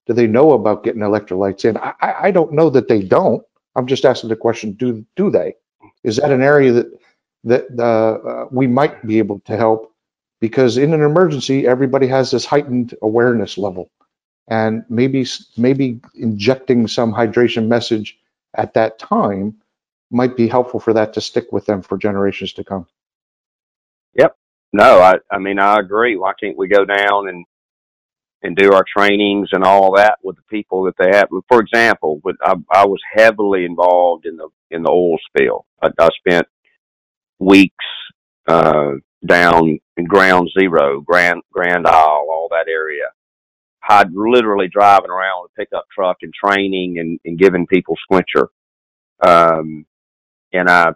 Do 0.07 0.13
they 0.13 0.27
know 0.27 0.53
about 0.53 0.85
getting 0.85 1.03
electrolytes 1.03 1.65
in? 1.65 1.77
I, 1.77 1.95
I 2.01 2.31
don't 2.31 2.53
know 2.53 2.71
that 2.71 2.89
they 2.89 3.03
don't. 3.03 3.43
I'm 3.77 3.87
just 3.87 4.05
asking 4.05 4.31
the 4.31 4.37
question: 4.37 4.73
Do 4.73 5.05
do 5.17 5.31
they? 5.31 5.55
Is 6.05 6.17
that 6.17 6.33
an 6.33 6.43
area 6.43 6.73
that 6.73 6.87
that 7.45 7.67
uh, 7.79 8.29
uh, 8.29 8.47
we 8.51 8.67
might 8.67 9.07
be 9.07 9.19
able 9.19 9.41
to 9.41 9.57
help? 9.57 9.93
Because 10.41 10.79
in 10.79 10.95
an 10.95 11.03
emergency, 11.03 11.67
everybody 11.67 12.07
has 12.09 12.31
this 12.31 12.47
heightened 12.47 12.95
awareness 13.03 13.59
level, 13.59 13.91
and 14.49 14.85
maybe 14.89 15.27
maybe 15.57 16.01
injecting 16.15 16.89
some 16.89 17.13
hydration 17.13 17.69
message 17.69 18.19
at 18.57 18.75
that 18.75 18.99
time 18.99 19.57
might 20.11 20.37
be 20.37 20.49
helpful 20.49 20.81
for 20.81 20.93
that 20.95 21.15
to 21.15 21.21
stick 21.21 21.53
with 21.53 21.67
them 21.67 21.83
for 21.83 21.99
generations 21.99 22.53
to 22.55 22.65
come. 22.65 22.87
Yep. 24.15 24.37
No, 24.73 25.01
I 25.01 25.15
I 25.31 25.39
mean 25.39 25.59
I 25.59 25.79
agree. 25.79 26.17
Why 26.17 26.33
can't 26.41 26.59
we 26.59 26.69
go 26.69 26.85
down 26.85 27.29
and 27.29 27.45
and 28.43 28.57
do 28.57 28.73
our 28.73 28.85
trainings 28.97 29.51
and 29.53 29.65
all 29.65 29.95
that 29.97 30.19
with 30.23 30.37
the 30.37 30.43
people 30.51 30.85
that 30.85 30.95
they 30.99 31.17
have. 31.17 31.29
For 31.49 31.61
example, 31.61 32.21
with, 32.25 32.37
I, 32.43 32.55
I 32.73 32.87
was 32.87 33.01
heavily 33.15 33.65
involved 33.65 34.27
in 34.27 34.37
the 34.37 34.49
in 34.71 34.83
the 34.83 34.91
oil 34.91 35.19
spill. 35.29 35.67
I, 35.83 35.89
I 35.99 36.09
spent 36.19 36.47
weeks 37.39 37.85
uh, 38.49 38.93
down 39.27 39.79
in 39.97 40.05
Ground 40.05 40.51
Zero, 40.59 41.01
Grand 41.01 41.43
Grand 41.53 41.87
Isle, 41.87 42.27
all 42.31 42.49
that 42.51 42.69
area. 42.69 43.05
I'd 43.89 44.13
literally 44.13 44.69
driving 44.69 45.11
around 45.11 45.43
with 45.43 45.53
a 45.57 45.61
pickup 45.61 45.87
truck 45.95 46.19
and 46.23 46.33
training 46.33 46.99
and, 46.99 47.19
and 47.25 47.39
giving 47.39 47.67
people 47.67 47.97
squincher. 48.11 48.49
Um, 49.27 49.87
and 50.53 50.69
I 50.69 50.93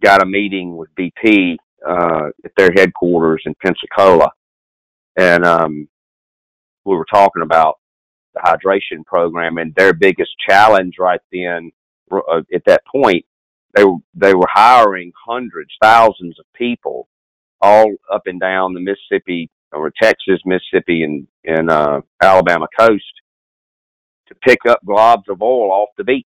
got 0.00 0.22
a 0.22 0.26
meeting 0.26 0.76
with 0.76 0.90
BP 0.96 1.56
uh, 1.86 2.28
at 2.44 2.52
their 2.56 2.70
headquarters 2.74 3.42
in 3.46 3.54
Pensacola, 3.64 4.30
and 5.16 5.44
um, 5.44 5.88
we 6.88 6.96
were 6.96 7.06
talking 7.12 7.42
about 7.42 7.76
the 8.34 8.40
hydration 8.40 9.04
program 9.06 9.58
and 9.58 9.74
their 9.74 9.92
biggest 9.92 10.30
challenge 10.48 10.94
right 10.98 11.20
then 11.32 11.70
uh, 12.12 12.42
at 12.54 12.64
that 12.66 12.82
point 12.90 13.24
they 13.74 13.84
were 13.84 13.96
they 14.14 14.34
were 14.34 14.48
hiring 14.50 15.12
hundreds 15.26 15.70
thousands 15.82 16.38
of 16.38 16.46
people 16.54 17.08
all 17.60 17.92
up 18.12 18.22
and 18.26 18.40
down 18.40 18.74
the 18.74 18.80
Mississippi 18.80 19.50
or 19.72 19.92
Texas 20.00 20.40
Mississippi 20.44 21.02
and 21.02 21.26
and 21.44 21.70
uh, 21.70 22.00
Alabama 22.22 22.66
coast 22.78 23.04
to 24.28 24.34
pick 24.36 24.60
up 24.68 24.80
globs 24.86 25.28
of 25.28 25.42
oil 25.42 25.72
off 25.72 25.88
the 25.96 26.04
beach. 26.04 26.26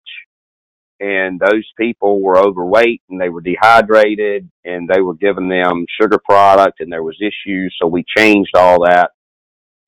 And 1.01 1.41
those 1.41 1.67
people 1.79 2.21
were 2.21 2.39
overweight 2.39 3.03
and 3.09 3.21
they 3.21 3.31
were 3.31 3.41
dehydrated 3.41 4.51
and 4.65 4.89
they 4.89 5.01
were 5.01 5.15
giving 5.15 5.49
them 5.49 5.87
sugar 6.01 6.19
product 6.23 6.81
and 6.81 6.93
there 6.93 7.03
was 7.03 7.17
issues 7.21 7.75
so 7.81 7.87
we 7.89 8.05
changed 8.17 8.55
all 8.55 8.85
that 8.85 9.11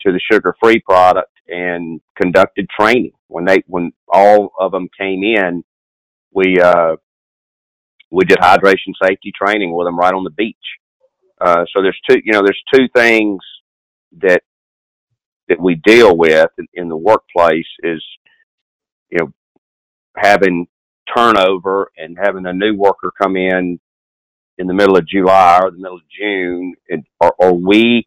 to 0.06 0.12
the 0.12 0.20
sugar 0.30 0.54
free 0.62 0.80
product 0.80 1.30
and 1.48 2.00
conducted 2.20 2.68
training. 2.78 3.12
When 3.28 3.44
they 3.46 3.62
when 3.66 3.92
all 4.08 4.52
of 4.58 4.72
them 4.72 4.88
came 4.98 5.22
in 5.24 5.64
we 6.32 6.60
uh 6.60 6.96
we 8.10 8.24
did 8.26 8.38
hydration 8.38 8.92
safety 9.02 9.32
training 9.36 9.74
with 9.74 9.86
them 9.86 9.98
right 9.98 10.14
on 10.14 10.24
the 10.24 10.30
beach. 10.30 10.56
Uh 11.40 11.64
so 11.74 11.82
there's 11.82 12.00
two 12.08 12.20
you 12.24 12.32
know 12.32 12.42
there's 12.42 12.62
two 12.74 12.88
things 12.94 13.40
that 14.22 14.42
that 15.48 15.60
we 15.60 15.76
deal 15.76 16.16
with 16.16 16.50
in, 16.58 16.66
in 16.74 16.88
the 16.88 16.96
workplace 16.96 17.66
is 17.82 18.04
you 19.10 19.18
know 19.20 19.32
having 20.16 20.66
turnover 21.16 21.90
and 21.98 22.18
having 22.22 22.46
a 22.46 22.52
new 22.52 22.76
worker 22.76 23.12
come 23.20 23.36
in 23.36 23.78
in 24.58 24.66
the 24.66 24.74
middle 24.74 24.96
of 24.96 25.06
July 25.08 25.60
or 25.62 25.70
the 25.70 25.78
middle 25.78 25.96
of 25.96 26.02
June, 26.10 26.74
and 26.88 27.04
are, 27.20 27.34
are 27.40 27.52
we 27.54 28.06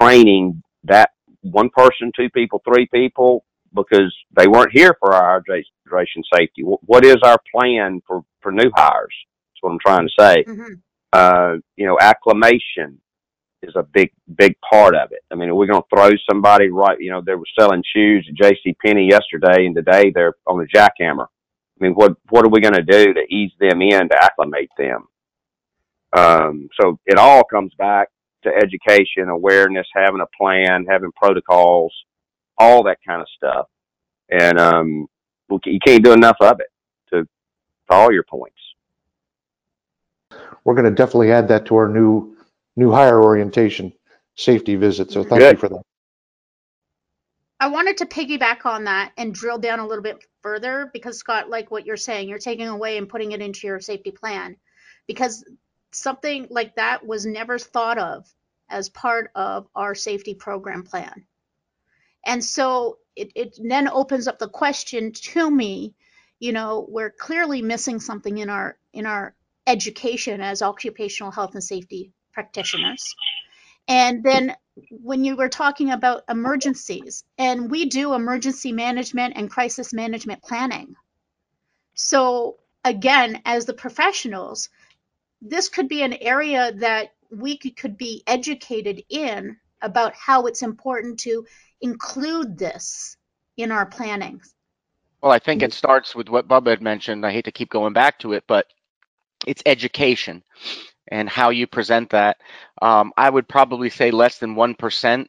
training 0.00 0.62
that 0.86 1.10
one 1.42 1.70
person, 1.70 2.12
two 2.16 2.30
people, 2.30 2.62
three 2.66 2.88
people 2.92 3.44
because 3.74 4.14
they 4.36 4.48
weren't 4.48 4.72
here 4.72 4.96
for 4.98 5.14
our 5.14 5.42
hydration 5.42 6.22
safety? 6.34 6.62
What 6.62 7.04
is 7.04 7.16
our 7.22 7.38
plan 7.54 8.00
for 8.06 8.22
for 8.40 8.52
new 8.52 8.70
hires? 8.74 9.14
That's 9.52 9.62
what 9.62 9.72
I'm 9.72 9.78
trying 9.84 10.08
to 10.08 10.14
say. 10.18 10.44
Mm-hmm. 10.44 10.72
Uh, 11.12 11.56
you 11.76 11.86
know, 11.86 11.98
acclimation 12.00 13.00
is 13.62 13.74
a 13.76 13.82
big 13.82 14.10
big 14.36 14.54
part 14.68 14.94
of 14.94 15.12
it. 15.12 15.22
I 15.30 15.34
mean, 15.34 15.48
are 15.48 15.54
we're 15.54 15.66
going 15.66 15.82
to 15.82 15.96
throw 15.96 16.10
somebody 16.30 16.68
right. 16.68 16.98
You 17.00 17.10
know, 17.10 17.22
they 17.24 17.34
were 17.34 17.44
selling 17.58 17.82
shoes 17.94 18.26
at 18.28 18.36
J.C. 18.36 18.76
Penney 18.84 19.08
yesterday, 19.10 19.66
and 19.66 19.74
today 19.74 20.12
they're 20.14 20.34
on 20.46 20.58
the 20.58 20.66
jackhammer 20.66 21.26
I 21.78 21.84
mean, 21.84 21.92
what 21.92 22.16
what 22.30 22.44
are 22.44 22.50
we 22.50 22.60
going 22.60 22.74
to 22.74 22.82
do 22.82 23.12
to 23.12 23.20
ease 23.28 23.52
them 23.60 23.82
in 23.82 24.08
to 24.08 24.16
acclimate 24.22 24.70
them? 24.78 25.04
Um, 26.16 26.68
so 26.80 26.98
it 27.04 27.18
all 27.18 27.44
comes 27.44 27.72
back 27.76 28.08
to 28.46 28.56
education, 28.56 29.28
awareness, 29.28 29.86
having 29.94 30.20
a 30.20 30.36
plan, 30.36 30.86
having 30.88 31.10
protocols, 31.12 31.92
all 32.58 32.84
that 32.84 32.98
kind 33.06 33.20
of 33.20 33.28
stuff, 33.36 33.66
and 34.30 34.58
um, 34.58 35.06
you 35.64 35.78
can't 35.84 36.04
do 36.04 36.12
enough 36.12 36.36
of 36.40 36.60
it 36.60 36.68
to, 37.10 37.22
to 37.22 37.28
all 37.90 38.12
your 38.12 38.24
points. 38.24 38.56
We're 40.64 40.74
going 40.74 40.86
to 40.86 40.90
definitely 40.90 41.32
add 41.32 41.48
that 41.48 41.66
to 41.66 41.76
our 41.76 41.88
new 41.88 42.36
new 42.76 42.90
hire 42.90 43.22
orientation 43.22 43.92
safety 44.34 44.76
visit. 44.76 45.10
So 45.10 45.22
thank 45.22 45.40
Good. 45.40 45.56
you 45.56 45.58
for 45.58 45.68
that. 45.70 45.82
I 47.58 47.68
wanted 47.68 47.96
to 47.98 48.06
piggyback 48.06 48.66
on 48.66 48.84
that 48.84 49.12
and 49.16 49.34
drill 49.34 49.58
down 49.58 49.78
a 49.78 49.86
little 49.86 50.02
bit 50.02 50.22
further 50.42 50.90
because 50.92 51.18
Scott, 51.18 51.48
like 51.48 51.70
what 51.70 51.86
you're 51.86 51.96
saying, 51.96 52.28
you're 52.28 52.38
taking 52.38 52.68
away 52.68 52.98
and 52.98 53.08
putting 53.08 53.32
it 53.32 53.40
into 53.40 53.66
your 53.66 53.80
safety 53.80 54.10
plan 54.10 54.56
because 55.06 55.42
something 55.96 56.46
like 56.50 56.76
that 56.76 57.06
was 57.06 57.26
never 57.26 57.58
thought 57.58 57.98
of 57.98 58.26
as 58.68 58.88
part 58.88 59.30
of 59.34 59.66
our 59.74 59.94
safety 59.94 60.34
program 60.34 60.82
plan. 60.82 61.24
And 62.24 62.44
so 62.44 62.98
it, 63.14 63.32
it 63.34 63.58
then 63.62 63.88
opens 63.88 64.28
up 64.28 64.38
the 64.38 64.48
question 64.48 65.12
to 65.12 65.50
me, 65.50 65.94
you 66.38 66.52
know, 66.52 66.86
we're 66.88 67.10
clearly 67.10 67.62
missing 67.62 68.00
something 68.00 68.36
in 68.36 68.50
our 68.50 68.76
in 68.92 69.06
our 69.06 69.34
education 69.66 70.40
as 70.40 70.62
occupational 70.62 71.32
health 71.32 71.54
and 71.54 71.64
safety 71.64 72.12
practitioners. 72.32 73.14
And 73.88 74.22
then 74.22 74.54
when 74.90 75.24
you 75.24 75.36
were 75.36 75.48
talking 75.48 75.90
about 75.90 76.24
emergencies, 76.28 77.24
and 77.38 77.70
we 77.70 77.86
do 77.86 78.12
emergency 78.12 78.72
management 78.72 79.34
and 79.36 79.50
crisis 79.50 79.92
management 79.92 80.42
planning. 80.42 80.94
So, 81.94 82.58
again, 82.84 83.40
as 83.46 83.64
the 83.64 83.72
professionals, 83.72 84.68
this 85.40 85.68
could 85.68 85.88
be 85.88 86.02
an 86.02 86.14
area 86.14 86.72
that 86.72 87.10
we 87.30 87.56
could, 87.56 87.76
could 87.76 87.96
be 87.96 88.22
educated 88.26 89.02
in 89.08 89.56
about 89.82 90.14
how 90.14 90.46
it's 90.46 90.62
important 90.62 91.20
to 91.20 91.46
include 91.80 92.58
this 92.58 93.16
in 93.56 93.70
our 93.70 93.86
planning. 93.86 94.40
Well, 95.22 95.32
I 95.32 95.38
think 95.38 95.62
it 95.62 95.72
starts 95.72 96.14
with 96.14 96.28
what 96.28 96.48
Bubba 96.48 96.68
had 96.68 96.82
mentioned. 96.82 97.24
I 97.26 97.32
hate 97.32 97.46
to 97.46 97.52
keep 97.52 97.70
going 97.70 97.92
back 97.92 98.18
to 98.20 98.32
it, 98.32 98.44
but 98.46 98.66
it's 99.46 99.62
education 99.66 100.42
and 101.08 101.28
how 101.28 101.50
you 101.50 101.66
present 101.66 102.10
that. 102.10 102.38
Um, 102.82 103.12
I 103.16 103.30
would 103.30 103.48
probably 103.48 103.90
say 103.90 104.10
less 104.10 104.38
than 104.38 104.54
1% 104.54 105.26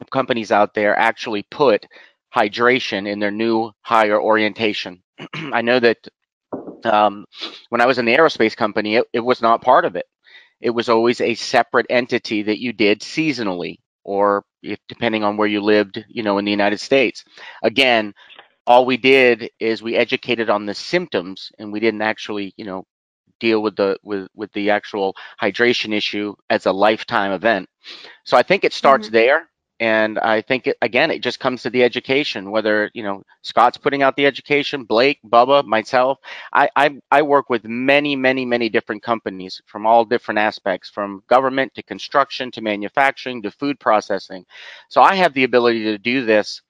of 0.00 0.10
companies 0.10 0.52
out 0.52 0.74
there 0.74 0.98
actually 0.98 1.42
put 1.44 1.86
hydration 2.34 3.08
in 3.08 3.18
their 3.18 3.30
new 3.30 3.72
hire 3.82 4.20
orientation. 4.20 5.02
I 5.34 5.62
know 5.62 5.80
that 5.80 6.08
um, 6.86 7.24
when 7.68 7.80
I 7.80 7.86
was 7.86 7.98
in 7.98 8.04
the 8.04 8.16
aerospace 8.16 8.56
company, 8.56 8.96
it, 8.96 9.04
it 9.12 9.20
was 9.20 9.42
not 9.42 9.62
part 9.62 9.84
of 9.84 9.96
it. 9.96 10.06
It 10.60 10.70
was 10.70 10.88
always 10.88 11.20
a 11.20 11.34
separate 11.34 11.86
entity 11.88 12.42
that 12.42 12.60
you 12.60 12.72
did 12.72 13.00
seasonally 13.00 13.76
or 14.04 14.44
if, 14.62 14.78
depending 14.88 15.24
on 15.24 15.36
where 15.36 15.48
you 15.48 15.60
lived, 15.60 16.04
you 16.08 16.22
know, 16.22 16.38
in 16.38 16.44
the 16.44 16.50
United 16.50 16.80
States. 16.80 17.24
Again, 17.62 18.12
all 18.66 18.84
we 18.84 18.96
did 18.96 19.50
is 19.58 19.82
we 19.82 19.96
educated 19.96 20.50
on 20.50 20.66
the 20.66 20.74
symptoms 20.74 21.50
and 21.58 21.72
we 21.72 21.80
didn't 21.80 22.02
actually, 22.02 22.52
you 22.56 22.64
know, 22.64 22.84
deal 23.40 23.62
with 23.62 23.74
the 23.74 23.96
with 24.02 24.28
with 24.34 24.52
the 24.52 24.70
actual 24.70 25.16
hydration 25.40 25.94
issue 25.94 26.34
as 26.50 26.66
a 26.66 26.72
lifetime 26.72 27.32
event. 27.32 27.68
So 28.24 28.36
I 28.36 28.42
think 28.42 28.64
it 28.64 28.72
starts 28.72 29.06
mm-hmm. 29.06 29.14
there. 29.14 29.50
And 29.80 30.18
I 30.18 30.42
think 30.42 30.66
it, 30.66 30.76
again, 30.82 31.10
it 31.10 31.22
just 31.22 31.40
comes 31.40 31.62
to 31.62 31.70
the 31.70 31.82
education. 31.82 32.50
Whether 32.50 32.90
you 32.92 33.02
know 33.02 33.22
Scott's 33.40 33.78
putting 33.78 34.02
out 34.02 34.14
the 34.14 34.26
education, 34.26 34.84
Blake, 34.84 35.18
Bubba, 35.26 35.64
myself. 35.64 36.18
I, 36.52 36.68
I 36.76 37.00
I 37.10 37.22
work 37.22 37.48
with 37.48 37.64
many, 37.64 38.14
many, 38.14 38.44
many 38.44 38.68
different 38.68 39.02
companies 39.02 39.60
from 39.64 39.86
all 39.86 40.04
different 40.04 40.38
aspects, 40.38 40.90
from 40.90 41.22
government 41.28 41.74
to 41.74 41.82
construction 41.82 42.50
to 42.52 42.60
manufacturing 42.60 43.40
to 43.42 43.50
food 43.50 43.80
processing. 43.80 44.44
So 44.90 45.00
I 45.00 45.14
have 45.14 45.32
the 45.32 45.44
ability 45.44 45.84
to 45.84 45.96
do 45.96 46.26
this 46.26 46.60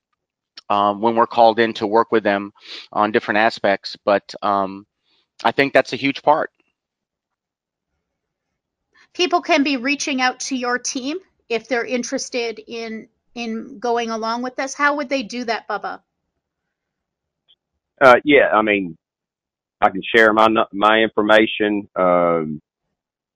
um, 0.70 1.00
when 1.00 1.16
we're 1.16 1.26
called 1.26 1.58
in 1.58 1.72
to 1.74 1.88
work 1.88 2.12
with 2.12 2.22
them 2.22 2.52
on 2.92 3.10
different 3.10 3.38
aspects. 3.38 3.96
But 4.04 4.32
um, 4.40 4.86
I 5.42 5.50
think 5.50 5.72
that's 5.72 5.92
a 5.92 5.96
huge 5.96 6.22
part 6.22 6.52
people 9.12 9.40
can 9.40 9.64
be 9.64 9.76
reaching 9.76 10.20
out 10.20 10.38
to 10.38 10.56
your 10.56 10.78
team 10.78 11.18
if 11.50 11.68
they're 11.68 11.84
interested 11.84 12.60
in 12.66 13.08
in 13.34 13.78
going 13.78 14.10
along 14.10 14.42
with 14.42 14.56
this. 14.56 14.74
How 14.74 14.96
would 14.96 15.08
they 15.08 15.22
do 15.22 15.44
that, 15.44 15.68
Bubba? 15.68 16.00
Uh, 18.00 18.16
yeah, 18.24 18.48
I 18.52 18.62
mean, 18.62 18.96
I 19.80 19.90
can 19.90 20.00
share 20.14 20.32
my 20.32 20.48
my 20.72 20.98
information. 21.00 21.88
Um, 21.94 22.62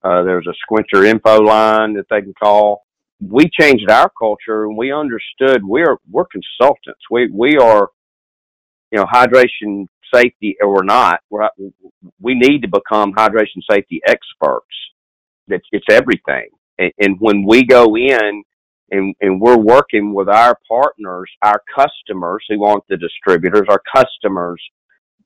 uh, 0.03 0.23
there's 0.23 0.47
a 0.47 0.55
Squincher 0.73 1.05
info 1.05 1.41
line 1.41 1.95
that 1.95 2.07
they 2.09 2.23
can 2.23 2.35
call. 2.35 2.85
We 3.21 3.49
changed 3.49 3.91
our 3.91 4.11
culture 4.19 4.65
and 4.65 4.77
we 4.77 4.93
understood 4.93 5.65
we're 5.65 5.97
we're 6.11 6.27
consultants. 6.27 7.01
We 7.11 7.31
we 7.31 7.57
are, 7.57 7.89
you 8.91 8.99
know, 8.99 9.07
hydration 9.07 9.87
safety 10.13 10.57
or 10.63 10.85
not. 10.85 11.21
We're, 11.31 11.49
we 12.21 12.35
need 12.35 12.63
to 12.63 12.69
become 12.69 13.13
hydration 13.13 13.63
safety 13.71 14.01
experts. 14.07 14.67
It's, 15.49 15.67
it's 15.73 15.87
everything. 15.91 16.49
And, 16.79 16.93
and 16.99 17.17
when 17.21 17.45
we 17.47 17.65
go 17.65 17.97
in 17.97 18.43
and, 18.91 19.15
and 19.21 19.41
we're 19.41 19.59
working 19.59 20.13
with 20.13 20.29
our 20.29 20.59
partners, 20.69 21.31
our 21.43 21.61
customers 21.75 22.45
who 22.49 22.65
aren't 22.65 22.87
the 22.89 22.97
distributors, 22.97 23.67
our 23.69 23.83
customers 23.95 24.63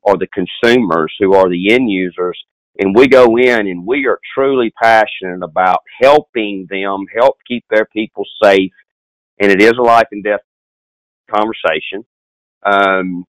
are 0.04 0.16
the 0.16 0.28
consumers 0.28 1.12
who 1.18 1.34
are 1.34 1.48
the 1.48 1.72
end 1.72 1.90
users. 1.90 2.38
And 2.78 2.94
we 2.94 3.08
go 3.08 3.36
in 3.36 3.66
and 3.66 3.84
we 3.84 4.06
are 4.06 4.20
truly 4.34 4.72
passionate 4.80 5.42
about 5.42 5.80
helping 6.00 6.66
them 6.70 7.04
help 7.14 7.36
keep 7.46 7.64
their 7.68 7.86
people 7.86 8.24
safe. 8.42 8.72
And 9.40 9.50
it 9.50 9.60
is 9.60 9.72
a 9.78 9.82
life 9.82 10.06
and 10.12 10.22
death 10.22 10.40
conversation. 11.30 12.04
Um, 12.64 13.24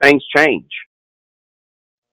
things 0.00 0.24
change. 0.34 0.70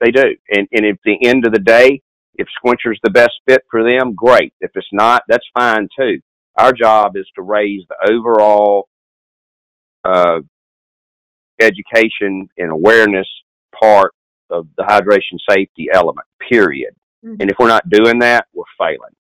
They 0.02 0.12
do. 0.12 0.36
And, 0.50 0.68
and 0.72 0.86
at 0.86 0.98
the 1.04 1.26
end 1.28 1.46
of 1.46 1.54
the 1.54 1.60
day, 1.60 2.02
if 2.40 2.48
Squincher's 2.58 3.00
the 3.04 3.10
best 3.12 3.34
fit 3.48 3.64
for 3.70 3.84
them, 3.84 4.16
great. 4.16 4.54
If 4.62 4.72
it's 4.76 4.88
not, 4.94 5.24
that's 5.28 5.46
fine 5.54 5.88
too. 5.98 6.20
our 6.58 6.74
job 6.74 7.16
is 7.16 7.28
to 7.36 7.42
raise 7.42 7.84
the 7.88 8.12
overall 8.12 8.90
uh, 10.04 10.40
education 11.62 12.50
and 12.58 12.72
awareness 12.72 13.28
part 13.80 14.14
of 14.50 14.68
the 14.78 14.84
hydration 14.84 15.38
safety 15.50 15.88
element, 15.94 16.28
period. 16.50 16.94
Mhm. 17.24 17.38
And 17.40 17.50
if 17.50 17.58
we're 17.60 17.68
not 17.68 17.88
doing 17.90 18.20
that, 18.20 18.48
we're 18.54 18.64
failing. 18.78 19.16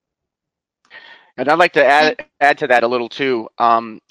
And 1.37 1.47
I'd 1.47 1.59
like 1.59 1.73
to 1.73 1.85
add 1.85 2.25
add 2.41 2.57
to 2.57 2.67
that 2.67 2.83
a 2.83 2.87
little 2.87 3.07
too. 3.09 3.47
Um, 3.57 4.01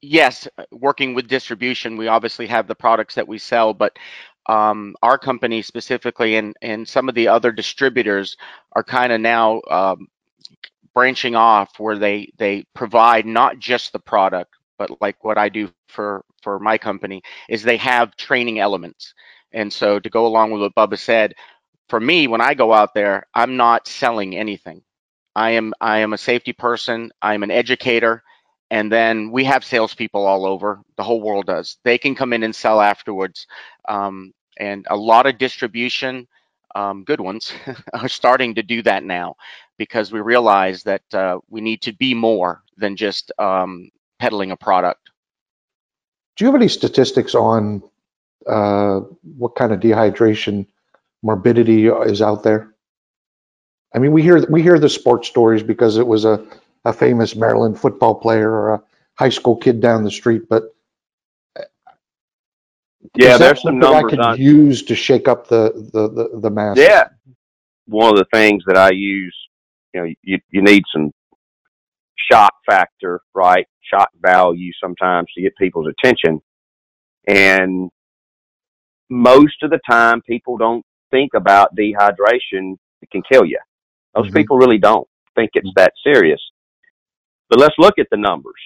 yes, 0.00 0.46
working 0.70 1.14
with 1.14 1.26
distribution, 1.26 1.96
we 1.96 2.06
obviously 2.06 2.46
have 2.46 2.68
the 2.68 2.74
products 2.76 3.14
that 3.16 3.26
we 3.26 3.38
sell, 3.38 3.74
but 3.74 3.98
um, 4.50 4.96
our 5.02 5.18
company 5.18 5.62
specifically 5.62 6.36
and 6.36 6.56
and 6.62 6.88
some 6.88 7.08
of 7.10 7.16
the 7.16 7.28
other 7.28 7.52
distributors 7.52 8.36
are 8.74 8.84
kind 8.84 9.12
of 9.12 9.20
now 9.22 9.62
um, 9.70 10.08
branching 10.94 11.36
off 11.36 11.78
where 11.80 11.98
they 11.98 12.32
they 12.38 12.64
provide 12.74 13.26
not 13.26 13.58
just 13.58 13.92
the 13.92 14.00
product, 14.00 14.54
but 14.78 14.90
like 15.02 15.24
what 15.24 15.38
I 15.38 15.50
do 15.50 15.70
for 15.88 16.24
for 16.42 16.58
my 16.60 16.78
company 16.78 17.22
is 17.48 17.62
they 17.62 17.78
have 17.78 18.16
training 18.16 18.60
elements. 18.60 19.14
And 19.52 19.72
so 19.72 20.00
to 20.00 20.10
go 20.10 20.26
along 20.26 20.52
with 20.52 20.62
what 20.62 20.74
Bubba 20.76 20.98
said, 20.98 21.34
for 21.88 22.00
me, 22.00 22.28
when 22.28 22.40
I 22.42 22.54
go 22.54 22.72
out 22.72 22.94
there, 22.94 23.26
I'm 23.34 23.56
not 23.56 23.88
selling 23.88 24.36
anything. 24.36 24.82
I 25.36 25.52
am 25.52 25.74
I 25.80 25.98
am 26.00 26.12
a 26.12 26.18
safety 26.18 26.52
person. 26.52 27.12
I'm 27.22 27.42
an 27.42 27.50
educator, 27.50 28.22
and 28.70 28.92
then 28.92 29.30
we 29.32 29.44
have 29.44 29.64
salespeople 29.64 30.26
all 30.26 30.46
over. 30.46 30.80
The 30.96 31.04
whole 31.04 31.22
world 31.22 31.46
does. 31.46 31.78
They 31.84 31.98
can 31.98 32.14
come 32.14 32.32
in 32.32 32.42
and 32.44 32.54
sell 32.54 32.80
afterwards, 32.80 33.46
um, 33.88 34.32
and 34.60 34.86
a 34.90 34.96
lot 34.96 35.26
of 35.26 35.38
distribution, 35.38 36.28
um, 36.74 37.02
good 37.02 37.20
ones, 37.20 37.52
are 37.94 38.08
starting 38.08 38.54
to 38.54 38.62
do 38.62 38.82
that 38.82 39.02
now 39.02 39.34
because 39.78 40.12
we 40.12 40.20
realize 40.20 40.82
that 40.84 41.02
uh, 41.14 41.38
we 41.48 41.60
need 41.60 41.80
to 41.82 41.92
be 41.92 42.14
more 42.14 42.62
than 42.76 42.94
just 42.94 43.32
um, 43.38 43.90
peddling 44.18 44.50
a 44.50 44.56
product. 44.56 45.10
Do 46.36 46.44
you 46.44 46.52
have 46.52 46.60
any 46.60 46.68
statistics 46.68 47.34
on 47.34 47.82
uh, 48.46 49.00
what 49.36 49.56
kind 49.56 49.72
of 49.72 49.80
dehydration 49.80 50.66
morbidity 51.22 51.86
is 51.86 52.22
out 52.22 52.42
there? 52.42 52.74
I 53.94 53.98
mean, 53.98 54.12
we 54.12 54.22
hear 54.22 54.46
we 54.48 54.62
hear 54.62 54.78
the 54.78 54.88
sports 54.88 55.26
stories 55.28 55.62
because 55.62 55.96
it 55.96 56.06
was 56.06 56.24
a, 56.24 56.46
a 56.84 56.92
famous 56.92 57.34
Maryland 57.34 57.78
football 57.78 58.14
player 58.14 58.50
or 58.50 58.74
a 58.74 58.82
high 59.14 59.30
school 59.30 59.56
kid 59.56 59.80
down 59.80 60.04
the 60.04 60.10
street, 60.10 60.48
but 60.48 60.74
Yeah, 63.16 63.38
there's 63.38 63.62
some 63.62 63.80
something 63.80 64.06
I 64.06 64.08
could 64.08 64.20
on. 64.20 64.38
use 64.38 64.82
to 64.84 64.94
shake 64.94 65.26
up 65.28 65.48
the 65.48 65.72
the 65.92 66.08
the, 66.08 66.40
the 66.40 66.50
mass. 66.50 66.76
Yeah, 66.76 67.08
one 67.86 68.10
of 68.10 68.16
the 68.16 68.26
things 68.32 68.62
that 68.66 68.76
I 68.76 68.90
use, 68.90 69.36
you 69.94 70.00
know, 70.00 70.12
you 70.22 70.38
you 70.50 70.62
need 70.62 70.82
some 70.92 71.10
shock 72.30 72.52
factor, 72.68 73.20
right? 73.34 73.66
Shock 73.82 74.10
value 74.20 74.70
sometimes 74.82 75.28
to 75.34 75.42
get 75.42 75.56
people's 75.56 75.88
attention, 75.88 76.40
and 77.26 77.90
most 79.08 79.62
of 79.62 79.70
the 79.70 79.80
time 79.88 80.20
people 80.22 80.56
don't 80.56 80.84
think 81.10 81.32
about 81.34 81.74
dehydration. 81.74 82.76
It 83.02 83.10
can 83.10 83.22
kill 83.22 83.44
you. 83.44 83.58
Most 84.14 84.30
Mhm. 84.30 84.34
people 84.36 84.58
really 84.58 84.78
don't 84.78 85.08
think 85.34 85.50
it's 85.54 85.70
that 85.74 85.92
serious. 86.04 86.40
But 87.48 87.58
let's 87.58 87.74
look 87.78 87.98
at 87.98 88.08
the 88.10 88.16
numbers. 88.16 88.60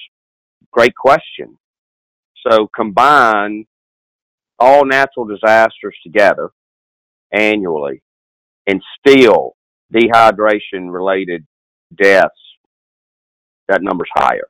Great 0.73 0.95
question. 0.95 1.57
So 2.47 2.67
combine 2.75 3.65
all 4.65 4.85
natural 4.85 5.27
disasters 5.27 5.97
together 6.03 6.51
annually 7.33 8.03
and 8.67 8.81
still 8.99 9.57
dehydration 9.93 10.91
related 10.91 11.47
deaths, 11.95 12.31
that 13.69 13.83
number's 13.83 14.09
higher. 14.15 14.49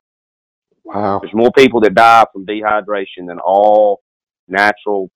Wow. 0.83 1.19
There's 1.21 1.33
more 1.33 1.51
people 1.51 1.81
that 1.81 1.93
die 1.95 2.25
from 2.31 2.45
dehydration 2.45 3.27
than 3.27 3.39
all 3.39 4.01
natural 4.47 5.09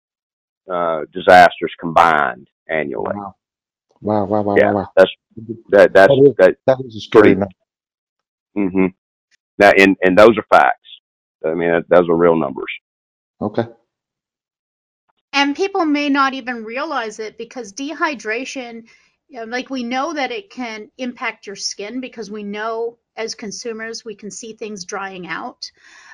uh, 0.71 1.01
disasters 1.13 1.73
combined 1.79 2.47
annually. 2.67 3.15
Wow. 3.15 3.35
Wow. 4.01 4.25
Wow. 4.25 4.41
Wow. 4.41 4.55
Yeah. 4.57 4.71
Wow. 4.71 4.75
wow. 4.81 4.87
That's 4.95 5.11
that 5.69 5.93
that's 5.93 6.09
That 6.11 6.27
is- 6.29 6.35
that 6.37 6.55
That 6.67 6.77
is 6.85 6.95
a 6.95 6.99
scary 6.99 7.35
Pretty- 7.35 7.39
number. 8.55 8.73
hmm 8.77 8.87
Now, 9.59 9.71
and 9.77 9.95
and 10.03 10.17
those 10.17 10.35
are 10.37 10.45
facts. 10.51 10.75
I 11.45 11.53
mean, 11.53 11.71
those 11.89 12.07
are 12.09 12.15
real 12.15 12.35
numbers. 12.35 12.71
Okay. 13.41 13.65
And 15.31 15.55
people 15.55 15.85
may 15.85 16.09
not 16.09 16.33
even 16.33 16.63
realize 16.63 17.19
it 17.19 17.37
because 17.37 17.73
dehydration, 17.73 18.87
like 19.47 19.69
we 19.69 19.83
know 19.83 20.13
that 20.13 20.31
it 20.31 20.49
can 20.49 20.89
impact 20.97 21.47
your 21.47 21.55
skin 21.55 22.01
because 22.01 22.31
we 22.31 22.43
know 22.43 22.97
as 23.15 23.35
consumers 23.35 24.05
we 24.05 24.15
can 24.15 24.31
see 24.31 24.53
things 24.53 24.85
drying 24.85 25.27
out. 25.27 25.71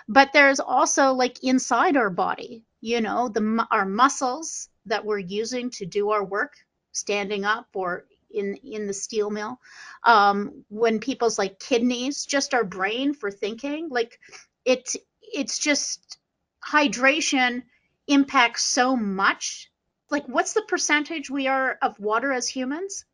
But 0.07 0.33
there's 0.33 0.59
also 0.59 1.13
like 1.13 1.43
inside 1.43 1.95
our 1.97 2.09
body, 2.09 2.63
you 2.81 2.99
know, 2.99 3.29
the 3.29 3.65
our 3.71 3.85
muscles 3.85 4.69
that 4.87 5.05
we're 5.05 5.19
using 5.19 5.69
to 5.71 5.85
do 5.85 6.11
our 6.11 6.23
work, 6.23 6.53
standing 6.91 7.45
up 7.45 7.67
or 7.73 8.05
in 8.31 8.55
in 8.63 8.87
the 8.87 8.93
steel 8.93 9.29
mill. 9.29 9.59
Um, 10.03 10.65
when 10.69 10.99
people's 10.99 11.37
like 11.39 11.59
kidneys, 11.59 12.25
just 12.25 12.53
our 12.53 12.63
brain 12.63 13.13
for 13.13 13.31
thinking, 13.31 13.89
like 13.89 14.19
it 14.65 14.95
it's 15.21 15.57
just 15.59 16.17
hydration 16.63 17.63
impacts 18.07 18.63
so 18.63 18.95
much. 18.95 19.69
Like, 20.09 20.27
what's 20.27 20.53
the 20.53 20.61
percentage 20.67 21.29
we 21.29 21.47
are 21.47 21.77
of 21.81 21.99
water 21.99 22.31
as 22.31 22.47
humans? 22.47 23.05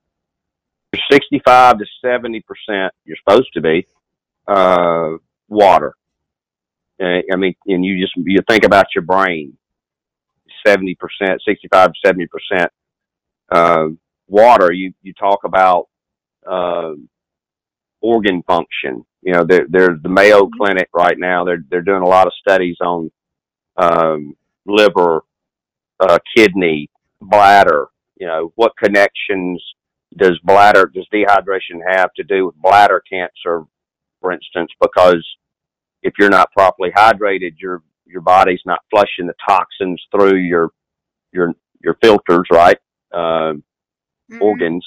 65 1.09 1.79
to 1.79 1.85
70 2.03 2.41
percent. 2.41 2.93
You're 3.05 3.17
supposed 3.17 3.53
to 3.53 3.61
be 3.61 3.87
uh, 4.47 5.11
water. 5.47 5.95
Uh, 7.01 7.21
I 7.31 7.35
mean, 7.37 7.55
and 7.67 7.83
you 7.83 8.01
just 8.01 8.13
you 8.17 8.39
think 8.47 8.65
about 8.65 8.87
your 8.93 9.03
brain. 9.03 9.57
70 10.65 10.95
percent, 10.95 11.41
65 11.47 11.87
to 11.87 11.99
70 12.05 12.27
percent 12.27 12.71
uh, 13.51 13.87
water. 14.27 14.71
You 14.71 14.93
you 15.01 15.13
talk 15.13 15.39
about 15.43 15.87
uh, 16.45 16.93
organ 18.01 18.43
function. 18.43 19.05
You 19.21 19.33
know, 19.33 19.45
there 19.45 19.65
there's 19.69 20.01
the 20.01 20.09
Mayo 20.09 20.47
Clinic 20.47 20.89
right 20.93 21.17
now. 21.17 21.45
They're 21.45 21.63
they're 21.69 21.81
doing 21.81 22.03
a 22.03 22.07
lot 22.07 22.27
of 22.27 22.33
studies 22.39 22.77
on 22.81 23.11
um, 23.77 24.35
liver, 24.66 25.22
uh, 25.99 26.20
kidney, 26.36 26.89
bladder. 27.22 27.88
You 28.18 28.28
know, 28.28 28.51
what 28.55 28.74
connections 28.82 29.64
does 30.18 30.39
bladder 30.43 30.91
does 30.93 31.07
dehydration 31.14 31.80
have 31.89 32.14
to 32.16 32.24
do 32.24 32.47
with 32.47 32.55
bladder 32.62 33.01
cancer, 33.12 33.66
for 34.20 34.32
instance? 34.32 34.72
Because 34.82 35.26
if 36.03 36.14
you're 36.20 36.30
not 36.30 36.51
properly 36.51 36.91
hydrated, 36.91 37.55
your 37.59 37.84
your 38.05 38.22
body's 38.22 38.62
not 38.66 38.80
flushing 38.89 39.28
the 39.28 39.34
toxins 39.47 40.01
through 40.12 40.38
your 40.38 40.70
your 41.32 41.53
your 41.84 41.95
filters, 42.01 42.47
right? 42.51 42.78
Uh, 43.14 43.53
Mhm. 44.30 44.41
organs 44.41 44.86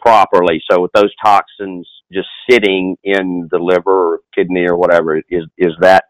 properly. 0.00 0.62
So 0.70 0.80
with 0.82 0.92
those 0.92 1.14
toxins 1.24 1.88
just 2.12 2.28
sitting 2.48 2.96
in 3.04 3.48
the 3.50 3.58
liver 3.58 4.14
or 4.14 4.20
kidney 4.34 4.66
or 4.66 4.76
whatever, 4.76 5.16
is 5.16 5.44
is 5.58 5.74
that 5.80 6.04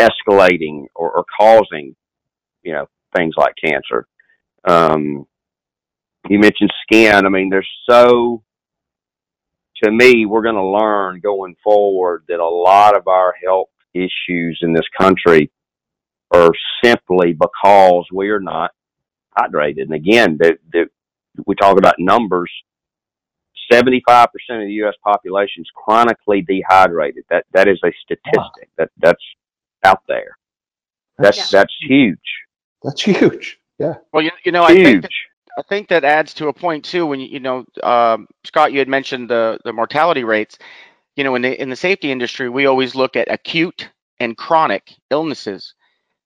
escalating 0.00 0.86
or, 0.94 1.10
or 1.12 1.24
causing, 1.38 1.94
you 2.62 2.72
know, 2.72 2.88
things 3.16 3.34
like 3.36 3.54
cancer? 3.62 4.06
Um, 4.64 5.26
you 6.28 6.38
mentioned 6.38 6.72
skin. 6.82 7.26
I 7.26 7.28
mean, 7.28 7.50
there's 7.50 7.68
so. 7.88 8.42
To 9.84 9.90
me, 9.90 10.26
we're 10.26 10.42
going 10.42 10.54
to 10.54 10.64
learn 10.64 11.18
going 11.20 11.56
forward 11.64 12.22
that 12.28 12.38
a 12.38 12.48
lot 12.48 12.96
of 12.96 13.08
our 13.08 13.34
health 13.44 13.68
issues 13.94 14.60
in 14.62 14.72
this 14.72 14.86
country 14.96 15.50
are 16.30 16.52
simply 16.84 17.32
because 17.32 18.06
we 18.12 18.30
are 18.30 18.40
not 18.40 18.70
hydrated. 19.36 19.82
And 19.82 19.94
again, 19.94 20.36
the, 20.38 20.56
the, 20.72 20.86
we 21.46 21.54
talk 21.56 21.78
about 21.78 21.96
numbers. 21.98 22.50
75% 23.72 24.04
of 24.06 24.30
the 24.48 24.72
U.S. 24.84 24.94
population 25.02 25.62
is 25.62 25.70
chronically 25.74 26.42
dehydrated. 26.42 27.24
That 27.30 27.46
that 27.52 27.68
is 27.68 27.80
a 27.84 27.90
statistic. 28.04 28.68
That 28.76 28.90
that's 28.98 29.22
out 29.84 30.02
there. 30.08 30.36
That's 31.18 31.38
Yeah. 31.38 31.60
that's 31.60 31.74
huge. 31.88 32.18
That's 32.84 33.02
huge. 33.04 33.58
Yeah. 33.78 33.94
Well, 34.12 34.22
you, 34.22 34.30
you 34.44 34.52
know, 34.52 34.64
I 34.64 34.74
think 34.74 35.02
that, 35.02 35.10
I 35.58 35.62
think 35.62 35.88
that 35.88 36.04
adds 36.04 36.34
to 36.34 36.48
a 36.48 36.52
point 36.52 36.84
too. 36.84 37.06
When 37.06 37.20
you, 37.20 37.26
you 37.26 37.40
know, 37.40 37.64
um, 37.82 38.28
Scott, 38.44 38.72
you 38.72 38.78
had 38.78 38.88
mentioned 38.88 39.28
the 39.30 39.58
the 39.64 39.72
mortality 39.72 40.24
rates. 40.24 40.58
You 41.16 41.24
know, 41.24 41.34
in 41.34 41.42
the 41.42 41.60
in 41.60 41.68
the 41.68 41.76
safety 41.76 42.10
industry, 42.10 42.48
we 42.48 42.66
always 42.66 42.94
look 42.94 43.16
at 43.16 43.30
acute 43.30 43.88
and 44.20 44.36
chronic 44.36 44.94
illnesses. 45.10 45.74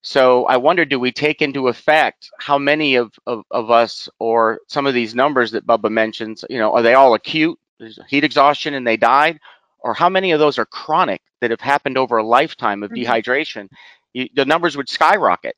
So 0.03 0.45
I 0.45 0.57
wonder, 0.57 0.85
do 0.85 1.01
we 1.01 1.11
take 1.11 1.43
into 1.43 1.67
effect 1.67 2.31
how 2.39 2.59
many 2.59 2.95
of, 2.95 3.13
of, 3.27 3.43
of 3.51 3.73
us 3.73 4.09
or 4.21 4.61
some 4.69 4.87
of 4.87 4.95
these 4.95 5.17
numbers 5.17 5.51
that 5.51 5.67
Bubba 5.67 5.91
mentions, 5.91 6.45
you 6.49 6.59
know, 6.59 6.73
are 6.75 6.83
they 6.83 6.95
all 6.95 7.15
acute, 7.15 7.59
there's 7.81 7.99
heat 8.09 8.23
exhaustion 8.23 8.75
and 8.75 8.87
they 8.87 8.97
died? 8.97 9.41
Or 9.81 9.95
how 9.95 10.09
many 10.09 10.31
of 10.31 10.39
those 10.39 10.59
are 10.59 10.67
chronic 10.67 11.23
that 11.41 11.51
have 11.51 11.61
happened 11.61 11.99
over 11.99 12.19
a 12.19 12.23
lifetime 12.23 12.85
of 12.85 12.93
Mhm. 12.93 13.05
dehydration? 13.05 13.69
You, 14.13 14.29
the 14.35 14.45
numbers 14.45 14.77
would 14.77 14.89
skyrocket 14.89 15.57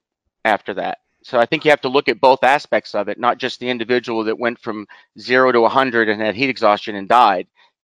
after 0.48 0.74
that. 0.74 0.98
So 1.22 1.38
I 1.38 1.46
think 1.46 1.64
you 1.64 1.70
have 1.70 1.82
to 1.82 1.88
look 1.88 2.08
at 2.08 2.20
both 2.20 2.42
aspects 2.42 2.94
of 2.94 3.08
it, 3.08 3.18
not 3.18 3.38
just 3.38 3.60
the 3.60 3.68
individual 3.68 4.24
that 4.24 4.38
went 4.38 4.58
from 4.58 4.86
zero 5.18 5.52
to 5.52 5.60
100 5.60 6.08
and 6.08 6.20
had 6.20 6.34
heat 6.34 6.48
exhaustion 6.48 6.94
and 6.94 7.08
died. 7.08 7.46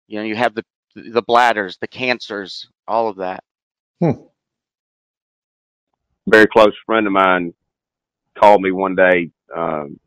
You 0.07 0.19
know, 0.19 0.25
you 0.25 0.35
have 0.35 0.55
the, 0.55 0.65
the 0.95 1.21
bladders, 1.21 1.77
the 1.77 1.87
cancers, 1.87 2.67
all 2.87 3.09
of 3.09 3.17
that. 3.17 3.43
Very 6.27 6.47
close 6.47 6.73
friend 6.85 7.05
of 7.05 7.13
mine 7.13 7.53
called 8.37 8.61
me 8.61 8.71
one 8.71 8.95
day 8.95 9.29
um, 9.55 9.99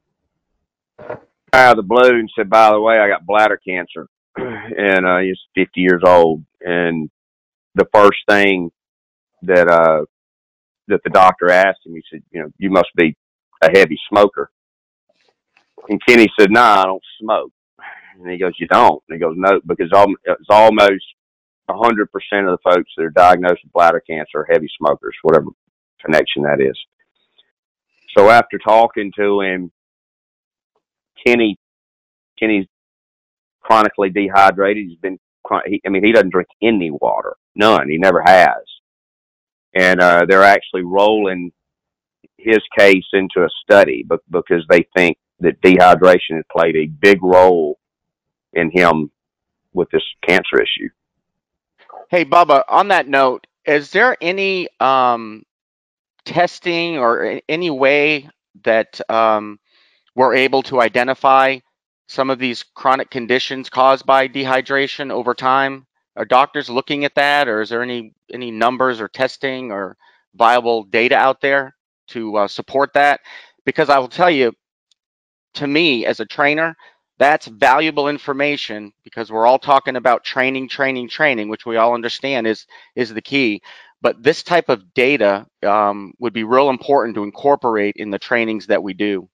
out 1.53 1.73
of 1.73 1.77
the 1.77 1.83
blue 1.83 2.19
and 2.19 2.31
said, 2.37 2.51
"By 2.51 2.71
the 2.71 2.81
way, 2.81 2.99
I 2.99 3.09
got 3.09 3.27
bladder 3.27 3.59
cancer," 3.67 4.07
and 4.37 5.07
uh, 5.07 5.19
he's 5.19 5.39
50 5.55 5.81
years 5.81 6.03
old. 6.05 6.45
And 6.61 7.11
the 7.75 7.87
first 7.93 8.19
thing 8.29 8.71
that 9.43 9.69
uh, 9.69 10.05
that 10.91 11.03
the 11.05 11.11
doctor 11.11 11.51
asked 11.51 11.87
him, 11.87 11.95
he 11.95 12.03
said, 12.11 12.23
"You 12.31 12.43
know, 12.43 12.51
you 12.59 12.71
must 12.71 12.91
be 12.97 13.17
a 13.63 13.71
heavy 13.77 13.99
smoker." 14.09 14.51
And 15.89 16.01
Kenny 16.07 16.29
said, 16.39 16.51
"Nah, 16.51 16.83
I 16.83 16.85
don't 16.85 17.05
smoke." 17.21 17.53
And 18.15 18.31
he 18.31 18.39
goes, 18.39 18.53
"You 18.59 18.67
don't?" 18.69 19.03
And 19.09 19.17
he 19.17 19.21
goes, 19.21 19.35
"No, 19.37 19.61
because 19.67 19.91
it's 20.25 20.51
almost 20.51 21.05
a 21.69 21.75
hundred 21.75 22.11
percent 22.13 22.47
of 22.47 22.59
the 22.59 22.71
folks 22.71 22.91
that 22.97 23.05
are 23.05 23.11
diagnosed 23.11 23.61
with 23.65 23.73
bladder 23.73 24.03
cancer 24.09 24.41
are 24.41 24.49
heavy 24.51 24.69
smokers, 24.79 25.17
whatever 25.23 25.47
connection 26.05 26.43
that 26.43 26.61
is." 26.61 26.79
So 28.17 28.29
after 28.29 28.59
talking 28.59 29.13
to 29.17 29.41
him, 29.41 29.73
Kenny, 31.25 31.59
Kenny's 32.39 32.67
chronically 33.61 34.11
dehydrated. 34.11 34.87
He's 34.89 34.99
been, 34.99 35.19
I 35.51 35.89
mean, 35.89 36.05
he 36.05 36.13
doesn't 36.13 36.31
drink 36.31 36.49
any 36.63 36.91
water, 36.91 37.37
none. 37.55 37.89
He 37.89 37.99
never 37.99 38.23
has. 38.23 38.65
And 39.75 40.01
uh, 40.01 40.27
they're 40.29 40.43
actually 40.43 40.83
rolling 40.83 41.53
his 42.39 42.59
case 42.77 43.05
into 43.13 43.45
a 43.45 43.49
study 43.63 44.05
be- 44.09 44.17
because 44.31 44.65
they 44.69 44.87
think 44.97 45.19
that 45.41 45.61
dehydration 45.63 46.37
has 46.37 46.45
played 46.51 46.77
a 46.77 46.87
big 46.87 47.23
role 47.23 47.79
in 48.53 48.71
him 48.71 49.11
with 49.73 49.89
this 49.91 50.03
cancer 50.27 50.61
issue. 50.61 50.89
Hey, 52.11 52.25
Bubba, 52.25 52.65
on 52.69 52.89
that 52.89 53.09
note, 53.09 53.47
is 53.65 53.91
there 53.91 54.17
any 54.21 54.69
um, 54.81 55.45
testing 56.25 56.99
or 56.99 57.41
any 57.49 57.71
way 57.71 58.29
that 58.65 59.01
um, 59.11 59.61
we're 60.15 60.35
able 60.35 60.63
to 60.65 60.81
identify 60.81 61.59
some 62.09 62.31
of 62.31 62.39
these 62.39 62.65
chronic 62.75 63.11
conditions 63.11 63.71
caused 63.71 64.05
by 64.05 64.27
dehydration 64.29 65.11
over 65.13 65.35
time? 65.35 65.87
Are 66.17 66.25
doctors 66.25 66.71
looking 66.71 67.05
at 67.05 67.15
that, 67.17 67.49
or 67.49 67.61
is 67.63 67.71
there 67.71 67.83
any 67.83 68.15
any 68.33 68.51
numbers 68.51 69.01
or 69.01 69.09
testing 69.09 69.73
or 69.73 69.97
viable 70.35 70.85
data 70.85 71.17
out 71.17 71.41
there 71.41 71.75
to 72.09 72.37
uh, 72.37 72.49
support 72.49 72.93
that? 72.95 73.21
Because 73.65 73.89
I 73.91 73.99
will 73.99 74.09
tell 74.09 74.31
you, 74.31 74.53
to 75.55 75.67
me 75.67 76.07
as 76.07 76.21
a 76.21 76.27
trainer, 76.27 76.77
that's 77.19 77.47
valuable 77.47 78.09
information 78.09 78.93
because 79.05 79.31
we're 79.31 79.47
all 79.47 79.59
talking 79.59 79.97
about 79.97 80.25
training, 80.25 80.69
training, 80.69 81.09
training, 81.09 81.49
which 81.49 81.67
we 81.67 81.77
all 81.77 81.95
understand 81.95 82.47
is 82.47 82.67
is 82.97 83.13
the 83.15 83.23
key. 83.23 83.63
But 84.03 84.23
this 84.23 84.43
type 84.43 84.69
of 84.71 84.95
data 84.95 85.47
um, 85.63 86.15
would 86.19 86.33
be 86.33 86.45
real 86.45 86.71
important 86.71 87.15
to 87.17 87.25
incorporate 87.25 87.97
in 87.97 88.11
the 88.11 88.19
trainings 88.19 88.67
that 88.69 88.83
we 88.83 88.95
do. 88.95 89.29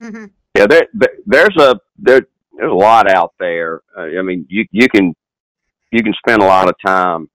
hmm 0.00 0.26
Yeah, 0.56 0.66
there, 0.66 0.86
there 0.94 1.14
there's 1.26 1.56
a 1.58 1.80
there 1.98 2.22
there's 2.56 2.70
a 2.72 2.74
lot 2.74 3.10
out 3.10 3.34
there. 3.38 3.82
Uh, 3.96 4.18
I 4.18 4.22
mean, 4.22 4.46
you 4.48 4.66
you 4.72 4.88
can 4.88 5.14
you 5.90 6.02
can 6.02 6.14
spend 6.14 6.42
a 6.42 6.46
lot 6.46 6.68
of 6.68 6.74
time 6.84 7.28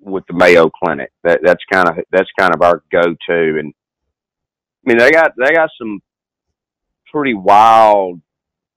with 0.00 0.24
the 0.28 0.34
Mayo 0.34 0.70
Clinic. 0.70 1.10
That 1.24 1.40
that's 1.42 1.62
kind 1.72 1.88
of 1.88 1.96
that's 2.10 2.30
kind 2.38 2.54
of 2.54 2.62
our 2.62 2.82
go-to. 2.90 3.58
And 3.58 3.72
I 4.84 4.84
mean, 4.84 4.98
they 4.98 5.10
got 5.10 5.32
they 5.38 5.54
got 5.54 5.70
some 5.78 6.00
pretty 7.12 7.34
wild 7.34 8.20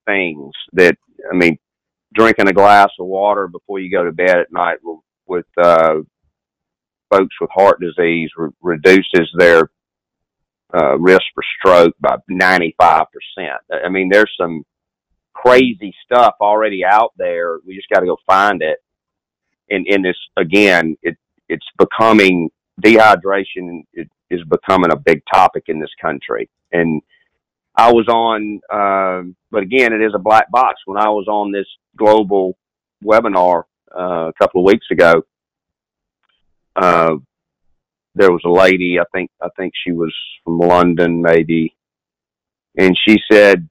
things 0.06 0.52
that 0.74 0.96
I 1.30 1.34
mean, 1.34 1.58
drinking 2.14 2.48
a 2.48 2.52
glass 2.52 2.90
of 2.98 3.06
water 3.06 3.48
before 3.48 3.78
you 3.78 3.90
go 3.90 4.04
to 4.04 4.12
bed 4.12 4.38
at 4.38 4.52
night 4.52 4.78
with, 5.26 5.44
uh, 5.62 5.96
folks 7.10 7.34
with 7.40 7.50
heart 7.52 7.80
disease 7.80 8.30
re- 8.36 8.50
reduces 8.60 9.30
their 9.38 9.70
uh, 10.74 10.98
risk 10.98 11.22
for 11.34 11.44
stroke 11.58 11.94
by 12.00 12.16
95%. 12.30 13.06
I 13.84 13.88
mean, 13.88 14.08
there's 14.10 14.32
some 14.40 14.64
crazy 15.42 15.94
stuff 16.04 16.34
already 16.40 16.84
out 16.84 17.12
there. 17.16 17.58
We 17.66 17.76
just 17.76 17.88
got 17.88 18.00
to 18.00 18.06
go 18.06 18.16
find 18.26 18.62
it. 18.62 18.78
And 19.70 19.86
in 19.86 20.02
this, 20.02 20.16
again, 20.36 20.96
it, 21.02 21.16
it's 21.48 21.66
becoming 21.78 22.50
dehydration 22.82 23.82
it 23.92 24.08
is 24.30 24.40
becoming 24.48 24.92
a 24.92 24.96
big 24.96 25.22
topic 25.32 25.64
in 25.68 25.80
this 25.80 25.90
country. 26.00 26.48
And 26.72 27.00
I 27.76 27.92
was 27.92 28.06
on, 28.08 28.60
um, 28.72 29.36
but 29.50 29.62
again, 29.62 29.92
it 29.92 30.02
is 30.02 30.12
a 30.14 30.18
black 30.18 30.50
box. 30.50 30.80
When 30.86 30.98
I 30.98 31.08
was 31.08 31.26
on 31.28 31.52
this 31.52 31.66
global 31.96 32.56
webinar 33.04 33.64
uh, 33.96 34.28
a 34.28 34.32
couple 34.38 34.60
of 34.60 34.66
weeks 34.66 34.86
ago, 34.90 35.22
uh, 36.74 37.16
there 38.14 38.32
was 38.32 38.42
a 38.44 38.50
lady. 38.50 38.98
I 38.98 39.04
think 39.14 39.30
I 39.42 39.48
think 39.56 39.74
she 39.84 39.92
was 39.92 40.14
from 40.44 40.58
London, 40.58 41.22
maybe, 41.22 41.76
and 42.76 42.96
she 43.06 43.18
said, 43.30 43.68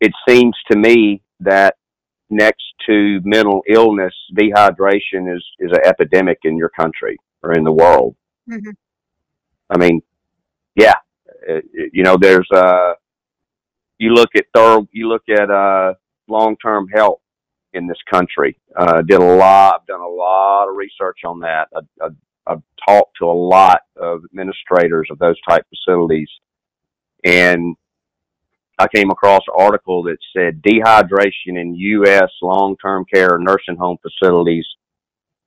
"It 0.00 0.12
seems 0.28 0.56
to 0.70 0.78
me 0.78 1.22
that 1.40 1.76
next 2.30 2.64
to 2.86 3.20
mental 3.24 3.62
illness, 3.68 4.14
dehydration 4.34 5.34
is 5.34 5.44
is 5.58 5.72
an 5.72 5.80
epidemic 5.84 6.38
in 6.44 6.56
your 6.56 6.70
country 6.70 7.16
or 7.42 7.52
in 7.52 7.64
the 7.64 7.72
world." 7.72 8.16
hmm 8.48 8.70
I 9.70 9.78
mean, 9.78 10.02
yeah, 10.76 10.94
uh, 11.48 11.60
you 11.92 12.02
know, 12.02 12.16
there's 12.16 12.48
uh, 12.54 12.94
you 13.98 14.10
look 14.10 14.30
at 14.36 14.46
thorough, 14.54 14.86
you 14.92 15.08
look 15.08 15.22
at 15.28 15.50
uh, 15.50 15.94
long 16.28 16.56
term 16.56 16.88
health 16.88 17.20
in 17.72 17.86
this 17.86 17.98
country. 18.10 18.58
Uh, 18.76 19.02
did 19.02 19.20
a 19.20 19.24
lot, 19.24 19.80
I've 19.80 19.86
done 19.86 20.00
a 20.00 20.08
lot 20.08 20.68
of 20.68 20.76
research 20.76 21.20
on 21.24 21.40
that. 21.40 21.68
I, 21.74 22.04
I, 22.04 22.08
I've 22.46 22.62
talked 22.86 23.16
to 23.18 23.26
a 23.26 23.32
lot 23.32 23.80
of 23.96 24.20
administrators 24.24 25.08
of 25.10 25.18
those 25.18 25.40
type 25.48 25.66
facilities, 25.68 26.28
and 27.24 27.76
I 28.78 28.88
came 28.88 29.10
across 29.10 29.42
an 29.46 29.54
article 29.56 30.02
that 30.04 30.18
said 30.36 30.62
dehydration 30.62 31.60
in 31.60 31.74
U.S. 31.74 32.30
long 32.42 32.76
term 32.82 33.04
care 33.12 33.38
nursing 33.38 33.76
home 33.76 33.98
facilities 34.02 34.66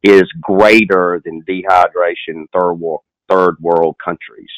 is 0.03 0.23
greater 0.41 1.21
than 1.25 1.43
dehydration 1.43 2.29
in 2.29 2.47
third 2.53 2.73
world 2.75 3.01
third 3.29 3.55
world 3.59 3.95
countries. 4.03 4.49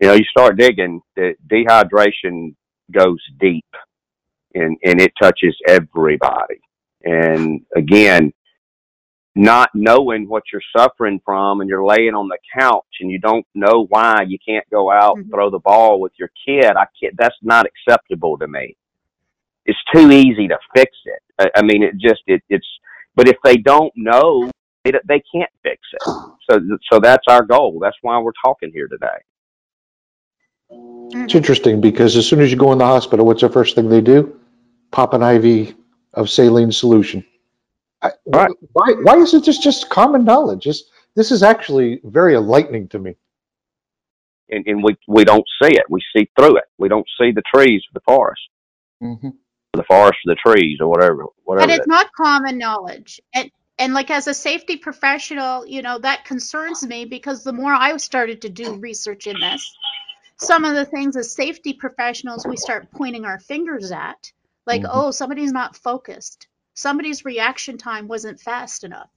You 0.00 0.08
know, 0.08 0.14
you 0.14 0.24
start 0.24 0.56
digging, 0.56 1.00
the 1.16 1.34
dehydration 1.50 2.54
goes 2.92 3.18
deep 3.40 3.64
and, 4.54 4.76
and 4.84 5.00
it 5.00 5.12
touches 5.20 5.56
everybody. 5.66 6.60
And 7.02 7.62
again, 7.74 8.32
not 9.36 9.70
knowing 9.74 10.28
what 10.28 10.44
you're 10.52 10.62
suffering 10.76 11.20
from 11.24 11.62
and 11.62 11.70
you're 11.70 11.86
laying 11.86 12.14
on 12.14 12.28
the 12.28 12.38
couch 12.58 12.84
and 13.00 13.10
you 13.10 13.20
don't 13.20 13.46
know 13.54 13.86
why 13.90 14.24
you 14.28 14.38
can't 14.46 14.68
go 14.70 14.90
out 14.92 15.16
and 15.18 15.26
Mhm. 15.26 15.30
throw 15.32 15.50
the 15.50 15.60
ball 15.60 16.00
with 16.00 16.12
your 16.18 16.30
kid, 16.46 16.66
I 16.76 16.86
can't, 17.00 17.16
that's 17.18 17.36
not 17.42 17.66
acceptable 17.66 18.38
to 18.38 18.48
me. 18.48 18.76
It's 19.66 19.78
too 19.94 20.10
easy 20.12 20.48
to 20.48 20.58
fix 20.74 20.92
it. 21.06 21.22
I, 21.38 21.60
I 21.60 21.62
mean, 21.62 21.82
it 21.82 21.96
just, 21.98 22.22
it, 22.26 22.42
it's, 22.50 22.66
but 23.16 23.28
if 23.28 23.36
they 23.44 23.56
don't 23.58 23.92
know, 23.96 24.50
they, 24.84 24.92
they 25.08 25.22
can't 25.34 25.50
fix 25.62 25.80
it. 25.94 26.02
So, 26.50 26.60
so 26.92 27.00
that's 27.00 27.24
our 27.28 27.44
goal. 27.44 27.78
That's 27.82 27.96
why 28.02 28.18
we're 28.20 28.32
talking 28.44 28.72
here 28.72 28.88
today. 28.88 29.18
It's 31.24 31.34
interesting 31.34 31.80
because 31.80 32.16
as 32.16 32.26
soon 32.28 32.40
as 32.40 32.50
you 32.50 32.58
go 32.58 32.72
in 32.72 32.78
the 32.78 32.86
hospital, 32.86 33.26
what's 33.26 33.42
the 33.42 33.48
first 33.50 33.76
thing 33.76 33.88
they 33.88 34.00
do? 34.02 34.40
Pop 34.92 35.14
an 35.14 35.22
IV 35.22 35.76
of 36.14 36.30
saline 36.30 36.72
solution. 36.72 37.24
I, 38.32 38.38
Right. 38.38 38.50
Why, 38.72 38.92
why 39.02 39.16
isn't 39.16 39.44
this 39.44 39.58
just 39.58 39.88
common 39.90 40.24
knowledge? 40.24 40.64
This, 40.64 40.84
this 41.14 41.30
is 41.30 41.42
actually 41.42 42.00
very 42.04 42.34
enlightening 42.34 42.88
to 42.88 42.98
me. 42.98 43.16
And, 44.50 44.66
and 44.66 44.82
we, 44.82 44.96
we 45.08 45.24
don't 45.24 45.44
see 45.62 45.76
it. 45.76 45.84
We 45.90 46.00
see 46.14 46.28
through 46.38 46.56
it. 46.58 46.64
We 46.78 46.88
don't 46.88 47.06
see 47.20 47.32
the 47.32 47.42
trees 47.52 47.82
for 47.88 47.94
the 47.98 48.04
forest, 48.04 48.42
Mhm. 49.02 49.32
the 49.74 49.82
forest 49.84 50.18
for 50.24 50.34
the 50.34 50.36
trees 50.36 50.78
or 50.80 50.88
whatever, 50.88 51.24
whatever. 51.44 51.62
And 51.64 51.70
it's 51.72 51.86
that- 51.86 51.92
not 51.92 52.12
common 52.12 52.58
knowledge. 52.58 53.20
And 53.34 53.50
and 53.78 53.92
like 53.92 54.10
as 54.10 54.26
a 54.26 54.32
safety 54.32 54.78
professional, 54.78 55.66
you 55.66 55.82
know, 55.82 55.98
that 55.98 56.24
concerns 56.24 56.86
me 56.86 57.04
because 57.04 57.44
the 57.44 57.52
more 57.52 57.74
I 57.74 57.94
started 57.98 58.40
to 58.42 58.48
do 58.48 58.76
research 58.76 59.26
in 59.26 59.38
this, 59.38 59.76
some 60.38 60.64
of 60.64 60.74
the 60.74 60.86
things 60.86 61.14
as 61.14 61.32
safety 61.34 61.74
professionals 61.74 62.46
we 62.46 62.56
start 62.56 62.90
pointing 62.92 63.26
our 63.26 63.38
fingers 63.38 63.92
at, 63.92 64.32
like, 64.66 64.80
Mhm. 64.80 64.90
oh, 64.90 65.10
somebody's 65.10 65.52
not 65.52 65.76
focused. 65.76 66.48
Somebody's 66.76 67.24
reaction 67.24 67.78
time 67.78 68.06
wasn't 68.06 68.38
fast 68.38 68.84
enough. 68.84 69.10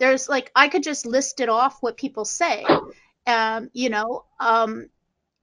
There's 0.00 0.28
like 0.28 0.50
I 0.56 0.68
could 0.68 0.82
just 0.82 1.06
list 1.06 1.40
it 1.40 1.48
off 1.48 1.82
what 1.82 1.96
people 1.96 2.24
say. 2.24 2.66
Um, 3.26 3.70
you 3.72 3.90
know, 3.90 4.24
um, 4.40 4.88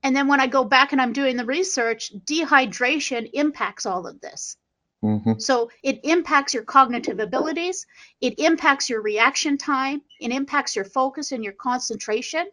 and 0.02 0.14
then 0.14 0.26
when 0.26 0.40
I 0.40 0.48
go 0.48 0.64
back 0.64 0.92
and 0.92 1.00
I'm 1.00 1.12
doing 1.12 1.36
the 1.36 1.44
research, 1.44 2.12
dehydration 2.26 3.30
impacts 3.32 3.86
all 3.86 4.06
of 4.06 4.20
this. 4.20 4.56
Mhm. 5.04 5.40
So 5.40 5.70
it 5.82 6.00
impacts 6.04 6.52
your 6.54 6.64
cognitive 6.64 7.20
abilities, 7.20 7.86
it 8.20 8.38
impacts 8.38 8.90
your 8.90 9.00
reaction 9.00 9.56
time, 9.56 10.02
it 10.20 10.32
impacts 10.32 10.74
your 10.76 10.84
focus 10.84 11.32
and 11.32 11.42
your 11.44 11.54
concentration. 11.54 12.46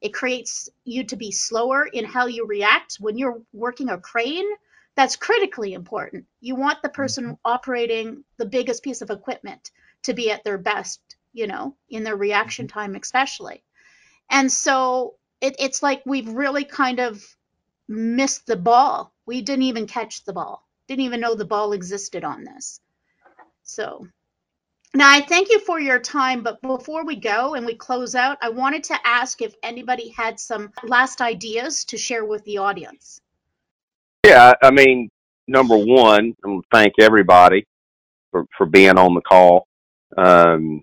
It 0.00 0.14
creates 0.14 0.68
you 0.84 1.04
to 1.04 1.16
be 1.16 1.32
slower 1.32 1.84
in 1.86 2.04
how 2.04 2.26
you 2.26 2.46
react 2.46 2.96
when 3.00 3.18
you're 3.18 3.42
working 3.52 3.88
a 3.88 3.98
crane. 3.98 4.48
That's 4.94 5.16
critically 5.16 5.72
important. 5.72 6.26
You 6.40 6.54
want 6.54 6.82
the 6.82 6.88
person 6.88 7.24
mm-hmm. 7.24 7.34
operating 7.44 8.24
the 8.36 8.46
biggest 8.46 8.82
piece 8.82 9.02
of 9.02 9.10
equipment 9.10 9.70
to 10.02 10.14
be 10.14 10.30
at 10.30 10.44
their 10.44 10.58
best, 10.58 11.00
you 11.32 11.46
know, 11.46 11.76
in 11.88 12.04
their 12.04 12.16
reaction 12.16 12.66
mm-hmm. 12.66 12.78
time, 12.78 12.94
especially. 12.94 13.62
And 14.30 14.50
so 14.50 15.14
it, 15.40 15.56
it's 15.58 15.82
like 15.82 16.02
we've 16.04 16.28
really 16.28 16.64
kind 16.64 17.00
of 17.00 17.22
missed 17.88 18.46
the 18.46 18.56
ball. 18.56 19.12
We 19.26 19.42
didn't 19.42 19.64
even 19.64 19.86
catch 19.86 20.24
the 20.24 20.32
ball, 20.32 20.66
didn't 20.88 21.04
even 21.04 21.20
know 21.20 21.34
the 21.34 21.44
ball 21.44 21.72
existed 21.72 22.24
on 22.24 22.44
this. 22.44 22.80
So 23.62 24.06
now 24.94 25.10
I 25.10 25.22
thank 25.22 25.48
you 25.48 25.58
for 25.60 25.80
your 25.80 25.98
time, 25.98 26.42
but 26.42 26.60
before 26.60 27.06
we 27.06 27.16
go 27.16 27.54
and 27.54 27.64
we 27.64 27.74
close 27.74 28.14
out, 28.14 28.36
I 28.42 28.50
wanted 28.50 28.84
to 28.84 29.06
ask 29.06 29.40
if 29.40 29.54
anybody 29.62 30.10
had 30.10 30.38
some 30.38 30.70
last 30.82 31.22
ideas 31.22 31.86
to 31.86 31.96
share 31.96 32.24
with 32.24 32.44
the 32.44 32.58
audience. 32.58 33.21
Yeah, 34.26 34.52
I 34.62 34.70
mean, 34.70 35.10
number 35.48 35.76
one, 35.76 36.34
I'm 36.44 36.50
gonna 36.50 36.62
thank 36.72 36.94
everybody 37.00 37.66
for 38.32 38.44
for 38.56 38.66
being 38.66 38.98
on 38.98 39.14
the 39.14 39.22
call. 39.22 39.66
Um, 40.16 40.82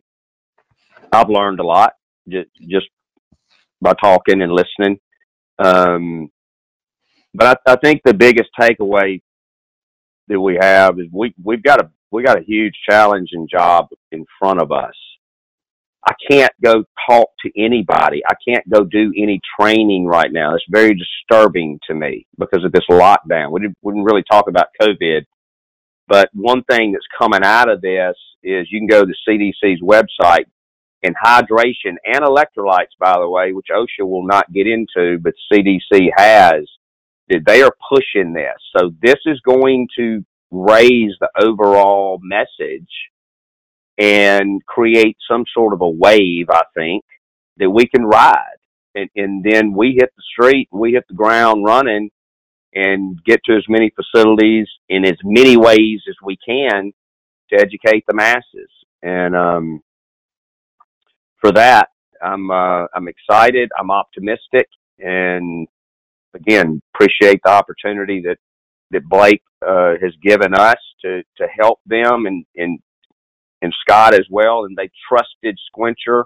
I've 1.11 1.29
learned 1.29 1.59
a 1.59 1.65
lot 1.65 1.93
just 2.29 2.49
just 2.69 2.87
by 3.81 3.93
talking 4.01 4.41
and 4.41 4.53
listening. 4.53 4.99
Um, 5.59 6.29
but 7.33 7.59
I, 7.67 7.73
I 7.73 7.75
think 7.77 8.01
the 8.05 8.13
biggest 8.13 8.49
takeaway 8.59 9.21
that 10.29 10.39
we 10.39 10.57
have 10.61 10.99
is 10.99 11.07
we 11.13 11.33
we've 11.43 11.63
got 11.63 11.81
a 11.81 11.89
we 12.11 12.23
got 12.23 12.39
a 12.39 12.43
huge 12.45 12.75
challenge 12.89 13.29
and 13.33 13.49
job 13.49 13.89
in 14.11 14.25
front 14.39 14.61
of 14.61 14.71
us. 14.71 14.95
I 16.07 16.13
can't 16.29 16.53
go 16.63 16.85
talk 17.09 17.29
to 17.45 17.51
anybody. 17.57 18.21
I 18.27 18.35
can't 18.47 18.67
go 18.69 18.85
do 18.85 19.11
any 19.17 19.41
training 19.59 20.05
right 20.05 20.31
now. 20.31 20.55
It's 20.55 20.63
very 20.69 20.95
disturbing 20.95 21.79
to 21.87 21.93
me 21.93 22.25
because 22.37 22.63
of 22.63 22.71
this 22.71 22.85
lockdown. 22.89 23.51
We 23.51 23.61
didn't, 23.61 23.77
really 23.83 24.23
talk 24.29 24.47
about 24.47 24.67
COVID, 24.81 25.25
but 26.07 26.29
one 26.33 26.63
thing 26.63 26.93
that's 26.93 27.05
coming 27.17 27.43
out 27.43 27.69
of 27.69 27.81
this 27.81 28.15
is 28.43 28.67
you 28.71 28.79
can 28.79 28.87
go 28.87 29.05
to 29.05 29.13
CDC's 29.27 29.81
website 29.81 30.45
and 31.03 31.15
hydration 31.15 31.95
and 32.05 32.23
electrolytes, 32.23 32.95
by 32.99 33.17
the 33.19 33.29
way, 33.29 33.51
which 33.51 33.67
OSHA 33.71 34.07
will 34.07 34.25
not 34.25 34.51
get 34.53 34.67
into, 34.67 35.17
but 35.19 35.33
CDC 35.51 36.09
has, 36.15 36.65
that 37.29 37.43
they 37.45 37.61
are 37.61 37.75
pushing 37.93 38.33
this. 38.33 38.55
So 38.75 38.91
this 39.01 39.19
is 39.25 39.39
going 39.41 39.87
to 39.97 40.25
raise 40.51 41.11
the 41.19 41.29
overall 41.41 42.19
message 42.23 42.89
and 43.99 44.65
create 44.65 45.17
some 45.29 45.43
sort 45.53 45.73
of 45.73 45.81
a 45.81 45.89
wave, 45.89 46.49
I 46.49 46.63
think, 46.73 47.03
that 47.57 47.69
we 47.69 47.85
can 47.85 48.05
ride. 48.05 48.57
And, 48.95 49.09
and 49.15 49.43
then 49.43 49.73
we 49.73 49.97
hit 49.99 50.11
the 50.15 50.23
street, 50.33 50.69
we 50.71 50.93
hit 50.93 51.05
the 51.07 51.13
ground 51.13 51.65
running 51.65 52.09
and 52.73 53.19
get 53.25 53.43
to 53.45 53.55
as 53.55 53.65
many 53.67 53.91
facilities 53.95 54.67
in 54.87 55.05
as 55.05 55.17
many 55.23 55.57
ways 55.57 56.01
as 56.07 56.15
we 56.23 56.37
can 56.37 56.93
to 57.51 57.59
educate 57.59 58.05
the 58.07 58.13
masses. 58.13 58.69
And, 59.03 59.35
um, 59.35 59.81
for 61.41 61.51
that, 61.51 61.89
I'm, 62.21 62.49
uh, 62.49 62.85
I'm 62.93 63.07
excited. 63.07 63.69
I'm 63.77 63.91
optimistic 63.91 64.67
and 64.99 65.67
again, 66.33 66.81
appreciate 66.93 67.41
the 67.43 67.51
opportunity 67.51 68.21
that, 68.21 68.37
that 68.91 69.07
Blake, 69.07 69.43
uh, 69.65 69.93
has 70.01 70.13
given 70.23 70.53
us 70.53 70.77
to, 71.01 71.21
to 71.37 71.47
help 71.47 71.79
them 71.85 72.25
and, 72.25 72.45
and 72.55 72.79
and 73.61 73.73
Scott 73.81 74.13
as 74.13 74.25
well, 74.29 74.65
and 74.65 74.77
they 74.77 74.89
trusted 75.09 75.59
Squincher 75.73 76.25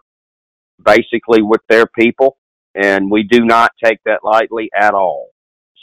basically 0.84 1.42
with 1.42 1.62
their 1.70 1.86
people, 1.88 2.38
and 2.76 3.10
we 3.10 3.24
do 3.24 3.46
not 3.46 3.72
take 3.84 4.00
that 4.06 4.24
lightly 4.24 4.70
at 4.78 4.94
all. 4.94 5.30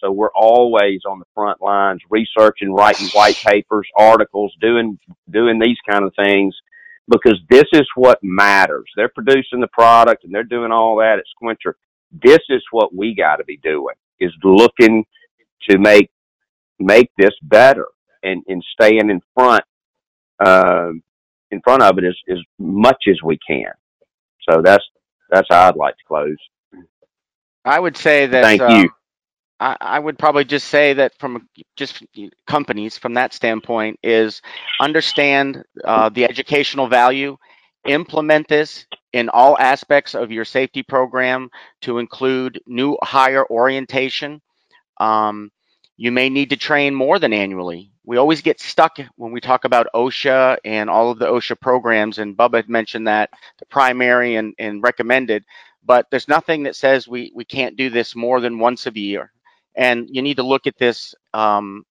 So 0.03 0.11
we're 0.11 0.33
always 0.35 1.01
on 1.09 1.19
the 1.19 1.27
front 1.35 1.61
lines, 1.61 2.01
researching, 2.11 2.73
writing 2.73 3.09
white 3.09 3.37
papers, 3.37 3.87
articles, 3.97 4.55
doing 4.61 4.99
doing 5.31 5.59
these 5.59 5.79
kind 5.89 6.05
of 6.05 6.15
things, 6.17 6.57
because 7.09 7.39
this 7.51 7.67
is 7.73 7.87
what 7.97 8.19
matters. 8.23 8.91
They're 8.97 9.11
producing 9.15 9.61
the 9.61 9.69
product 9.69 10.25
and 10.25 10.35
they're 10.35 10.45
doing 10.45 10.73
all 10.73 10.97
that 10.99 11.19
at 11.19 11.25
Squincher. 11.43 11.75
This 12.13 12.41
is 12.49 12.63
what 12.71 12.95
we 12.95 13.15
got 13.15 13.37
to 13.37 13.45
be 13.45 13.59
doing: 13.59 13.95
is 14.21 14.33
looking 14.43 15.05
to 15.69 15.79
make 15.79 16.11
make 16.79 17.11
this 17.19 17.35
better 17.43 17.87
and 18.23 18.43
and 18.49 18.65
staying 18.75 19.11
in 19.11 19.21
front 19.35 19.65
um, 20.41 21.03
in 21.51 21.61
front 21.63 21.83
of 21.83 21.99
it 21.99 22.05
as, 22.05 22.17
as 22.29 22.39
much 22.59 23.05
as 23.09 23.23
we 23.23 23.39
can. 23.47 23.73
So 24.49 24.63
that's 24.63 24.85
that's 25.31 25.49
how 25.51 25.69
I'd 25.69 25.77
like 25.77 25.97
to 25.97 26.05
close. 26.07 26.37
I 27.65 27.79
would 27.79 27.97
say 27.97 28.27
that. 28.27 28.43
Thank 28.43 28.63
um, 28.63 28.81
you. 28.81 28.91
I, 29.61 29.77
I 29.81 29.99
would 29.99 30.19
probably 30.19 30.45
just 30.45 30.69
say 30.69 30.95
that 30.95 31.13
from 31.19 31.49
just 31.77 32.03
companies 32.47 32.97
from 32.97 33.15
that 33.15 33.35
standpoint 33.35 33.99
is 34.03 34.41
understand 34.81 35.63
uh, 35.85 36.09
the 36.09 36.25
educational 36.25 36.89
value, 36.89 37.37
implement 37.87 38.49
this 38.49 38.87
in 39.13 39.29
all 39.29 39.59
aspects 39.59 40.15
of 40.15 40.31
your 40.31 40.47
safety 40.47 40.83
program 40.83 41.51
to 41.83 41.99
include 41.99 42.61
new 42.67 42.97
hire 43.03 43.45
orientation. 43.51 44.41
Um, 44.99 45.51
you 45.97 46.11
may 46.11 46.31
need 46.31 46.51
to 46.51 46.57
train 46.57 46.95
more 46.95 47.19
than 47.19 47.35
annually. 47.35 47.93
We 48.11 48.17
always 48.17 48.43
get 48.43 48.59
stuck 48.61 48.99
when 49.15 49.31
we 49.31 49.41
talk 49.41 49.65
about 49.65 49.87
OSHA 49.95 50.57
and 50.65 50.91
all 50.91 51.13
of 51.13 51.21
the 51.21 51.29
OSHA 51.29 51.61
programs, 51.61 52.19
and 52.19 52.37
Bubba 52.37 52.57
had 52.57 52.69
mentioned 52.69 53.07
that 53.07 53.31
the 53.61 53.67
primary 53.67 54.35
and, 54.35 54.53
and 54.59 54.83
recommended, 54.83 55.45
but 55.87 56.09
there's 56.11 56.27
nothing 56.27 56.65
that 56.65 56.75
says 56.75 57.07
we, 57.07 57.31
we 57.37 57.45
can't 57.45 57.77
do 57.77 57.89
this 57.89 58.17
more 58.17 58.41
than 58.41 58.59
once 58.59 58.89
a 58.89 58.99
year. 58.99 59.31
And 59.77 60.09
you 60.11 60.23
need 60.23 60.39
to 60.39 60.43
look 60.43 60.67
at 60.67 60.77
this 60.77 61.15
um, 61.35 61.85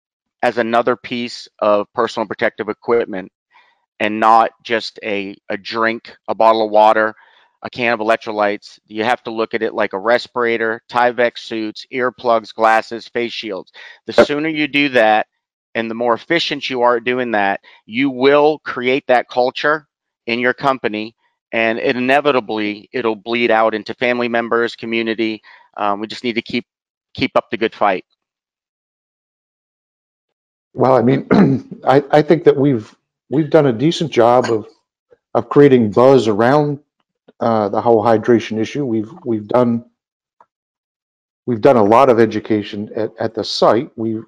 as 0.42 0.56
another 0.56 0.96
piece 0.96 1.48
of 1.58 1.92
personal 1.92 2.26
protective 2.26 2.70
equipment 2.70 3.30
and 4.00 4.18
not 4.18 4.52
just 4.62 4.98
a, 5.04 5.36
a 5.50 5.58
drink, 5.58 6.16
a 6.28 6.34
bottle 6.34 6.64
of 6.64 6.70
water, 6.70 7.14
a 7.62 7.68
can 7.68 7.92
of 7.92 8.00
electrolytes. 8.00 8.78
You 8.86 9.04
have 9.04 9.22
to 9.24 9.30
look 9.30 9.52
at 9.52 9.62
it 9.62 9.74
like 9.74 9.92
a 9.92 9.98
respirator, 9.98 10.80
Tyvek 10.90 11.36
suits, 11.36 11.84
earplugs, 11.92 12.54
glasses, 12.54 13.06
face 13.06 13.34
shields. 13.34 13.70
The 14.06 14.14
sooner 14.14 14.48
you 14.48 14.66
do 14.66 14.88
that 14.88 15.26
and 15.76 15.90
the 15.90 15.94
more 15.94 16.14
efficient 16.14 16.68
you 16.70 16.82
are 16.82 16.96
at 16.96 17.04
doing 17.04 17.32
that, 17.32 17.60
you 17.84 18.10
will 18.10 18.58
create 18.60 19.06
that 19.06 19.28
culture 19.28 19.86
in 20.26 20.40
your 20.40 20.54
company 20.54 21.14
and 21.52 21.78
it 21.78 21.96
inevitably 21.96 22.88
it'll 22.92 23.14
bleed 23.14 23.50
out 23.50 23.74
into 23.74 23.94
family 23.94 24.28
members, 24.28 24.74
community. 24.74 25.42
Um, 25.76 26.00
we 26.00 26.06
just 26.06 26.24
need 26.24 26.34
to 26.34 26.42
keep 26.42 26.66
keep 27.14 27.32
up 27.36 27.50
the 27.50 27.56
good 27.56 27.74
fight. 27.74 28.04
Well, 30.74 30.94
I 30.94 31.02
mean, 31.02 31.26
I, 31.86 32.02
I 32.10 32.22
think 32.22 32.44
that 32.44 32.56
we've 32.56 32.94
we've 33.30 33.50
done 33.50 33.66
a 33.66 33.72
decent 33.72 34.10
job 34.10 34.46
of 34.50 34.66
of 35.34 35.48
creating 35.50 35.92
buzz 35.92 36.26
around 36.26 36.80
uh, 37.38 37.68
the 37.68 37.82
whole 37.82 38.02
hydration 38.02 38.58
issue. 38.58 38.84
We've 38.84 39.10
we've 39.24 39.46
done 39.46 39.84
we've 41.46 41.60
done 41.60 41.76
a 41.76 41.84
lot 41.84 42.10
of 42.10 42.18
education 42.18 42.90
at, 42.96 43.12
at 43.20 43.34
the 43.34 43.44
site. 43.44 43.90
We 43.96 44.20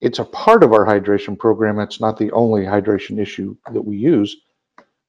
it's 0.00 0.18
a 0.18 0.24
part 0.24 0.62
of 0.62 0.72
our 0.72 0.86
hydration 0.86 1.38
program. 1.38 1.78
It's 1.80 2.00
not 2.00 2.18
the 2.18 2.30
only 2.32 2.62
hydration 2.62 3.18
issue 3.18 3.56
that 3.72 3.82
we 3.82 3.96
use. 3.96 4.36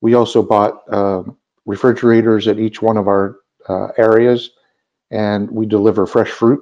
We 0.02 0.14
also 0.14 0.42
bought 0.42 0.82
uh, 0.92 1.24
refrigerators 1.66 2.48
at 2.48 2.60
each 2.60 2.82
one 2.82 2.98
of 2.98 3.08
our 3.08 3.38
uh, 3.68 3.90
areas, 3.98 4.52
and 5.12 5.50
we 5.52 5.66
deliver 5.66 6.06
fresh 6.06 6.30
fruit 6.30 6.62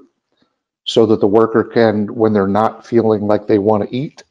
so 0.84 1.06
that 1.06 1.20
the 1.20 1.28
worker 1.28 1.64
can, 1.64 2.08
when 2.16 2.34
they're 2.34 2.48
not 2.48 2.86
feeling 2.86 3.28
like 3.28 3.46
they 3.46 3.60
want 3.60 3.84
to 3.84 3.96
eat, 3.96 4.24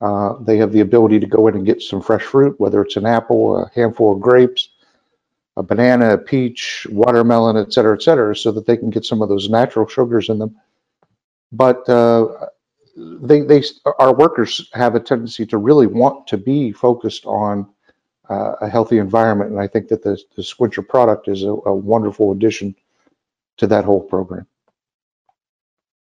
uh, 0.00 0.34
they 0.40 0.56
have 0.56 0.72
the 0.72 0.80
ability 0.80 1.20
to 1.20 1.26
go 1.26 1.46
in 1.48 1.54
and 1.54 1.64
get 1.66 1.80
some 1.80 2.02
fresh 2.02 2.22
fruit, 2.22 2.58
whether 2.58 2.82
it's 2.82 2.96
an 2.96 3.06
apple, 3.06 3.62
a 3.62 3.70
handful 3.74 4.12
of 4.12 4.20
grapes, 4.20 4.70
a 5.56 5.62
banana, 5.62 6.14
a 6.14 6.18
peach, 6.18 6.86
watermelon, 6.90 7.56
et 7.56 7.72
cetera, 7.72 7.94
et 7.94 8.02
cetera, 8.02 8.34
so 8.34 8.50
that 8.50 8.66
they 8.66 8.76
can 8.76 8.90
get 8.90 9.04
some 9.04 9.22
of 9.22 9.28
those 9.28 9.48
natural 9.48 9.86
sugars 9.86 10.28
in 10.28 10.38
them. 10.38 10.56
But 11.52 11.88
uh, 11.88 12.48
they, 12.96 13.40
they, 13.40 13.62
our 13.98 14.14
workers 14.14 14.70
have 14.72 14.94
a 14.94 15.00
tendency 15.00 15.46
to 15.46 15.58
really 15.58 15.86
want 15.86 16.26
to 16.28 16.36
be 16.36 16.72
focused 16.72 17.26
on 17.26 17.68
uh, 18.30 18.54
a 18.60 18.68
healthy 18.68 18.98
environment, 18.98 19.50
and 19.50 19.60
I 19.60 19.66
think 19.66 19.88
that 19.88 20.02
the, 20.02 20.18
the 20.36 20.42
Squincher 20.42 20.86
product 20.86 21.28
is 21.28 21.42
a, 21.42 21.48
a 21.48 21.74
wonderful 21.74 22.32
addition 22.32 22.74
to 23.58 23.66
that 23.66 23.84
whole 23.84 24.00
program. 24.00 24.46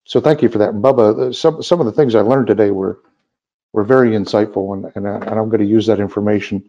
So 0.05 0.21
thank 0.21 0.43
you 0.43 0.49
for 0.49 0.59
that. 0.59 0.71
And 0.71 0.83
Bubba, 0.83 1.35
some, 1.35 1.63
some 1.63 1.81
of 1.81 1.87
the 1.87 1.93
things 1.93 2.15
I 2.15 2.21
learned 2.21 2.49
today 2.49 2.71
were, 2.71 3.01
were 3.73 3.85
very 3.85 4.11
insightful, 4.11 4.75
and, 4.75 4.93
and, 4.97 5.09
I, 5.09 5.17
and 5.17 5.39
I'm 5.39 5.49
going 5.49 5.61
to 5.61 5.67
use 5.67 5.87
that 5.87 6.01
information 6.01 6.69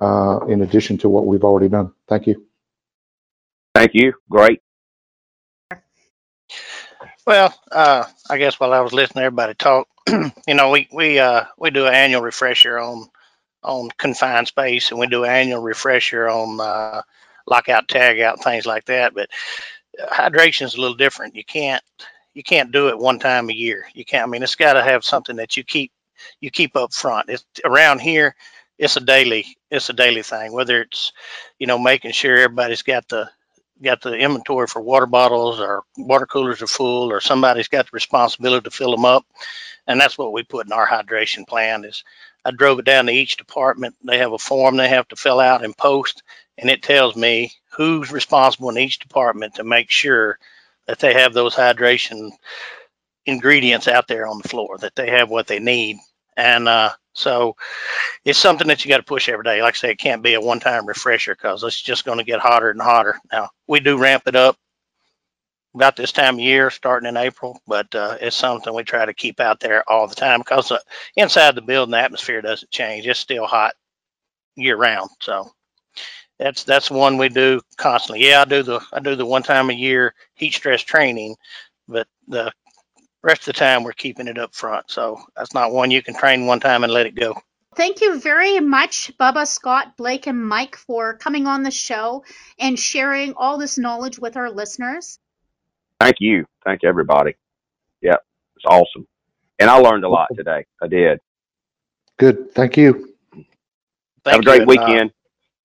uh, 0.00 0.40
in 0.48 0.62
addition 0.62 0.96
to 0.98 1.08
what 1.08 1.26
we've 1.26 1.44
already 1.44 1.68
done. 1.68 1.92
Thank 2.08 2.26
you. 2.26 2.46
Thank 3.74 3.94
you. 3.94 4.14
Great. 4.30 4.60
Well, 7.30 7.54
uh, 7.70 8.06
I 8.28 8.38
guess 8.38 8.58
while 8.58 8.72
I 8.72 8.80
was 8.80 8.92
listening 8.92 9.20
to 9.22 9.26
everybody 9.26 9.54
talk, 9.54 9.86
you 10.48 10.54
know, 10.54 10.70
we 10.70 10.88
we 10.92 11.20
uh, 11.20 11.44
we 11.56 11.70
do 11.70 11.86
an 11.86 11.94
annual 11.94 12.22
refresher 12.22 12.76
on 12.76 13.08
on 13.62 13.88
confined 13.96 14.48
space, 14.48 14.90
and 14.90 14.98
we 14.98 15.06
do 15.06 15.22
an 15.22 15.30
annual 15.30 15.62
refresher 15.62 16.28
on 16.28 16.60
uh, 16.60 17.02
lockout, 17.46 17.86
tagout, 17.86 18.42
things 18.42 18.66
like 18.66 18.86
that. 18.86 19.14
But 19.14 19.30
hydration 20.12 20.62
is 20.62 20.74
a 20.74 20.80
little 20.80 20.96
different. 20.96 21.36
You 21.36 21.44
can't 21.44 21.84
you 22.34 22.42
can't 22.42 22.72
do 22.72 22.88
it 22.88 22.98
one 22.98 23.20
time 23.20 23.48
a 23.48 23.54
year. 23.54 23.84
You 23.94 24.04
can't. 24.04 24.24
I 24.24 24.26
mean, 24.26 24.42
it's 24.42 24.56
got 24.56 24.72
to 24.72 24.82
have 24.82 25.04
something 25.04 25.36
that 25.36 25.56
you 25.56 25.62
keep 25.62 25.92
you 26.40 26.50
keep 26.50 26.74
up 26.74 26.92
front. 26.92 27.28
It's 27.28 27.44
around 27.64 28.00
here. 28.00 28.34
It's 28.76 28.96
a 28.96 29.00
daily. 29.00 29.46
It's 29.70 29.88
a 29.88 29.92
daily 29.92 30.24
thing. 30.24 30.50
Whether 30.50 30.82
it's 30.82 31.12
you 31.60 31.68
know 31.68 31.78
making 31.78 32.10
sure 32.10 32.36
everybody's 32.36 32.82
got 32.82 33.06
the 33.06 33.30
got 33.82 34.02
the 34.02 34.14
inventory 34.16 34.66
for 34.68 34.82
water 34.82 35.06
bottles 35.06 35.60
or 35.60 35.82
water 35.98 36.26
coolers 36.26 36.62
are 36.62 36.66
full 36.68 37.12
or 37.12 37.20
somebody's 37.20 37.68
got 37.68 37.86
the 37.86 37.90
responsibility 37.94 38.64
to 38.64 38.70
fill 38.70 38.92
them 38.92 39.04
up. 39.06 39.26
And 39.86 40.00
that's 40.00 40.18
what 40.18 40.32
we 40.32 40.44
put 40.44 40.66
in 40.66 40.72
our 40.72 40.86
hydration 40.88 41.46
plan 41.48 41.84
is 41.84 42.04
i 42.44 42.50
drove 42.52 42.78
it 42.80 42.86
down 42.86 43.06
to 43.06 43.12
each 43.12 43.36
department. 43.38 43.96
They 44.04 44.18
have 44.18 44.32
a 44.32 44.38
form 44.38 44.76
they 44.76 44.88
have 44.88 45.08
to 45.08 45.16
fill 45.16 45.40
out 45.40 45.64
and 45.64 45.76
post 45.76 46.22
and 46.58 46.70
it 46.70 46.82
tells 46.82 47.16
me 47.16 47.52
who's 47.76 48.12
responsible 48.12 48.70
in 48.70 48.78
each 48.78 48.98
department 49.00 49.56
to 49.56 49.64
make 49.64 49.90
sure 49.90 50.38
that 50.86 51.00
they 51.00 51.14
have 51.14 51.34
those 51.34 51.54
hydration 51.56 52.30
ingredients 53.26 53.88
out 53.88 54.08
there 54.08 54.26
on 54.26 54.38
the 54.42 54.48
floor 54.48 54.78
that 54.78 54.94
they 54.96 55.10
have 55.10 55.30
what 55.30 55.46
they 55.46 55.58
need. 55.58 55.98
And 56.36 56.68
uh, 56.68 56.90
so 57.14 57.56
it's 58.24 58.38
something 58.38 58.68
that 58.68 58.84
you 58.84 58.90
got 58.90 58.98
to 58.98 59.02
push 59.04 59.28
every 59.28 59.44
day. 59.44 59.62
Like 59.62 59.74
I 59.74 59.78
say, 59.78 59.90
it 59.92 59.98
can't 59.98 60.22
be 60.22 60.34
a 60.34 60.40
one 60.40 60.60
time 60.60 60.86
refresher 60.86 61.34
because 61.34 61.62
it's 61.64 61.80
just 61.80 62.04
going 62.04 62.18
to 62.18 62.24
get 62.24 62.40
hotter 62.40 62.70
and 62.70 62.80
hotter. 62.80 63.18
Now, 63.32 63.50
we 63.68 63.80
do 63.80 63.98
ramp 63.98 64.24
it 64.26 64.36
up 64.36 64.56
about 65.74 65.96
this 65.96 66.12
time 66.12 66.34
of 66.34 66.40
year, 66.40 66.70
starting 66.70 67.08
in 67.08 67.16
April, 67.16 67.60
but 67.66 67.94
uh, 67.94 68.16
it's 68.20 68.36
something 68.36 68.74
we 68.74 68.84
try 68.84 69.04
to 69.06 69.14
keep 69.14 69.40
out 69.40 69.60
there 69.60 69.88
all 69.90 70.06
the 70.08 70.14
time 70.14 70.40
because 70.40 70.70
uh, 70.72 70.78
inside 71.16 71.54
the 71.54 71.62
building, 71.62 71.92
the 71.92 71.98
atmosphere 71.98 72.42
doesn't 72.42 72.70
change. 72.70 73.06
It's 73.06 73.20
still 73.20 73.46
hot 73.46 73.74
year 74.56 74.76
round. 74.76 75.10
So 75.20 75.50
that's 76.38 76.64
that's 76.64 76.90
one 76.90 77.18
we 77.18 77.28
do 77.28 77.60
constantly. 77.76 78.28
Yeah, 78.28 78.42
I 78.42 78.44
do 78.46 78.62
the 78.62 78.80
I 78.92 79.00
do 79.00 79.16
the 79.16 79.26
one 79.26 79.42
time 79.42 79.70
a 79.70 79.74
year 79.74 80.14
heat 80.34 80.54
stress 80.54 80.82
training, 80.82 81.36
but 81.88 82.08
the 82.28 82.52
rest 83.22 83.42
of 83.42 83.46
the 83.46 83.52
time 83.54 83.84
we're 83.84 83.92
keeping 83.92 84.28
it 84.28 84.38
up 84.38 84.54
front. 84.54 84.90
So 84.90 85.20
that's 85.36 85.54
not 85.54 85.72
one 85.72 85.90
you 85.90 86.02
can 86.02 86.14
train 86.14 86.46
one 86.46 86.60
time 86.60 86.84
and 86.84 86.92
let 86.92 87.06
it 87.06 87.14
go. 87.14 87.40
Thank 87.76 88.00
you 88.00 88.18
very 88.18 88.58
much, 88.58 89.12
Bubba, 89.18 89.46
Scott, 89.46 89.96
Blake, 89.96 90.26
and 90.26 90.44
Mike, 90.44 90.76
for 90.76 91.14
coming 91.14 91.46
on 91.46 91.62
the 91.62 91.70
show 91.70 92.24
and 92.58 92.78
sharing 92.78 93.34
all 93.34 93.58
this 93.58 93.78
knowledge 93.78 94.18
with 94.18 94.36
our 94.36 94.50
listeners. 94.50 95.18
Thank 96.00 96.16
you. 96.18 96.46
Thank 96.64 96.82
you, 96.82 96.88
everybody. 96.88 97.36
Yeah, 98.00 98.16
it's 98.56 98.64
awesome. 98.66 99.06
And 99.58 99.70
I 99.70 99.76
learned 99.76 100.04
a 100.04 100.08
lot 100.08 100.28
today. 100.34 100.66
I 100.82 100.88
did. 100.88 101.20
Good. 102.16 102.54
Thank 102.54 102.76
you. 102.76 103.14
Thank 103.32 103.46
Have 104.26 104.40
a 104.40 104.42
great 104.42 104.62
you. 104.62 104.62
Uh, 104.62 104.66
weekend. 104.66 105.12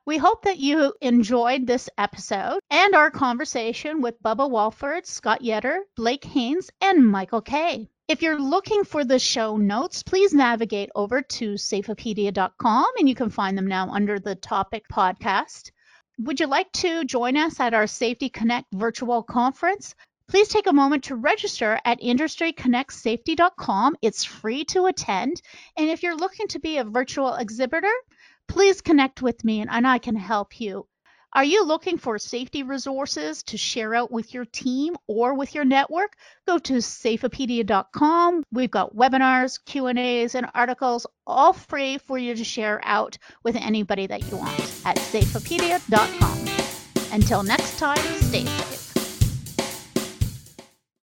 We 0.08 0.18
hope 0.18 0.44
that 0.44 0.60
you 0.60 0.94
enjoyed 1.02 1.66
this 1.66 1.90
episode 1.98 2.60
and 2.70 2.94
our 2.94 3.10
conversation 3.10 4.02
with 4.02 4.22
Bubba 4.22 4.48
Walford, 4.48 5.08
Scott 5.08 5.42
Yetter, 5.42 5.80
Blake 5.96 6.24
Haynes, 6.26 6.70
and 6.80 7.10
Michael 7.10 7.42
Kay. 7.42 7.90
If 8.08 8.22
you're 8.22 8.40
looking 8.40 8.84
for 8.84 9.04
the 9.04 9.18
show 9.18 9.58
notes, 9.58 10.04
please 10.04 10.32
navigate 10.32 10.92
over 10.94 11.24
to 11.24 11.54
safeopedia.com 11.54 12.86
and 13.00 13.10
you 13.10 13.16
can 13.16 13.32
find 13.32 13.58
them 13.58 13.66
now 13.66 13.90
under 13.90 14.20
the 14.20 14.36
topic 14.36 14.84
podcast. 14.94 15.72
Would 16.20 16.40
you 16.40 16.46
like 16.46 16.72
to 16.74 17.04
join 17.06 17.36
us 17.36 17.60
at 17.60 17.74
our 17.74 17.88
Safety 17.88 18.30
Connect 18.30 18.68
virtual 18.76 19.24
conference? 19.24 19.96
Please 20.28 20.50
take 20.50 20.68
a 20.68 20.74
moment 20.74 21.06
to 21.06 21.16
register 21.16 21.80
at 21.84 22.00
industryconnectsafety.com. 22.02 23.96
It's 24.04 24.24
free 24.24 24.66
to 24.66 24.86
attend. 24.86 25.42
And 25.76 25.90
if 25.90 26.04
you're 26.04 26.16
looking 26.16 26.48
to 26.50 26.60
be 26.60 26.78
a 26.78 26.84
virtual 26.84 27.34
exhibitor, 27.34 27.92
please 28.48 28.82
connect 28.82 29.22
with 29.22 29.44
me 29.44 29.62
and, 29.62 29.70
and 29.70 29.88
I 29.88 29.98
can 29.98 30.16
help 30.16 30.60
you. 30.60 30.88
Are 31.36 31.44
you 31.44 31.66
looking 31.66 31.98
for 31.98 32.18
safety 32.18 32.64
resources 32.64 33.44
to 33.44 33.58
share 33.58 33.94
out 33.94 34.10
with 34.10 34.34
your 34.34 34.46
team 34.46 34.96
or 35.06 35.34
with 35.34 35.54
your 35.54 35.66
network? 35.66 36.14
Go 36.48 36.58
to 36.60 36.76
safeopedia.com. 36.76 38.44
We've 38.54 38.72
got 38.72 38.96
webinars, 38.96 39.60
Q&As, 39.66 40.36
and 40.36 40.50
articles 40.56 41.06
all 41.28 41.52
free 41.52 41.98
for 41.98 42.18
you 42.18 42.36
to 42.36 42.44
share 42.46 42.80
out 42.86 43.18
with 43.44 43.58
anybody 43.58 44.08
that 44.08 44.32
you 44.32 44.38
want 44.38 44.58
at 44.86 44.96
safeopedia.com. 44.96 46.48
Until 47.12 47.44
next 47.44 47.80
time, 47.80 47.98
stay 47.98 48.46
safe. 48.46 48.85